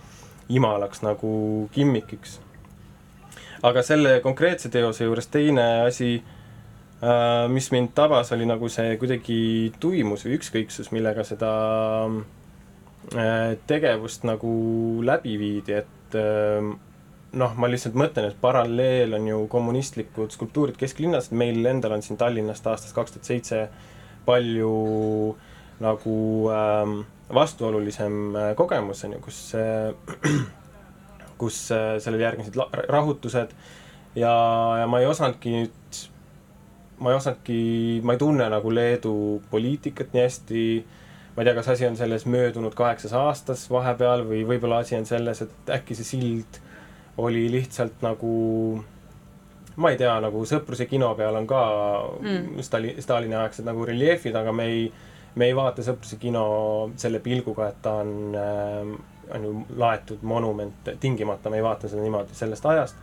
imalaks 0.49 1.03
nagu 1.03 1.69
kimmikiks. 1.73 2.41
aga 3.63 3.83
selle 3.83 4.21
konkreetse 4.23 4.69
teose 4.71 5.05
juures 5.05 5.27
teine 5.33 5.65
asi, 5.87 6.23
äh, 7.03 7.49
mis 7.49 7.71
mind 7.73 7.95
tabas, 7.95 8.33
oli 8.33 8.47
nagu 8.47 8.69
see 8.69 8.97
kuidagi 9.01 9.39
tuimus 9.81 10.27
või 10.27 10.37
ükskõiksus, 10.37 10.93
millega 10.93 11.25
seda 11.25 11.53
äh, 12.07 13.57
tegevust 13.67 14.29
nagu 14.29 14.53
läbi 15.03 15.39
viidi, 15.41 15.81
et 15.81 16.19
äh, 16.21 16.69
noh, 17.37 17.53
ma 17.61 17.69
lihtsalt 17.71 17.97
mõtlen, 17.99 18.31
et 18.31 18.39
paralleel 18.41 19.17
on 19.19 19.29
ju 19.29 19.43
kommunistlikud 19.53 20.33
skulptuurid 20.35 20.79
kesklinnas, 20.81 21.31
meil 21.37 21.61
endal 21.69 21.97
on 21.97 22.05
siin 22.05 22.19
Tallinnast 22.21 22.67
aastast 22.71 22.97
kaks 22.97 23.17
tuhat 23.17 23.29
seitse 23.29 23.67
palju 24.27 24.73
nagu 25.85 26.17
ähm, 26.51 26.99
vastuolulisem 27.35 28.37
äh, 28.37 28.51
kogemus, 28.57 29.05
on 29.05 29.17
ju, 29.17 29.23
kus 29.27 29.41
äh,, 29.59 29.93
kus 31.41 31.61
äh, 31.75 31.97
sellele 32.01 32.25
järgnesid 32.25 32.57
rahutused. 32.89 33.53
Ja, 34.17 34.33
ja 34.81 34.87
ma 34.89 35.03
ei 35.03 35.09
osanudki 35.11 35.53
nüüd, 35.53 36.03
ma 37.05 37.13
ei 37.13 37.19
osanudki, 37.19 37.59
ma 38.07 38.17
ei 38.17 38.23
tunne 38.23 38.47
nagu 38.49 38.73
Leedu 38.73 39.17
poliitikat 39.51 40.17
nii 40.17 40.23
hästi, 40.25 40.63
ma 41.35 41.43
ei 41.43 41.51
tea, 41.51 41.57
kas 41.59 41.75
asi 41.75 41.85
on 41.91 41.99
selles 42.01 42.25
möödunud 42.25 42.73
kaheksas 42.79 43.13
aastas 43.13 43.67
vahepeal 43.69 44.25
või 44.25 44.47
võib-olla 44.49 44.81
asi 44.81 44.97
on 44.97 45.05
selles, 45.05 45.45
et 45.45 45.75
äkki 45.77 45.99
see 45.99 46.15
sild 46.17 46.63
oli 47.19 47.47
lihtsalt 47.51 48.03
nagu 48.05 48.33
ma 49.77 49.93
ei 49.93 49.99
tea, 50.01 50.15
nagu 50.25 50.45
Sõpruse 50.49 50.87
kino 50.89 51.11
peal 51.19 51.37
on 51.37 51.49
ka 51.49 51.61
mm. 52.21 52.63
Stali-, 52.65 52.97
Stalini 53.03 53.37
aegsed 53.39 53.67
nagu 53.67 53.85
reljeefid, 53.89 54.37
aga 54.37 54.53
me 54.57 54.69
ei, 54.73 54.87
me 55.37 55.51
ei 55.51 55.57
vaata 55.57 55.85
Sõpruse 55.85 56.19
kino 56.21 56.47
selle 57.01 57.21
pilguga, 57.25 57.71
et 57.73 57.83
ta 57.85 57.99
on 58.03 58.37
äh,, 58.41 58.95
on 59.37 59.43
ju 59.45 59.55
laetud 59.83 60.23
monument, 60.23 60.93
tingimata 61.03 61.51
me 61.51 61.59
ei 61.59 61.65
vaata 61.65 61.91
seda 61.91 62.05
niimoodi 62.05 62.37
sellest 62.39 62.69
ajast. 62.73 63.01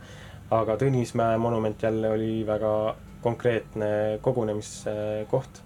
aga 0.54 0.76
Tõnismäe 0.80 1.38
monument 1.40 1.82
jälle 1.82 2.10
oli 2.10 2.46
väga 2.46 2.96
konkreetne 3.22 4.18
kogunemiskoht. 4.22 5.62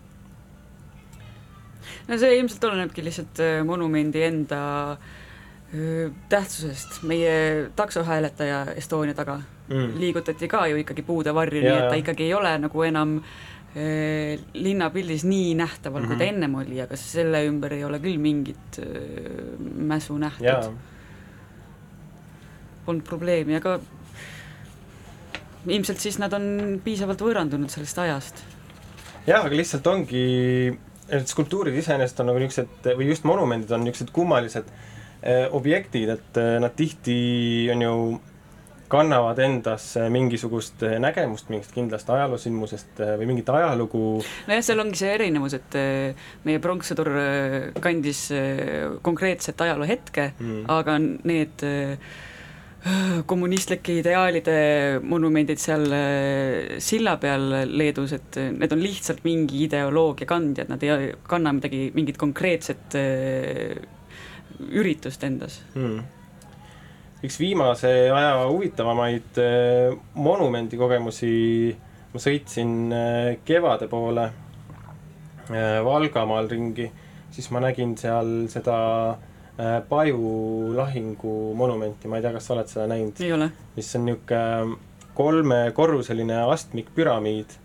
no 2.09 2.18
see 2.18 2.36
ilmselt 2.38 2.64
olenebki 2.64 3.05
lihtsalt 3.05 3.40
äh, 3.40 3.62
monumendi 3.64 4.22
enda 4.22 4.61
äh, 4.92 4.99
tähtsusest, 6.28 7.02
meie 7.04 7.68
taksohääletaja 7.76 8.64
Estonia 8.80 9.14
taga 9.14 9.34
mm. 9.68 9.98
liigutati 10.00 10.48
ka 10.48 10.66
ju 10.66 10.78
ikkagi 10.80 11.04
puude 11.04 11.34
varju, 11.34 11.60
nii 11.60 11.74
et 11.74 11.90
ta 11.92 11.98
ikkagi 12.00 12.24
ei 12.24 12.34
ole 12.34 12.54
nagu 12.62 12.84
enam 12.86 13.18
äh, 13.18 14.40
linnapildis 14.54 15.26
nii 15.28 15.52
nähtaval 15.58 16.02
mm, 16.02 16.06
-hmm. 16.06 16.08
kui 16.08 16.16
ta 16.16 16.24
mhm. 16.24 16.34
ennem 16.34 16.54
oli, 16.54 16.80
aga 16.80 16.96
selle 16.96 17.44
ümber 17.50 17.76
ei 17.76 17.84
ole 17.84 18.00
küll 18.00 18.18
mingit 18.18 18.80
äh, 18.80 19.60
mäsu 19.60 20.18
nähtud. 20.18 20.72
Polnud 22.86 23.04
probleemi, 23.04 23.56
aga 23.56 23.78
ilmselt 25.66 26.00
siis 26.00 26.18
nad 26.18 26.32
on 26.32 26.80
piisavalt 26.84 27.20
võõrandunud 27.20 27.68
sellest 27.68 27.98
ajast. 27.98 28.44
jah, 29.26 29.44
aga 29.44 29.56
lihtsalt 29.56 29.86
ongi, 29.86 30.78
et 31.08 31.28
skulptuurid 31.28 31.76
iseenesest 31.76 32.20
on 32.20 32.26
nagu 32.26 32.38
niisugused 32.38 32.94
või 32.96 33.10
just 33.10 33.24
monumendid 33.28 33.70
on 33.70 33.84
niisugused 33.84 34.14
kummalised 34.16 34.64
objektid, 35.52 36.08
et 36.14 36.38
äh, 36.38 36.56
nad 36.62 36.74
tihti 36.78 37.68
on 37.74 37.82
ju 37.82 37.94
kannavad 38.88 39.36
endas 39.44 39.90
mingisugust 40.08 40.80
nägemust 41.02 41.50
mingist 41.52 41.74
kindlast 41.76 42.08
ajaloosündmusest 42.08 43.02
või 43.20 43.26
mingit 43.28 43.50
ajalugu. 43.52 44.22
nojah, 44.48 44.62
seal 44.64 44.80
ongi 44.80 44.96
see 44.96 45.10
erinevus, 45.12 45.58
et 45.58 45.76
meie 46.48 46.62
pronkssõdur 46.64 47.10
kandis 47.84 48.22
konkreetset 49.04 49.60
ajaloohetke 49.66 50.30
mm., 50.38 50.62
aga 50.72 50.96
need 51.04 51.66
kommunistlike 53.28 53.98
ideaalide 54.00 54.56
monumendid 55.04 55.60
seal 55.60 55.84
silla 56.80 57.18
peal 57.20 57.44
Leedus, 57.68 58.16
et 58.16 58.40
need 58.54 58.72
on 58.72 58.80
lihtsalt 58.80 59.20
mingi 59.28 59.66
ideoloogia 59.66 60.30
kandjad, 60.32 60.72
nad 60.72 60.88
ei 60.88 61.12
kanna 61.28 61.52
midagi, 61.58 61.90
mingit 61.92 62.16
konkreetset 62.16 62.96
üritust 64.68 65.24
endas. 65.24 65.61
Mm 65.74 66.07
üks 67.24 67.38
viimase 67.40 67.90
aja 68.14 68.46
huvitavamaid 68.46 69.38
äh, 69.42 69.94
monumendikogemusi, 70.14 71.30
ma 72.12 72.22
sõitsin 72.22 72.74
äh, 72.94 73.30
kevade 73.46 73.88
poole 73.90 74.28
äh, 74.28 75.78
Valgamaal 75.84 76.51
ringi, 76.51 76.86
siis 77.34 77.51
ma 77.55 77.64
nägin 77.64 77.96
seal 77.99 78.46
seda 78.53 78.78
Paju 79.59 80.68
lahingu 80.70 81.32
monumenti, 81.59 82.07
ma 82.07 82.20
ei 82.20 82.22
tea, 82.22 82.30
kas 82.30 82.44
sa 82.46 82.53
oled 82.55 82.68
seda 82.70 82.84
näinud? 82.92 83.18
mis 83.74 83.88
on 83.99 84.05
niisugune 84.07 84.76
kolmekorruseline 85.18 86.36
astmikpüramiid, 86.44 87.57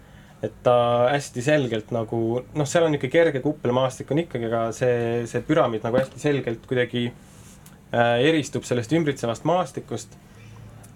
et 0.43 0.55
ta 0.63 0.77
hästi 1.07 1.41
selgelt 1.41 1.93
nagu 1.95 2.17
noh, 2.43 2.67
seal 2.67 2.83
on 2.83 2.91
niisugune 2.91 3.13
kerge 3.13 3.39
kuppelmaastik 3.43 4.09
on 4.11 4.25
ikkagi, 4.25 4.49
aga 4.49 4.65
see, 4.75 4.97
see 5.29 5.43
püramiid 5.47 5.85
nagu 5.85 6.01
hästi 6.01 6.19
selgelt 6.19 6.65
kuidagi 6.67 7.05
äh, 7.07 7.21
Äh, 7.93 8.23
eristub 8.25 8.63
sellest 8.65 8.93
ümbritsevast 8.97 9.43
maastikust. 9.45 10.15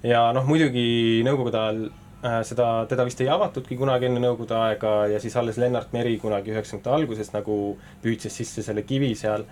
ja 0.01 0.31
noh, 0.33 0.45
muidugi 0.49 1.21
nõukogude 1.25 1.57
ajal 1.59 1.81
äh, 2.25 2.39
seda, 2.47 2.87
teda 2.89 3.05
vist 3.05 3.21
ei 3.21 3.29
avatudki 3.29 3.77
kunagi 3.77 4.07
enne 4.07 4.21
nõukogude 4.23 4.55
aega 4.57 4.93
ja 5.11 5.19
siis 5.21 5.35
alles 5.37 5.59
Lennart 5.61 5.93
Meri 5.93 6.15
kunagi 6.21 6.55
üheksakümnendate 6.55 6.95
alguses 6.95 7.29
nagu 7.35 7.57
püüdis 8.01 8.33
sisse 8.41 8.65
selle 8.65 8.81
kivi 8.81 9.11
seal. 9.19 9.45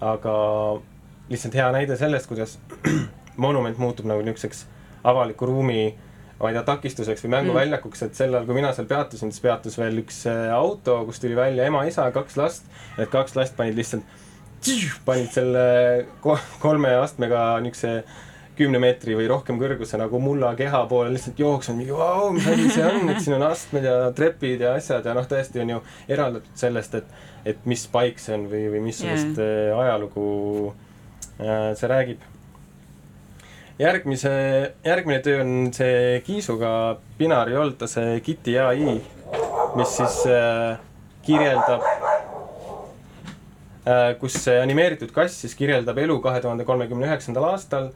aga 0.00 0.34
lihtsalt 1.30 1.54
hea 1.54 1.70
näide 1.74 1.96
sellest, 1.98 2.26
kuidas 2.26 2.58
monument 3.46 3.78
muutub 3.78 4.06
nagu 4.10 4.24
niisuguseks 4.26 4.66
avaliku 5.06 5.46
ruumi 5.52 5.94
ma 6.38 6.50
ei 6.50 6.54
tea, 6.54 6.64
takistuseks 6.68 7.24
või 7.24 7.34
mänguväljakuks, 7.34 8.04
et 8.06 8.14
sel 8.18 8.34
ajal, 8.34 8.46
kui 8.46 8.56
mina 8.60 8.70
seal 8.76 8.86
peatusin, 8.90 9.32
siis 9.34 9.42
peatus 9.42 9.78
veel 9.80 10.04
üks 10.04 10.22
äh, 10.30 10.46
auto, 10.54 11.00
kus 11.08 11.18
tuli 11.22 11.36
välja 11.38 11.66
ema, 11.66 11.82
isa, 11.88 12.06
kaks 12.14 12.38
last. 12.38 12.68
Need 12.98 13.10
kaks 13.12 13.34
last 13.38 13.58
panid 13.58 13.78
lihtsalt 13.78 14.06
panid 15.06 15.30
selle 15.30 16.06
kolme 16.62 16.94
astmega 16.98 17.42
niisuguse 17.62 18.26
kümne 18.58 18.80
meetri 18.82 19.14
või 19.14 19.28
rohkem 19.30 19.58
kõrguse 19.60 19.98
nagu 20.00 20.18
mulla 20.18 20.50
keha 20.58 20.80
poole 20.90 21.12
lihtsalt 21.14 21.38
jooksnud, 21.38 21.78
mingi 21.78 21.94
vau, 21.94 22.32
mis 22.34 22.46
asi 22.50 22.66
see 22.74 22.86
on, 22.88 23.12
et 23.12 23.20
siin 23.22 23.36
on 23.36 23.44
astmed 23.52 23.86
ja 23.86 23.94
trepid 24.16 24.64
ja 24.64 24.72
asjad 24.78 25.06
ja 25.06 25.14
noh, 25.14 25.28
tõesti 25.30 25.62
on 25.62 25.76
ju 25.76 25.78
eraldatud 26.10 26.58
sellest, 26.58 26.98
et, 26.98 27.12
et 27.54 27.68
mis 27.70 27.86
paik 27.92 28.18
see 28.22 28.34
on 28.34 28.48
või, 28.50 28.64
või 28.74 28.82
missugust 28.88 29.38
yeah. 29.38 29.70
Äh, 29.70 29.78
ajalugu 29.84 30.26
äh, 31.38 31.70
see 31.78 31.92
räägib. 31.92 32.26
Järgmise, 33.78 34.32
järgmine 34.84 35.20
töö 35.22 35.40
on 35.44 35.72
see 35.76 36.20
Kiisuga 36.26 36.72
Pinari 37.18 37.56
Oltase 37.56 38.20
Kitty 38.24 38.58
ai, 38.62 38.98
mis 39.76 39.96
siis 40.00 40.22
äh, 40.30 40.78
kirjeldab 41.26 41.84
Äh, 43.88 44.14
kus 44.20 44.34
see 44.42 44.58
animeeritud 44.60 45.12
kass 45.16 45.38
siis 45.44 45.54
kirjeldab 45.56 45.96
elu 46.02 46.18
kahe 46.20 46.42
tuhande 46.44 46.66
kolmekümne 46.68 47.06
üheksandal 47.06 47.46
aastal, 47.54 47.86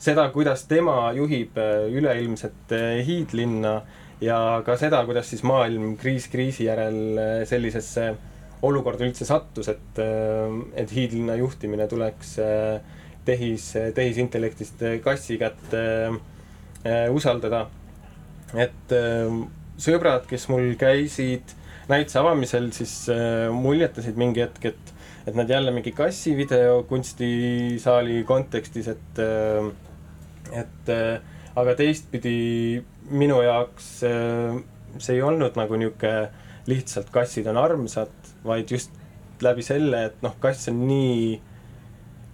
seda, 0.00 0.24
kuidas 0.32 0.64
tema 0.70 1.10
juhib 1.16 1.58
äh, 1.60 1.90
üleilmset 1.92 2.72
äh, 2.72 3.02
hiidlinna 3.04 3.74
ja 4.22 4.38
ka 4.64 4.78
seda, 4.80 5.02
kuidas 5.08 5.28
siis 5.28 5.42
maailm 5.44 5.96
kriis 6.00 6.30
kriisi 6.32 6.70
järel 6.70 7.18
sellisesse 7.50 8.12
olukorda 8.64 9.04
üldse 9.04 9.26
sattus, 9.26 9.66
et, 9.68 9.98
et 10.78 10.92
hiidlinna 10.94 11.34
juhtimine 11.40 11.88
tuleks 11.90 12.36
tehis, 13.24 13.72
tehisintellektist 13.94 14.82
kassi 15.04 15.38
kätte 15.38 15.82
usaldada. 17.14 17.66
et 18.58 18.94
sõbrad, 19.80 20.26
kes 20.28 20.48
mul 20.50 20.74
käisid 20.78 21.54
näituse 21.88 22.18
avamisel, 22.18 22.66
siis 22.74 22.96
muljetasid 23.54 24.18
mingi 24.18 24.42
hetk, 24.42 24.66
et 24.72 24.92
et 25.26 25.34
nad 25.34 25.50
jälle 25.50 25.70
mingi 25.70 25.92
kassivideo 25.92 26.82
kunstisaali 26.88 28.24
kontekstis, 28.24 28.88
et, 28.88 29.18
äh, 29.18 29.70
et 30.60 30.88
äh, 30.90 31.20
aga 31.56 31.74
teistpidi 31.78 32.82
minu 33.10 33.42
jaoks 33.42 34.02
äh, 34.08 34.58
see 34.98 35.18
ei 35.18 35.22
olnud 35.22 35.58
nagu 35.58 35.78
niisugune 35.78 36.30
lihtsalt 36.66 37.10
kassid 37.14 37.46
on 37.50 37.58
armsad, 37.58 38.12
vaid 38.44 38.70
just 38.70 38.92
läbi 39.42 39.64
selle, 39.66 40.04
et 40.10 40.20
noh, 40.22 40.34
kass 40.42 40.68
on 40.70 40.84
nii 40.86 41.40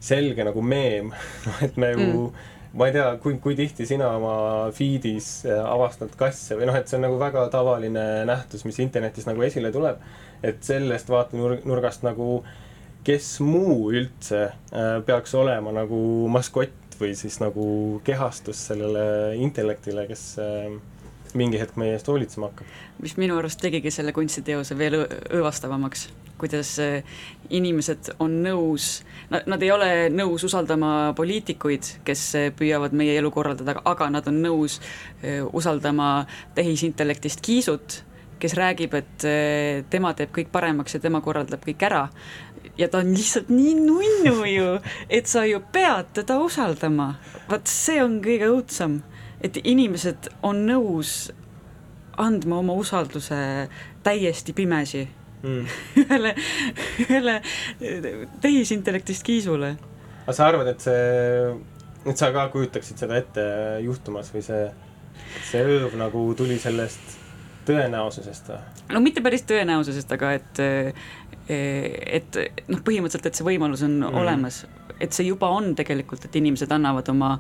selge 0.01 0.47
nagu 0.47 0.63
meem 0.63 1.13
et 1.67 1.77
me 1.77 1.93
ju 1.95 2.07
mm. 2.07 2.47
ma 2.79 2.89
ei 2.89 2.95
tea, 2.95 3.09
kui, 3.23 3.39
kui 3.43 3.57
tihti 3.59 3.87
sina 3.89 4.13
oma 4.19 4.37
feed'is 4.77 5.33
avastad 5.49 6.15
kasse 6.19 6.59
või 6.59 6.69
noh, 6.71 6.79
et 6.79 6.89
see 6.89 7.01
on 7.01 7.07
nagu 7.09 7.19
väga 7.21 7.49
tavaline 7.53 8.07
nähtus, 8.29 8.65
mis 8.69 8.79
internetis 8.85 9.27
nagu 9.27 9.43
esile 9.43 9.73
tuleb. 9.75 10.01
et 10.43 10.63
sellest 10.63 11.09
vaatenurgast 11.11 12.05
nagu 12.07 12.29
äh, 12.39 12.57
kes 13.09 13.39
muu 13.41 13.89
üldse 13.95 14.41
äh, 14.51 14.99
peaks 15.07 15.35
olema 15.39 15.73
nagu 15.75 15.99
maskott 16.33 16.99
või 16.99 17.15
siis 17.17 17.39
nagu 17.41 17.65
kehastus 18.05 18.61
sellele 18.69 19.37
intellektile, 19.39 20.05
kes 20.11 20.25
äh, 20.43 20.75
mingi 21.39 21.61
hetk 21.61 21.77
meie 21.81 21.97
eest 21.97 22.09
hoolitsema 22.09 22.51
hakkab. 22.51 22.67
mis 23.03 23.17
minu 23.21 23.37
arust 23.39 23.61
tegigi 23.61 23.91
selle 23.95 24.13
kunstiteose 24.17 24.79
veel 24.79 25.01
õõvastavamaks, 25.03 26.09
kuidas 26.41 26.75
äh, 26.83 27.05
inimesed 27.51 28.13
on 28.23 28.41
nõus, 28.45 29.03
nad 29.31 29.63
ei 29.63 29.73
ole 29.75 29.91
nõus 30.15 30.45
usaldama 30.49 31.13
poliitikuid, 31.19 31.93
kes 32.05 32.25
püüavad 32.59 32.97
meie 32.97 33.17
elu 33.19 33.31
korraldada, 33.35 33.79
aga 33.85 34.11
nad 34.13 34.29
on 34.31 34.43
nõus 34.43 34.79
usaldama 35.53 36.27
tehisintellektist 36.55 37.43
kiisut, 37.45 38.03
kes 38.39 38.55
räägib, 38.55 38.95
et 38.95 39.25
tema 39.91 40.13
teeb 40.15 40.31
kõik 40.35 40.53
paremaks 40.55 40.95
ja 40.95 41.01
tema 41.03 41.21
korraldab 41.25 41.65
kõik 41.65 41.83
ära 41.89 42.05
ja 42.79 42.89
ta 42.89 43.03
on 43.03 43.13
lihtsalt 43.15 43.51
nii 43.53 43.75
nunnu 43.75 44.45
ju, 44.47 44.73
et 45.11 45.27
sa 45.27 45.45
ju 45.47 45.61
pead 45.73 46.13
teda 46.15 46.39
usaldama. 46.39 47.15
vaat 47.51 47.67
see 47.67 48.03
on 48.03 48.21
kõige 48.23 48.51
õudsam, 48.53 49.01
et 49.45 49.61
inimesed 49.65 50.31
on 50.47 50.65
nõus 50.67 51.31
andma 52.19 52.59
oma 52.59 52.75
usalduse 52.79 53.39
täiesti 54.03 54.55
pimesi 54.57 55.05
mm. 55.43 55.67
ühele, 56.03 56.35
ühele 57.05 57.37
tehisintellektist 58.43 59.27
kiisule. 59.27 59.77
aga 60.25 60.35
sa 60.37 60.49
arvad, 60.51 60.73
et 60.75 60.83
see, 60.83 61.55
et 62.09 62.19
sa 62.19 62.33
ka 62.35 62.49
kujutaksid 62.55 63.05
seda 63.05 63.21
ette 63.21 63.47
juhtumas 63.85 64.33
või 64.35 64.45
see, 64.47 64.67
see 65.51 65.63
õõv 65.65 65.97
nagu 66.01 66.27
tuli 66.39 66.59
sellest 66.63 67.17
tõenäosusest 67.69 68.53
või? 68.53 68.61
no 68.97 69.05
mitte 69.05 69.25
päris 69.25 69.47
tõenäosusest, 69.49 70.13
aga 70.19 70.35
et 70.41 70.65
et 71.49 72.37
noh, 72.69 72.83
põhimõtteliselt, 72.85 73.31
et 73.31 73.39
see 73.39 73.47
võimalus 73.47 73.81
on 73.87 73.95
mm. 74.03 74.17
olemas, 74.21 74.63
et 75.01 75.15
see 75.17 75.31
juba 75.31 75.49
on 75.55 75.71
tegelikult, 75.79 76.27
et 76.27 76.37
inimesed 76.37 76.73
annavad 76.77 77.09
oma 77.09 77.31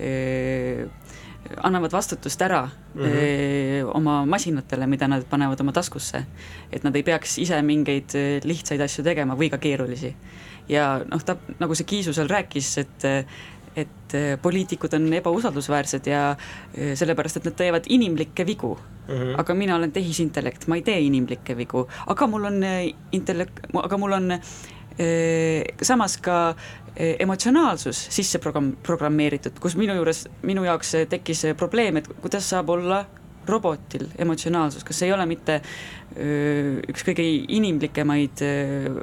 eh, 0.00 0.86
annavad 1.56 1.92
vastutust 1.92 2.42
ära 2.42 2.62
mm 2.64 3.02
-hmm. 3.02 3.06
öö, 3.06 3.84
oma 3.94 4.24
masinatele, 4.26 4.86
mida 4.86 5.08
nad 5.08 5.24
panevad 5.24 5.60
oma 5.60 5.72
taskusse. 5.72 6.24
et 6.72 6.84
nad 6.84 6.96
ei 6.96 7.02
peaks 7.02 7.38
ise 7.38 7.62
mingeid 7.62 8.12
lihtsaid 8.44 8.80
asju 8.80 9.04
tegema 9.04 9.34
või 9.34 9.50
ka 9.50 9.58
keerulisi. 9.58 10.14
ja 10.68 11.00
noh, 11.10 11.24
ta, 11.24 11.36
nagu 11.58 11.74
see 11.74 11.84
Kiisu 11.84 12.12
seal 12.12 12.28
rääkis, 12.28 12.78
et 12.78 13.04
et 13.76 14.14
äh, 14.14 14.38
poliitikud 14.42 14.94
on 14.98 15.12
ebausaldusväärsed 15.20 16.08
ja 16.10 16.30
äh, 16.30 16.94
sellepärast, 16.98 17.38
et 17.38 17.48
nad 17.50 17.56
teevad 17.58 17.86
inimlikke 17.88 18.46
vigu 18.46 18.74
mm. 18.74 19.14
-hmm. 19.14 19.40
aga 19.40 19.54
mina 19.54 19.76
olen 19.76 19.92
tehisintellekt, 19.92 20.66
ma 20.66 20.76
ei 20.76 20.82
tee 20.82 21.00
inimlikke 21.00 21.56
vigu, 21.56 21.86
aga 22.06 22.26
mul 22.26 22.44
on 22.44 22.62
äh, 22.62 22.94
intellekt, 23.12 23.60
aga 23.74 23.96
mul 23.98 24.12
on 24.12 24.32
samas 25.82 26.18
ka 26.20 26.54
emotsionaalsus 26.96 28.02
sisse 28.12 28.40
programm, 28.42 28.74
programmeeritud, 28.84 29.56
kus 29.62 29.76
minu 29.78 29.94
juures, 29.96 30.26
minu 30.44 30.66
jaoks 30.66 30.92
tekkis 31.08 31.46
probleem, 31.56 32.00
et 32.00 32.10
kuidas 32.20 32.48
saab 32.50 32.72
olla 32.74 33.04
robotil 33.48 34.06
emotsionaalsus, 34.18 34.84
kas 34.84 35.02
ei 35.02 35.12
ole 35.12 35.24
mitte 35.28 35.58
öö, 35.60 36.80
üks 36.90 37.04
kõige 37.06 37.24
inimlikemaid 37.56 38.42
öö, 38.44 39.02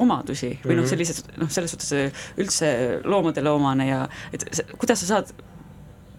omadusi 0.00 0.54
või 0.64 0.78
noh, 0.78 0.84
mhm. 0.84 0.90
sellised 0.90 1.32
noh, 1.40 1.50
selles 1.52 1.74
suhtes 1.74 1.92
üldse 2.40 2.72
loomadele 3.04 3.52
omane 3.52 3.88
ja 3.88 4.04
et 4.32 4.46
see, 4.50 4.66
kuidas 4.78 5.04
sa 5.04 5.14
saad 5.16 5.32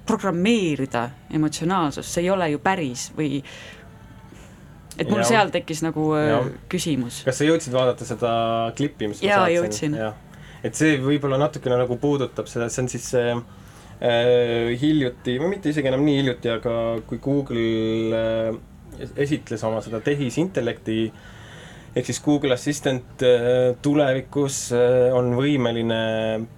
programmeerida 0.07 1.07
emotsionaalsust, 1.33 2.09
see 2.11 2.25
ei 2.25 2.33
ole 2.33 2.49
ju 2.53 2.59
päris 2.63 3.09
või 3.17 3.39
et 4.97 5.09
mul 5.09 5.23
ja. 5.23 5.29
seal 5.31 5.51
tekkis 5.53 5.83
nagu 5.85 6.09
ja. 6.17 6.39
küsimus. 6.71 7.21
kas 7.27 7.41
sa 7.41 7.47
jõudsid 7.47 7.75
vaadata 7.75 8.07
seda 8.07 8.33
klippi, 8.77 9.09
mis 9.11 9.23
jaa, 9.25 9.47
jõudsin. 9.53 9.97
et 10.63 10.79
see 10.79 10.97
võib-olla 11.03 11.39
natukene 11.41 11.79
nagu 11.81 11.97
puudutab 12.01 12.49
seda, 12.51 12.69
see 12.73 12.85
on 12.85 12.91
siis 12.91 13.07
see 13.15 13.33
äh, 13.33 14.73
hiljuti, 14.81 15.37
või 15.41 15.55
mitte 15.55 15.73
isegi 15.73 15.91
enam 15.91 16.05
nii 16.05 16.21
hiljuti, 16.21 16.53
aga 16.53 16.75
kui 17.09 17.21
Google 17.23 17.67
äh, 18.19 18.61
esitles 19.25 19.63
oma 19.65 19.81
seda 19.83 20.01
tehisintellekti 20.03 20.97
ehk 21.93 22.07
siis 22.09 22.19
Google 22.25 22.55
Assistant 22.55 23.21
äh, 23.21 23.75
tulevikus 23.85 24.57
äh, 24.73 25.13
on 25.13 25.35
võimeline 25.37 25.99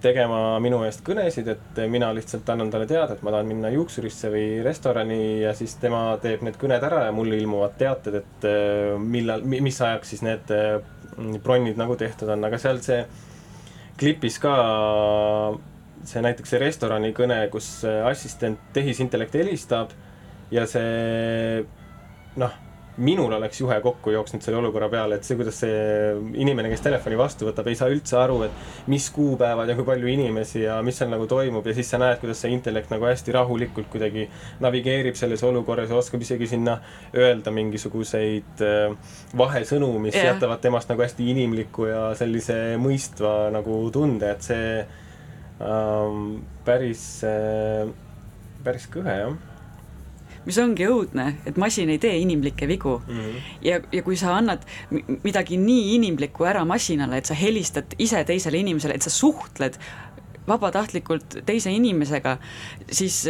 tegema 0.00 0.56
minu 0.64 0.80
eest 0.86 1.02
kõnesid, 1.04 1.50
et 1.52 1.80
mina 1.92 2.08
lihtsalt 2.16 2.48
annan 2.52 2.72
talle 2.72 2.88
teada, 2.88 3.16
et 3.16 3.24
ma 3.26 3.34
tahan 3.34 3.50
minna 3.50 3.70
juuksurisse 3.74 4.32
või 4.32 4.46
restorani 4.64 5.20
ja 5.42 5.52
siis 5.56 5.76
tema 5.82 6.16
teeb 6.22 6.44
need 6.46 6.56
kõned 6.60 6.88
ära 6.88 7.04
ja 7.08 7.14
mulle 7.16 7.36
ilmuvad 7.42 7.76
teated, 7.80 8.20
et 8.22 8.48
äh, 8.48 8.96
millal, 9.00 9.44
mis 9.44 9.80
ajaks 9.80 10.14
siis 10.14 10.24
need 10.24 10.52
bronnid 11.44 11.78
nagu 11.80 11.96
tehtud 12.00 12.32
on, 12.32 12.48
aga 12.48 12.60
seal 12.60 12.80
see 12.84 13.02
klipis 14.00 14.40
ka 14.40 14.56
see 16.06 16.20
näiteks 16.24 16.52
see 16.52 16.60
restorani 16.60 17.12
kõne, 17.16 17.38
kus 17.52 17.70
assistent 17.84 18.70
tehisintellekt 18.76 19.36
helistab 19.36 19.92
ja 20.52 20.64
see 20.68 21.64
noh 22.36 22.62
minul 22.96 23.32
oleks 23.36 23.60
juhe 23.60 23.76
kokku 23.84 24.12
jooksnud 24.14 24.44
selle 24.44 24.58
olukorra 24.60 24.88
peale, 24.92 25.18
et 25.18 25.26
see, 25.26 25.36
kuidas 25.36 25.58
see 25.60 25.76
inimene, 26.40 26.70
kes 26.72 26.84
telefoni 26.86 27.18
vastu 27.18 27.48
võtab, 27.48 27.68
ei 27.68 27.78
saa 27.78 27.90
üldse 27.92 28.16
aru, 28.20 28.38
et 28.46 28.88
mis 28.92 29.08
kuupäevad 29.12 29.68
ja 29.68 29.76
kui 29.76 29.86
palju 29.88 30.10
inimesi 30.12 30.62
ja 30.64 30.78
mis 30.86 30.96
seal 31.00 31.10
nagu 31.12 31.28
toimub 31.28 31.66
ja 31.66 31.74
siis 31.76 31.90
sa 31.92 32.00
näed, 32.00 32.18
kuidas 32.22 32.40
see 32.42 32.54
intellekt 32.56 32.92
nagu 32.92 33.08
hästi 33.08 33.34
rahulikult 33.36 33.90
kuidagi 33.92 34.26
navigeerib 34.64 35.18
selles 35.18 35.44
olukorras 35.46 35.92
ja 35.92 35.98
oskab 36.00 36.24
isegi 36.24 36.48
sinna 36.54 36.78
öelda 37.16 37.52
mingisuguseid 37.54 38.64
äh, 38.64 39.16
vahesõnu, 39.36 39.90
mis 40.00 40.16
yeah. 40.16 40.32
jätavad 40.32 40.62
temast 40.64 40.92
nagu 40.92 41.04
hästi 41.04 41.28
inimliku 41.34 41.90
ja 41.90 42.06
sellise 42.18 42.78
mõistva 42.80 43.50
nagu 43.54 43.82
tunde, 43.92 44.32
et 44.32 44.46
see 44.46 44.70
ähm, 45.60 46.40
päris 46.64 47.04
äh,, 47.28 47.84
päris 48.64 48.88
kõhe 48.92 49.20
jah 49.20 49.36
mis 50.46 50.58
ongi 50.62 50.86
õudne, 50.86 51.26
et 51.46 51.58
masin 51.60 51.90
ei 51.90 51.98
tee 52.02 52.16
inimlikke 52.22 52.68
vigu 52.70 52.96
mm. 52.98 53.20
-hmm. 53.20 53.52
ja, 53.66 53.80
ja 53.92 54.02
kui 54.02 54.16
sa 54.16 54.36
annad 54.36 54.62
midagi 55.24 55.58
nii 55.60 55.94
inimlikku 55.94 56.46
ära 56.46 56.64
masinale, 56.64 57.18
et 57.18 57.26
sa 57.26 57.34
helistad 57.34 57.96
ise 57.98 58.24
teisele 58.24 58.58
inimesele, 58.58 58.94
et 58.94 59.02
sa 59.02 59.10
suhtled 59.10 59.78
vabatahtlikult 60.46 61.40
teise 61.46 61.72
inimesega, 61.74 62.36
siis 62.90 63.24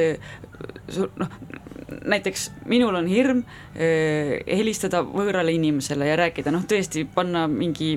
noh, 1.16 1.30
näiteks 2.04 2.50
minul 2.68 2.94
on 2.98 3.08
hirm 3.10 3.42
eh, 3.74 4.42
helistada 4.46 5.02
võõrale 5.06 5.54
inimesele 5.56 6.08
ja 6.10 6.16
rääkida, 6.20 6.52
noh 6.54 6.66
tõesti 6.68 7.06
panna 7.14 7.46
mingi 7.48 7.96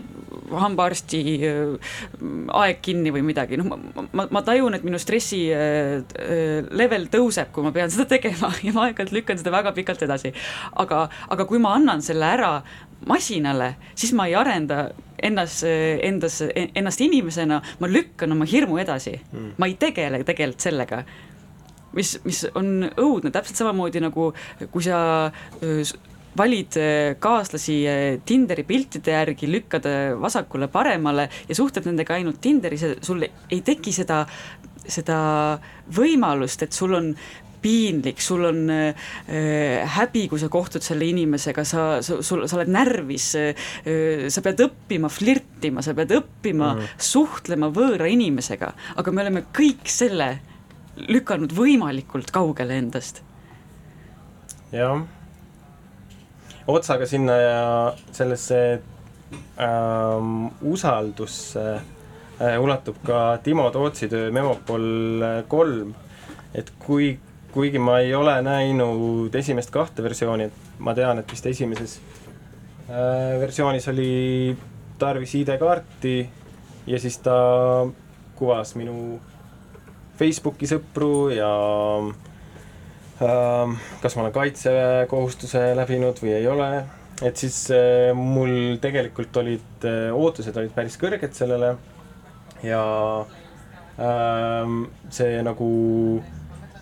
hambaarsti 0.50 1.22
eh, 1.46 1.92
aeg 2.62 2.82
kinni 2.86 3.14
või 3.14 3.24
midagi, 3.28 3.60
noh 3.60 3.70
ma, 3.70 3.78
ma, 4.12 4.28
ma 4.30 4.44
tajun, 4.46 4.78
et 4.78 4.86
minu 4.88 5.00
stressi 5.02 5.46
eh, 5.54 6.02
level 6.72 7.10
tõuseb, 7.14 7.52
kui 7.56 7.66
ma 7.66 7.74
pean 7.76 7.92
seda 7.94 8.08
tegema 8.10 8.52
ja 8.66 8.74
ma 8.76 8.88
aeg-ajalt 8.88 9.16
lükkan 9.16 9.42
seda 9.42 9.54
väga 9.56 9.74
pikalt 9.78 10.06
edasi. 10.08 10.34
aga, 10.82 11.08
aga 11.30 11.48
kui 11.50 11.62
ma 11.62 11.76
annan 11.78 12.04
selle 12.06 12.26
ära 12.26 12.54
masinale, 13.10 13.76
siis 13.96 14.12
ma 14.18 14.28
ei 14.28 14.36
arenda 14.36 14.90
ennast, 15.24 15.64
endas, 15.64 16.42
ennast 16.52 17.02
inimesena, 17.04 17.62
ma 17.80 17.88
lükkan 17.88 18.32
oma 18.36 18.48
hirmu 18.48 18.80
edasi 18.82 19.16
mm., 19.20 19.56
ma 19.60 19.68
ei 19.68 19.76
tegele 19.80 20.24
tegelikult 20.28 20.64
sellega 20.64 21.04
mis, 21.96 22.16
mis 22.26 22.44
on 22.58 22.90
õudne, 22.90 23.32
täpselt 23.34 23.60
samamoodi 23.60 24.02
nagu 24.04 24.32
kui 24.72 24.86
sa 24.86 25.00
valid 26.40 26.80
kaaslasi 27.20 27.76
Tinderi 28.26 28.64
piltide 28.68 29.14
järgi, 29.16 29.50
lükkad 29.52 29.86
vasakule-paremale 30.22 31.28
ja 31.50 31.58
suhtled 31.58 31.90
nendega 31.90 32.16
ainult 32.16 32.42
Tinderis 32.42 32.86
ja 32.86 32.96
sul 33.06 33.28
ei 33.28 33.62
teki 33.66 33.94
seda, 33.96 34.24
seda 34.88 35.20
võimalust, 35.96 36.64
et 36.66 36.76
sul 36.76 36.96
on 36.98 37.14
piinlik, 37.62 38.22
sul 38.22 38.46
on 38.48 38.70
äh, 38.72 39.88
häbi, 39.96 40.28
kui 40.32 40.40
sa 40.42 40.50
kohtud 40.52 40.84
selle 40.86 41.08
inimesega, 41.10 41.66
sa, 41.68 41.86
sa, 42.06 42.20
sul, 42.26 42.46
sa 42.48 42.60
oled 42.60 42.72
närvis 42.72 43.28
äh,, 43.40 43.70
sa 44.32 44.44
pead 44.46 44.64
õppima 44.64 45.12
flirtima, 45.12 45.84
sa 45.86 45.96
pead 45.98 46.14
õppima 46.16 46.74
mm. 46.76 46.94
suhtlema 47.10 47.72
võõra 47.76 48.10
inimesega, 48.12 48.72
aga 49.00 49.14
me 49.14 49.26
oleme 49.26 49.46
kõik 49.56 49.92
selle 49.92 50.32
lükanud 51.10 51.54
võimalikult 51.56 52.32
kaugele 52.36 52.80
endast. 52.80 53.24
jah, 54.72 55.04
otsaga 56.70 57.08
sinna 57.10 57.36
ja 57.38 57.94
sellesse 58.12 58.60
ähm, 59.62 60.50
usaldusse 60.62 61.66
äh, 62.42 62.60
ulatub 62.62 63.00
ka 63.06 63.40
Timo 63.44 63.70
Tootsi 63.72 64.10
töö 64.10 64.32
Memopol 64.32 65.26
kolm, 65.48 65.94
et 66.54 66.72
kui, 66.80 67.12
kuigi 67.54 67.82
ma 67.82 68.00
ei 68.04 68.14
ole 68.16 68.38
näinud 68.46 69.36
esimest 69.36 69.74
kahte 69.74 70.06
versiooni, 70.06 70.50
et 70.50 70.80
ma 70.80 70.96
tean, 70.98 71.22
et 71.22 71.32
vist 71.32 71.50
esimeses 71.50 72.00
äh, 72.90 73.36
versioonis 73.42 73.90
oli 73.92 74.12
tarvis 75.00 75.36
ID-kaarti 75.42 76.16
ja 76.90 77.00
siis 77.00 77.20
ta 77.24 77.36
kuvas 78.40 78.76
minu 78.80 79.20
Facebooki 80.20 80.68
sõpru 80.68 81.30
ja 81.32 81.52
äh, 82.00 82.29
kas 83.20 84.16
ma 84.16 84.24
olen 84.24 84.36
kaitsekohustuse 84.36 85.74
läbinud 85.76 86.22
või 86.24 86.34
ei 86.38 86.48
ole, 86.48 86.70
et 87.26 87.40
siis 87.40 87.66
äh, 87.76 88.12
mul 88.16 88.78
tegelikult 88.82 89.36
olid 89.42 89.88
äh,, 89.88 90.08
ootused 90.16 90.56
olid 90.56 90.72
päris 90.76 90.96
kõrged 91.02 91.36
sellele 91.36 91.74
ja 92.64 92.84
äh, 94.00 94.72
see 95.12 95.42
nagu 95.44 95.72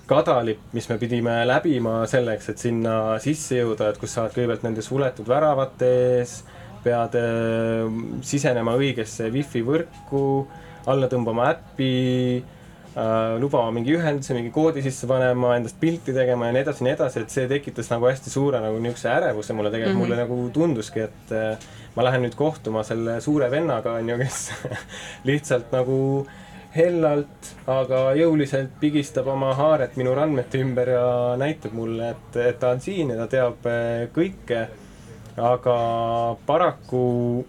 kadalipp, 0.07 0.69
mis 0.77 0.88
me 0.91 0.99
pidime 1.01 1.39
läbima 1.49 2.03
selleks, 2.07 2.51
et 2.53 2.61
sinna 2.61 3.17
sisse 3.23 3.57
jõuda, 3.57 3.89
et 3.91 3.97
kus 3.99 4.13
sa 4.13 4.23
oled 4.23 4.38
kõigepealt 4.38 4.63
nende 4.67 4.85
suletud 4.85 5.27
väravate 5.27 5.89
ees, 6.19 6.38
pead 6.85 7.17
äh, 7.17 7.97
sisenema 8.21 8.77
õigesse 8.77 9.31
wifi 9.33 9.65
võrku, 9.65 10.21
alla 10.88 11.09
tõmbama 11.11 11.49
äppi 11.55 11.89
lubama 13.38 13.70
mingi 13.76 13.93
ühenduse, 13.93 14.34
mingi 14.34 14.50
koodi 14.54 14.82
sisse 14.82 15.06
panema, 15.10 15.52
endast 15.58 15.78
pilti 15.78 16.16
tegema 16.16 16.48
ja 16.48 16.56
nii 16.56 16.64
edasi 16.64 16.82
ja 16.82 16.88
nii 16.88 16.93
edasi, 16.95 17.22
et 17.22 17.34
see 17.34 17.45
tekitas 17.52 17.91
nagu 17.91 18.08
hästi 18.10 18.34
suure 18.34 18.62
nagu 18.64 18.80
niisuguse 18.82 19.12
ärevuse 19.12 19.54
mulle 19.54 19.70
tegelikult 19.74 19.93
mm, 19.93 20.02
-hmm. 20.02 20.16
mulle 20.16 20.22
nagu 20.24 20.50
tunduski, 20.54 21.04
et 21.06 21.34
äh, 21.36 21.68
ma 21.95 22.08
lähen 22.08 22.26
nüüd 22.26 22.36
kohtuma 22.39 22.84
selle 22.88 23.20
suure 23.22 23.52
vennaga, 23.52 23.93
on 24.00 24.10
ju, 24.10 24.18
kes 24.18 24.52
lihtsalt 25.30 25.72
nagu 25.76 26.00
hellalt, 26.78 27.52
aga 27.70 28.02
jõuliselt 28.18 28.74
pigistab 28.82 29.28
oma 29.32 29.54
haaret 29.58 29.98
minu 29.98 30.14
randmete 30.18 30.62
ümber 30.62 30.91
ja 30.93 31.08
näitab 31.39 31.74
mulle, 31.78 32.12
et, 32.16 32.39
et 32.43 32.60
ta 32.60 32.74
on 32.76 32.82
siin 32.82 33.14
ja 33.14 33.20
ta 33.24 33.28
teab 33.32 33.70
äh, 33.70 34.08
kõike. 34.16 34.68
aga 35.38 35.78
paraku 36.45 37.45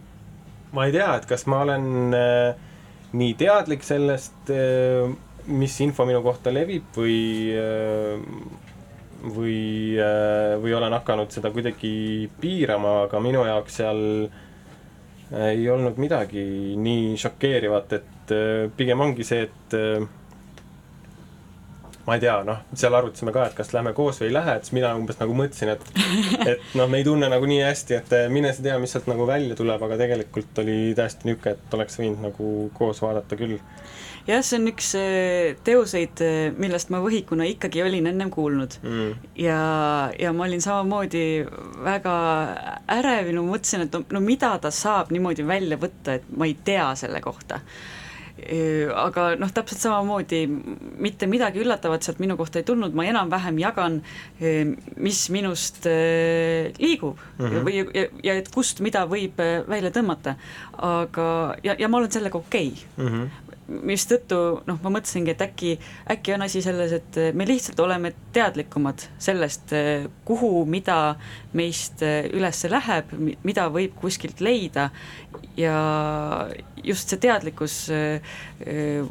ma 0.77 0.85
ei 0.87 0.93
tea, 0.93 1.15
et 1.17 1.27
kas 1.29 1.47
ma 1.49 1.63
olen 1.65 2.17
äh, 2.17 2.55
nii 3.17 3.35
teadlik 3.41 3.85
sellest 3.87 4.53
äh, 4.53 5.09
mis 5.49 5.79
info 5.85 6.07
minu 6.09 6.21
kohta 6.25 6.53
levib 6.53 6.93
või, 6.97 7.55
või, 9.37 9.61
või 10.63 10.77
olen 10.77 10.97
hakanud 10.99 11.33
seda 11.33 11.53
kuidagi 11.55 12.29
piirama, 12.41 13.05
aga 13.07 13.23
minu 13.25 13.47
jaoks 13.49 13.81
seal 13.81 14.03
ei 15.39 15.67
olnud 15.69 15.99
midagi 16.01 16.45
nii 16.81 17.17
šokeerivat, 17.21 17.99
et 17.99 18.37
pigem 18.77 19.01
ongi 19.05 19.27
see, 19.29 19.49
et 19.49 19.77
ma 22.09 22.17
ei 22.17 22.23
tea, 22.23 22.39
noh, 22.47 22.63
seal 22.73 22.95
arutasime 22.97 23.33
ka, 23.37 23.45
et 23.51 23.57
kas 23.59 23.75
lähme 23.77 23.93
koos 23.97 24.23
või 24.23 24.31
ei 24.31 24.35
lähe, 24.39 24.55
et 24.57 24.65
siis 24.65 24.75
mina 24.79 24.95
umbes 24.97 25.19
nagu 25.21 25.35
mõtlesin, 25.37 25.75
et 25.75 25.83
et 26.55 26.77
noh, 26.79 26.89
me 26.89 27.03
ei 27.03 27.05
tunne 27.05 27.29
nagu 27.29 27.49
nii 27.51 27.61
hästi, 27.67 27.99
et 27.99 28.15
mine 28.33 28.53
sa 28.57 28.65
tea, 28.65 28.79
mis 28.81 28.95
sealt 28.97 29.11
nagu 29.11 29.27
välja 29.29 29.59
tuleb, 29.59 29.85
aga 29.85 29.99
tegelikult 30.01 30.63
oli 30.65 30.79
täiesti 30.97 31.29
niisugune, 31.29 31.59
et 31.59 31.77
oleks 31.77 32.01
võinud 32.01 32.25
nagu 32.31 32.53
koos 32.79 33.03
vaadata 33.05 33.37
küll 33.37 33.59
jah, 34.29 34.45
see 34.45 34.59
on 34.61 34.71
üks 34.71 34.93
äh, 34.99 35.59
teoseid, 35.65 36.23
äh, 36.25 36.39
millest 36.61 36.93
ma 36.93 37.01
võhikuna 37.05 37.49
ikkagi 37.49 37.83
olin 37.85 38.11
ennem 38.11 38.33
kuulnud 38.35 38.79
mm. 38.83 39.29
ja, 39.41 39.61
ja 40.21 40.35
ma 40.37 40.49
olin 40.49 40.65
samamoodi 40.65 41.27
väga 41.85 42.17
ärev 42.99 43.33
ja 43.33 43.39
ma 43.39 43.47
mõtlesin, 43.55 43.87
et 43.87 43.97
no, 43.97 44.05
no 44.19 44.25
mida 44.25 44.57
ta 44.63 44.73
saab 44.75 45.15
niimoodi 45.15 45.47
välja 45.49 45.81
võtta, 45.81 46.19
et 46.19 46.29
ma 46.37 46.49
ei 46.49 46.59
tea 46.65 46.91
selle 47.01 47.23
kohta 47.25 47.63
äh, 47.63 48.93
aga 48.95 49.31
noh, 49.41 49.51
täpselt 49.55 49.81
samamoodi 49.83 50.45
mitte 51.01 51.27
midagi 51.31 51.65
üllatavat 51.65 52.05
sealt 52.05 52.21
minu 52.23 52.37
kohta 52.39 52.61
ei 52.61 52.69
tulnud, 52.69 52.95
ma 52.95 53.09
enam-vähem 53.09 53.59
jagan, 53.59 53.99
mis 54.95 55.25
minust 55.35 55.89
liigub 55.89 57.19
mm 57.19 57.49
-hmm. 57.49 57.67
või 57.67 57.81
ja, 57.83 58.07
ja 58.29 58.39
et 58.39 58.53
kust 58.55 58.85
mida 58.85 59.09
võib 59.11 59.41
välja 59.67 59.91
tõmmata. 59.91 60.37
aga, 60.77 61.57
ja, 61.65 61.75
ja 61.79 61.89
ma 61.89 61.99
olen 61.99 62.13
sellega 62.13 62.39
okei 62.39 62.73
okay. 62.77 63.05
mm. 63.05 63.15
-hmm 63.15 63.48
mistõttu 63.69 64.39
noh, 64.67 64.79
ma 64.83 64.93
mõtlesingi, 64.97 65.35
et 65.35 65.43
äkki, 65.45 65.75
äkki 66.15 66.35
on 66.35 66.47
asi 66.47 66.63
selles, 66.65 66.95
et 66.97 67.19
me 67.37 67.47
lihtsalt 67.49 67.81
oleme 67.85 68.13
teadlikumad 68.33 69.05
sellest, 69.21 69.75
kuhu, 70.29 70.65
mida 70.69 71.17
meist 71.57 72.03
üles 72.03 72.65
läheb, 72.73 73.13
mida 73.45 73.69
võib 73.73 73.97
kuskilt 74.01 74.41
leida 74.45 74.89
ja, 75.59 76.49
just 76.85 77.11
see 77.11 77.21
teadlikkus 77.23 77.75
äh, 77.95 78.35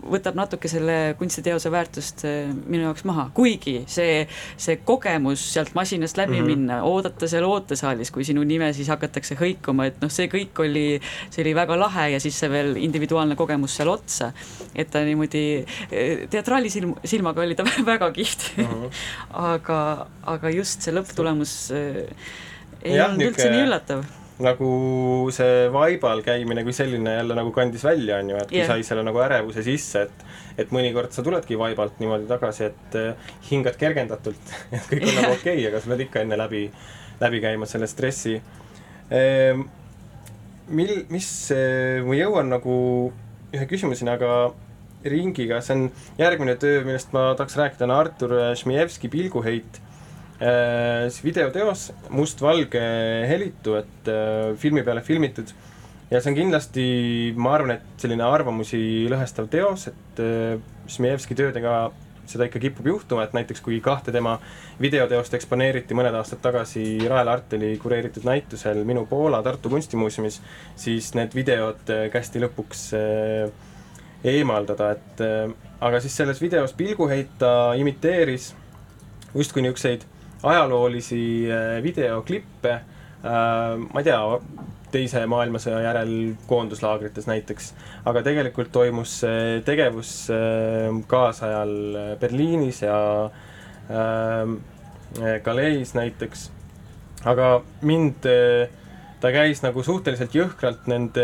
võtab 0.08 0.38
natuke 0.38 0.70
selle 0.72 1.16
kunstiteose 1.20 1.72
väärtust 1.74 2.24
äh, 2.28 2.52
minu 2.66 2.88
jaoks 2.88 3.06
maha, 3.08 3.28
kuigi 3.38 3.82
see, 3.92 4.26
see 4.60 4.80
kogemus 4.88 5.44
sealt 5.54 5.74
masinast 5.78 6.20
läbi 6.20 6.38
mm 6.38 6.42
-hmm. 6.42 6.52
minna, 6.54 6.82
oodata 6.88 7.28
seal 7.28 7.48
ootesaalis, 7.48 8.12
kui 8.12 8.26
sinu 8.28 8.44
nime 8.48 8.72
siis 8.74 8.90
hakatakse 8.92 9.38
hõikuma, 9.40 9.88
et 9.92 10.02
noh, 10.02 10.12
see 10.12 10.30
kõik 10.32 10.62
oli, 10.64 10.86
see 11.30 11.44
oli 11.46 11.56
väga 11.56 11.80
lahe 11.80 12.10
ja 12.16 12.20
siis 12.24 12.40
see 12.40 12.52
veel 12.52 12.76
individuaalne 12.78 13.36
kogemus 13.36 13.76
seal 13.76 13.90
otsa. 13.90 14.32
et 14.76 14.90
ta 14.92 15.00
niimoodi 15.04 15.66
teatraali 16.30 16.70
silm, 16.70 16.96
silmaga 17.04 17.42
oli 17.42 17.56
ta 17.56 17.64
väga 17.94 18.12
kihvt 18.12 18.58
mm. 18.58 18.64
-hmm. 18.64 18.90
aga, 19.32 20.08
aga 20.24 20.50
just 20.50 20.82
see 20.82 20.94
lõpptulemus 20.94 21.74
ei 22.84 23.02
olnud 23.02 23.22
üldse 23.22 23.50
nii 23.52 23.66
üllatav 23.68 24.06
nagu 24.44 24.70
see 25.34 25.66
vaibal 25.74 26.22
käimine 26.26 26.62
kui 26.66 26.76
selline 26.76 27.16
jälle 27.16 27.38
nagu 27.38 27.52
kandis 27.56 27.84
välja, 27.88 28.20
on 28.22 28.32
ju, 28.32 28.42
et 28.42 28.52
kui 28.52 28.60
yeah. 28.60 28.70
sai 28.70 28.86
selle 28.86 29.06
nagu 29.08 29.22
ärevuse 29.24 29.64
sisse, 29.66 30.06
et 30.08 30.26
et 30.58 30.72
mõnikord 30.74 31.14
sa 31.14 31.22
tuledki 31.26 31.58
vaibalt 31.58 32.00
niimoodi 32.02 32.26
tagasi, 32.30 32.70
et 32.72 32.98
äh, 32.98 33.32
hingad 33.50 33.78
kergendatult 33.78 34.54
et 34.76 34.86
kõik 34.90 35.08
on 35.08 35.12
yeah. 35.12 35.22
nagu 35.22 35.34
okei 35.40 35.58
okay,, 35.58 35.66
aga 35.72 35.82
sa 35.82 35.94
pead 35.94 36.06
ikka 36.08 36.24
enne 36.26 36.40
läbi, 36.40 36.64
läbi 37.22 37.42
käima 37.44 37.70
selle 37.70 37.90
stressi 37.90 38.38
ehm,. 39.10 39.66
mil-, 40.70 41.04
mis 41.14 41.32
äh,, 41.56 42.06
ma 42.06 42.18
jõuan 42.18 42.54
nagu 42.54 42.78
ühe 43.56 43.68
küsimuseni, 43.70 44.14
aga 44.14 44.52
ringiga, 45.08 45.62
see 45.64 45.78
on 45.78 45.84
järgmine 46.20 46.58
töö, 46.60 46.82
millest 46.86 47.14
ma 47.16 47.32
tahaks 47.38 47.56
rääkida, 47.58 47.86
on 47.88 47.94
Artur 47.96 48.34
Šmijevski 48.60 49.10
Pilguheit 49.14 49.82
siis 50.38 51.24
videoteos, 51.26 51.92
mustvalge 52.14 52.82
helitu, 53.30 53.78
et 53.80 54.10
äh, 54.12 54.52
filmi 54.62 54.84
peale 54.86 55.02
filmitud. 55.02 55.54
ja 56.12 56.22
see 56.22 56.32
on 56.32 56.38
kindlasti, 56.38 56.84
ma 57.36 57.56
arvan, 57.58 57.74
et 57.80 58.04
selline 58.04 58.24
arvamusi 58.24 58.80
lõhestav 59.12 59.50
teos, 59.52 59.88
et 59.90 60.22
äh, 60.22 60.60
Smijevski 60.88 61.36
töödega 61.36 61.90
seda 62.28 62.46
ikka 62.48 62.60
kipub 62.60 62.86
juhtuma, 62.88 63.24
et 63.24 63.34
näiteks 63.34 63.64
kui 63.64 63.80
kahte 63.84 64.12
tema 64.12 64.36
videoteost 64.84 65.34
eksponeeriti 65.40 65.96
mõned 65.96 66.16
aastad 66.20 66.42
tagasi 66.44 66.84
Rael 67.08 67.32
Arteli 67.32 67.72
kureeritud 67.80 68.28
näitusel 68.28 68.84
Minu 68.88 69.06
Poola 69.08 69.40
Tartu 69.44 69.72
kunstimuuseumis, 69.72 70.42
siis 70.76 71.14
need 71.16 71.36
videod 71.36 71.88
kästi 72.12 72.44
lõpuks 72.44 72.84
eemaldada, 74.28 74.92
et 74.92 75.24
aga 75.80 76.04
siis 76.04 76.20
selles 76.20 76.44
videos 76.44 76.76
pilguheit 76.76 77.32
ta 77.40 77.72
imiteeris 77.80 78.52
justkui 79.32 79.64
niisuguseid 79.64 80.04
ajaloolisi 80.44 81.52
äh, 81.52 81.84
videoklippe, 81.84 82.72
äh, 82.72 82.82
ma 83.94 84.02
ei 84.02 84.08
tea, 84.08 84.20
teise 84.92 85.26
maailmasõja 85.28 85.82
järel 85.84 86.12
koonduslaagrites 86.48 87.28
näiteks, 87.28 87.72
aga 88.08 88.24
tegelikult 88.24 88.72
toimus 88.72 89.20
see 89.24 89.62
tegevus 89.68 90.12
äh, 90.32 90.92
kaasajal 91.08 91.74
Berliinis 92.22 92.82
ja 92.86 93.00
Galeis 95.44 95.94
näiteks, 95.96 96.42
aga 97.24 97.62
mind, 97.88 98.26
ta 99.24 99.30
käis 99.32 99.62
nagu 99.64 99.80
suhteliselt 99.84 100.36
jõhkralt 100.36 100.90
nende 100.92 101.24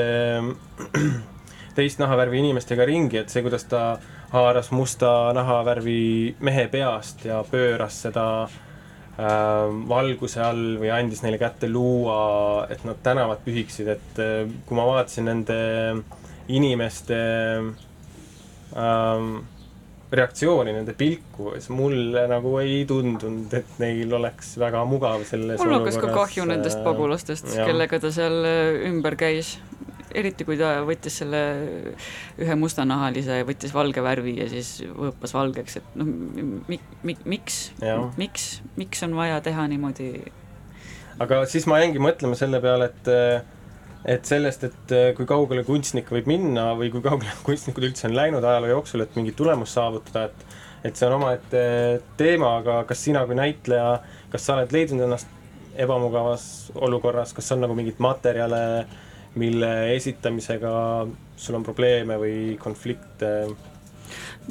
teist 1.76 2.00
nahavärvi 2.00 2.40
inimestega 2.40 2.88
ringi, 2.88 3.20
et 3.20 3.34
see, 3.34 3.44
kuidas 3.44 3.68
ta 3.68 3.82
haaras 4.32 4.72
musta 4.72 5.34
nahavärvi 5.36 6.38
mehe 6.40 6.70
peast 6.72 7.26
ja 7.28 7.42
pööras 7.52 8.00
seda 8.06 8.28
äh, 8.46 8.56
Ähm, 8.56 8.73
valguse 9.18 10.42
all 10.42 10.78
või 10.82 10.90
andis 10.90 11.22
neile 11.22 11.38
kätte 11.38 11.70
luua, 11.70 12.66
et 12.74 12.82
nad 12.88 12.98
tänavat 13.06 13.44
pühiksid, 13.46 13.88
et 13.94 14.22
äh, 14.22 14.46
kui 14.66 14.78
ma 14.78 14.88
vaatasin 14.90 15.30
nende 15.30 15.58
inimeste 16.50 17.20
ähm, 18.74 19.36
reaktsiooni, 20.14 20.74
nende 20.74 20.96
pilku, 20.98 21.52
siis 21.56 21.70
mulle 21.74 22.26
nagu 22.30 22.56
ei 22.62 22.84
tundunud, 22.90 23.54
et 23.54 23.78
neil 23.82 24.14
oleks 24.18 24.56
väga 24.62 24.82
mugav 24.90 25.24
selles 25.30 25.62
mul 25.62 25.78
hakkas 25.78 26.02
ka 26.02 26.10
kahju 26.14 26.50
nendest 26.50 26.82
äh, 26.82 26.86
pagulastest, 26.86 27.54
kellega 27.54 28.02
ta 28.02 28.12
seal 28.14 28.42
ümber 28.90 29.18
käis 29.20 29.56
eriti 30.18 30.46
kui 30.48 30.58
ta 30.60 30.76
võttis 30.88 31.18
selle 31.22 31.42
ühe 32.42 32.58
mustanahalise 32.60 33.40
ja 33.42 33.48
võttis 33.48 33.74
valge 33.76 34.04
värvi 34.06 34.36
ja 34.40 34.48
siis 34.52 34.76
võõpas 34.94 35.34
valgeks, 35.36 35.80
et 35.80 35.98
noh, 36.00 36.10
mi-, 36.70 36.80
mi-, 37.04 37.18
miks, 37.36 37.60
miks, 38.20 38.48
miks 38.80 39.04
on 39.08 39.18
vaja 39.18 39.42
teha 39.46 39.68
niimoodi? 39.72 40.12
aga 41.24 41.44
siis 41.50 41.68
ma 41.70 41.82
jäingi 41.84 42.02
mõtlema 42.04 42.38
selle 42.40 42.62
peale, 42.64 42.92
et 42.92 43.14
et 44.14 44.28
sellest, 44.28 44.66
et 44.68 44.94
kui 45.16 45.28
kaugele 45.28 45.64
kunstnik 45.64 46.10
võib 46.12 46.28
minna 46.28 46.74
või 46.80 46.90
kui 46.92 47.04
kaugele 47.04 47.36
kunstnikud 47.48 47.88
üldse 47.90 48.10
on 48.10 48.18
läinud 48.18 48.44
ajaloo 48.44 48.74
jooksul, 48.78 49.06
et 49.06 49.16
mingit 49.20 49.38
tulemust 49.40 49.80
saavutada, 49.80 50.30
et 50.30 50.60
et 50.84 51.00
see 51.00 51.08
on 51.08 51.14
omaette 51.16 51.60
teema, 52.20 52.58
aga 52.60 52.82
kas 52.84 53.06
sina 53.06 53.22
kui 53.24 53.38
näitleja, 53.40 54.02
kas 54.34 54.44
sa 54.44 54.58
oled 54.58 54.74
leidnud 54.76 55.06
ennast 55.06 55.30
ebamugavas 55.80 56.74
olukorras, 56.76 57.32
kas 57.34 57.48
on 57.56 57.64
nagu 57.64 57.78
mingeid 57.78 58.02
materjale 58.04 58.60
äh, 58.82 58.98
mille 59.40 59.70
esitamisega 59.96 60.74
sul 61.36 61.58
on 61.58 61.66
probleeme 61.66 62.18
või 62.22 62.38
konflikte? 62.62 63.32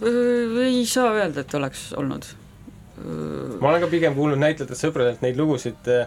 ei 0.03 0.85
saa 0.89 1.13
öelda, 1.19 1.45
et 1.45 1.55
oleks 1.55 1.91
olnud. 1.99 2.27
ma 3.61 3.71
olen 3.71 3.85
ka 3.85 3.91
pigem 3.93 4.17
kuulnud 4.17 4.41
näitlejatelt 4.41 4.81
sõpradelt 4.81 5.25
neid 5.25 5.39
lugusid 5.39 5.89
äh, 5.93 6.07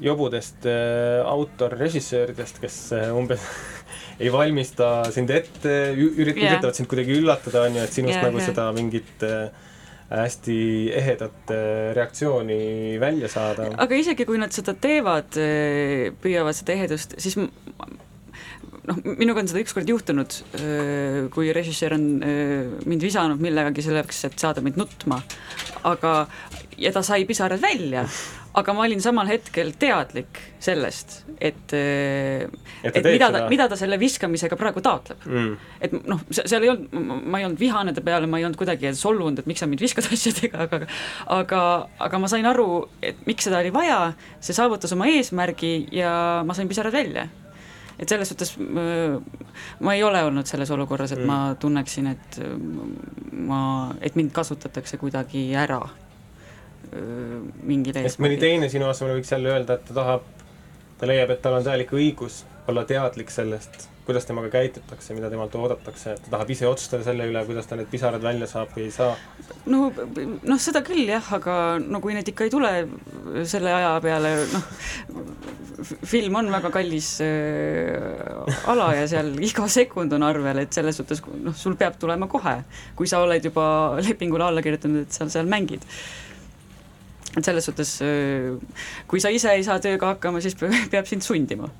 jobudest 0.00 0.66
äh, 0.70 1.20
autorrežissööridest, 1.26 2.60
kes 2.62 2.78
äh, 2.96 3.10
umbes 3.16 3.42
ei 4.22 4.30
valmista 4.32 5.10
sind 5.14 5.32
ette, 5.34 5.74
ürit- 5.96 6.36
yeah., 6.36 6.54
üritavad 6.54 6.78
sind 6.78 6.90
kuidagi 6.90 7.18
üllatada, 7.18 7.66
on 7.66 7.80
ju, 7.80 7.84
et 7.84 7.96
sinust 7.96 8.16
yeah, 8.16 8.28
nagu 8.28 8.40
yeah. 8.40 8.52
seda 8.52 8.70
mingit 8.76 9.26
äh, 9.26 9.50
hästi 10.10 10.58
ehedat 10.98 11.52
äh, 11.54 11.94
reaktsiooni 11.94 12.98
välja 13.00 13.28
saada. 13.30 13.70
aga 13.78 13.98
isegi, 13.98 14.26
kui 14.26 14.40
nad 14.42 14.54
seda 14.54 14.74
teevad, 14.74 15.38
äh, 15.38 16.10
püüavad 16.22 16.56
seda 16.58 16.74
ehedust, 16.74 17.14
siis 17.22 17.38
noh, 17.38 18.98
minuga 19.04 19.44
on 19.44 19.50
seda 19.50 19.62
ükskord 19.62 19.90
juhtunud, 19.90 20.40
äh, 20.58 21.20
kui 21.34 21.52
režissöör 21.54 21.94
on 21.98 22.08
mind 22.90 23.06
visanud 23.06 23.42
millegagi 23.42 23.86
selleks, 23.86 24.24
et 24.26 24.38
saada 24.42 24.64
mind 24.66 24.80
nutma, 24.80 25.20
aga, 25.86 26.14
ja 26.80 26.90
ta 26.94 27.04
sai 27.06 27.22
pisarad 27.28 27.62
välja 27.62 28.08
aga 28.58 28.72
ma 28.74 28.82
olin 28.86 29.00
samal 29.02 29.28
hetkel 29.30 29.70
teadlik 29.78 30.40
sellest, 30.62 31.20
et, 31.38 31.72
et, 31.72 32.88
et 32.90 33.06
mida 33.06 33.30
ta, 33.32 33.42
mida 33.50 33.68
ta 33.70 33.78
selle 33.78 33.98
viskamisega 34.00 34.58
praegu 34.58 34.82
taotleb. 34.84 35.22
Mm.. 35.28 35.52
et 35.86 35.94
noh, 36.10 36.22
seal 36.34 36.66
ei 36.66 36.72
olnud, 36.72 36.96
ma 37.30 37.40
ei 37.40 37.46
olnud 37.46 37.60
vihane 37.60 37.94
ta 37.94 38.02
peale, 38.04 38.28
ma 38.30 38.40
ei 38.40 38.46
olnud 38.48 38.58
kuidagi 38.58 38.90
solvunud, 38.98 39.42
et 39.42 39.50
miks 39.50 39.62
sa 39.62 39.70
mind 39.70 39.84
viskad 39.84 40.08
asjadega, 40.16 40.66
aga 40.66 40.82
aga, 41.38 41.62
aga 42.08 42.22
ma 42.22 42.32
sain 42.32 42.48
aru, 42.50 42.82
et 43.04 43.22
miks 43.28 43.46
seda 43.46 43.62
oli 43.62 43.72
vaja, 43.74 44.00
see 44.42 44.56
saavutas 44.56 44.96
oma 44.98 45.08
eesmärgi 45.12 45.74
ja 45.94 46.12
ma 46.46 46.56
sain 46.56 46.70
pisarad 46.70 46.96
välja. 46.96 47.28
Et 48.00 48.08
selles 48.08 48.30
suhtes 48.32 48.54
ma 49.84 49.92
ei 49.92 50.02
ole 50.02 50.22
olnud 50.24 50.48
selles 50.48 50.70
olukorras, 50.72 51.12
et 51.12 51.20
mm. 51.20 51.26
ma 51.28 51.56
tunneksin, 51.60 52.06
et 52.08 52.38
ma, 53.46 53.62
et 54.00 54.16
mind 54.16 54.32
kasutatakse 54.32 54.96
kuidagi 54.98 55.50
ära 55.54 55.82
mingil 56.92 57.96
eesmärgil. 58.00 58.24
mõni 58.24 58.40
teine 58.40 58.70
sinu 58.72 58.88
asemel 58.90 59.18
võiks 59.18 59.30
jälle 59.32 59.52
öelda, 59.54 59.78
et 59.78 59.86
ta 59.90 59.96
tahab, 60.00 60.26
ta 60.98 61.08
leiab, 61.10 61.36
et 61.36 61.42
tal 61.44 61.58
on 61.60 61.66
täielik 61.66 61.94
õigus 61.94 62.42
olla 62.70 62.84
teadlik 62.86 63.30
sellest, 63.32 63.86
kuidas 64.06 64.26
temaga 64.26 64.50
käitutakse, 64.50 65.14
mida 65.14 65.30
temalt 65.30 65.54
oodatakse, 65.54 66.16
et 66.16 66.24
ta 66.24 66.32
tahab 66.34 66.50
ise 66.50 66.66
otsustada 66.66 67.04
selle 67.06 67.28
üle, 67.30 67.42
kuidas 67.46 67.68
ta 67.70 67.78
need 67.78 67.90
pisarad 67.92 68.22
välja 68.24 68.48
saab 68.50 68.72
või 68.74 68.88
ei 68.88 68.94
saa. 68.94 69.14
no, 69.70 69.88
noh, 69.94 70.60
seda 70.62 70.82
küll 70.86 71.06
jah, 71.06 71.32
aga 71.36 71.56
no 71.82 72.02
kui 72.02 72.16
need 72.16 72.30
ikka 72.32 72.46
ei 72.46 72.52
tule 72.52 72.72
selle 73.48 73.74
aja 73.74 73.92
peale, 74.02 74.32
noh, 74.50 74.70
film 76.10 76.40
on 76.40 76.50
väga 76.52 76.72
kallis 76.74 77.12
äh, 77.24 78.64
ala 78.70 78.90
ja 78.98 79.06
seal 79.10 79.32
iga 79.50 79.68
sekund 79.70 80.12
on 80.16 80.26
arvel, 80.26 80.64
et 80.64 80.74
selles 80.74 80.98
suhtes 81.00 81.22
noh, 81.38 81.54
sul 81.56 81.78
peab 81.80 82.00
tulema 82.00 82.28
kohe, 82.30 82.60
kui 82.98 83.10
sa 83.10 83.22
oled 83.24 83.46
juba 83.50 83.68
lepingule 84.02 84.50
alla 84.50 84.64
kirjutanud, 84.64 85.06
et 85.06 85.16
sa 85.20 85.28
seal 85.30 85.48
mängid 85.50 85.86
et 87.36 87.46
selles 87.46 87.66
suhtes, 87.68 87.92
kui 89.10 89.22
sa 89.22 89.30
ise 89.30 89.52
ei 89.54 89.62
saa 89.66 89.78
tööga 89.82 90.14
hakkama, 90.14 90.42
siis 90.42 90.56
peab 90.92 91.08
sind 91.08 91.24
sundima. 91.26 91.70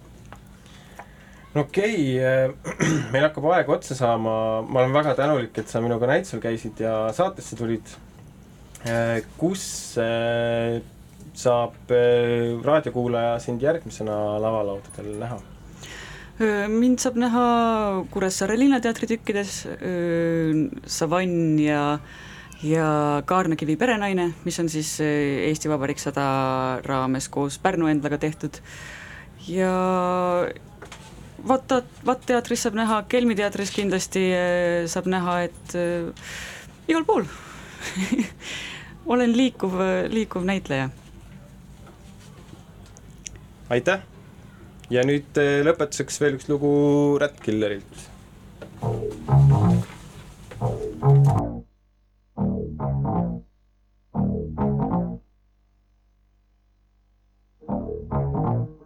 no 1.55 1.65
okei 1.67 2.21
okay,, 2.21 2.71
meil 3.13 3.27
hakkab 3.27 3.51
aeg 3.57 3.73
otsa 3.75 3.97
saama, 3.99 4.37
ma 4.63 4.85
olen 4.85 4.95
väga 4.95 5.17
tänulik, 5.19 5.57
et 5.59 5.69
sa 5.71 5.83
minuga 5.83 6.11
näitusel 6.11 6.43
käisid 6.43 6.81
ja 6.85 7.11
saatesse 7.17 7.59
tulid. 7.59 7.99
Kus 9.37 9.63
saab 11.41 11.91
raadiokuulaja 12.65 13.35
sind 13.43 13.61
järgmisena 13.61 14.15
lavalaudadel 14.41 15.17
näha? 15.21 15.41
mind 16.73 17.03
saab 17.03 17.19
näha 17.21 17.45
Kuressaare 18.09 18.55
Linnateatri 18.57 19.11
tükkides, 19.11 19.59
Savann 20.89 21.59
ja 21.61 21.83
äh, 21.99 22.30
ja 22.63 23.23
Kaarnakivi 23.25 23.77
perenaine, 23.77 24.31
mis 24.45 24.59
on 24.61 24.69
siis 24.69 24.93
eh, 25.01 25.49
Eesti 25.49 25.71
Vabariik 25.71 26.01
sada 26.01 26.25
raames 26.85 27.29
koos 27.33 27.59
Pärnu 27.59 27.89
Endlaga 27.89 28.19
tehtud 28.21 28.61
ja 29.49 29.71
Vaata, 31.49 31.81
Vatt 32.05 32.27
teatris 32.29 32.67
saab 32.67 32.77
näha, 32.77 33.01
Kelmi 33.09 33.35
teatris 33.39 33.73
kindlasti 33.73 34.27
äh, 34.37 34.85
saab 34.93 35.09
näha, 35.09 35.39
et 35.49 35.77
äh, 35.79 36.11
igal 36.89 37.07
pool 37.09 37.25
olen 39.15 39.33
liikuv, 39.37 39.81
liikuv 40.13 40.45
näitleja. 40.45 40.91
aitäh! 43.73 44.05
ja 44.91 45.07
nüüd 45.07 45.39
lõpetuseks 45.65 46.21
veel 46.21 46.37
üks 46.37 46.51
lugu 46.51 46.71
Rat 47.23 47.41
Killerilt. 47.41 48.09
Thank 52.41 52.81
you. 58.13 58.80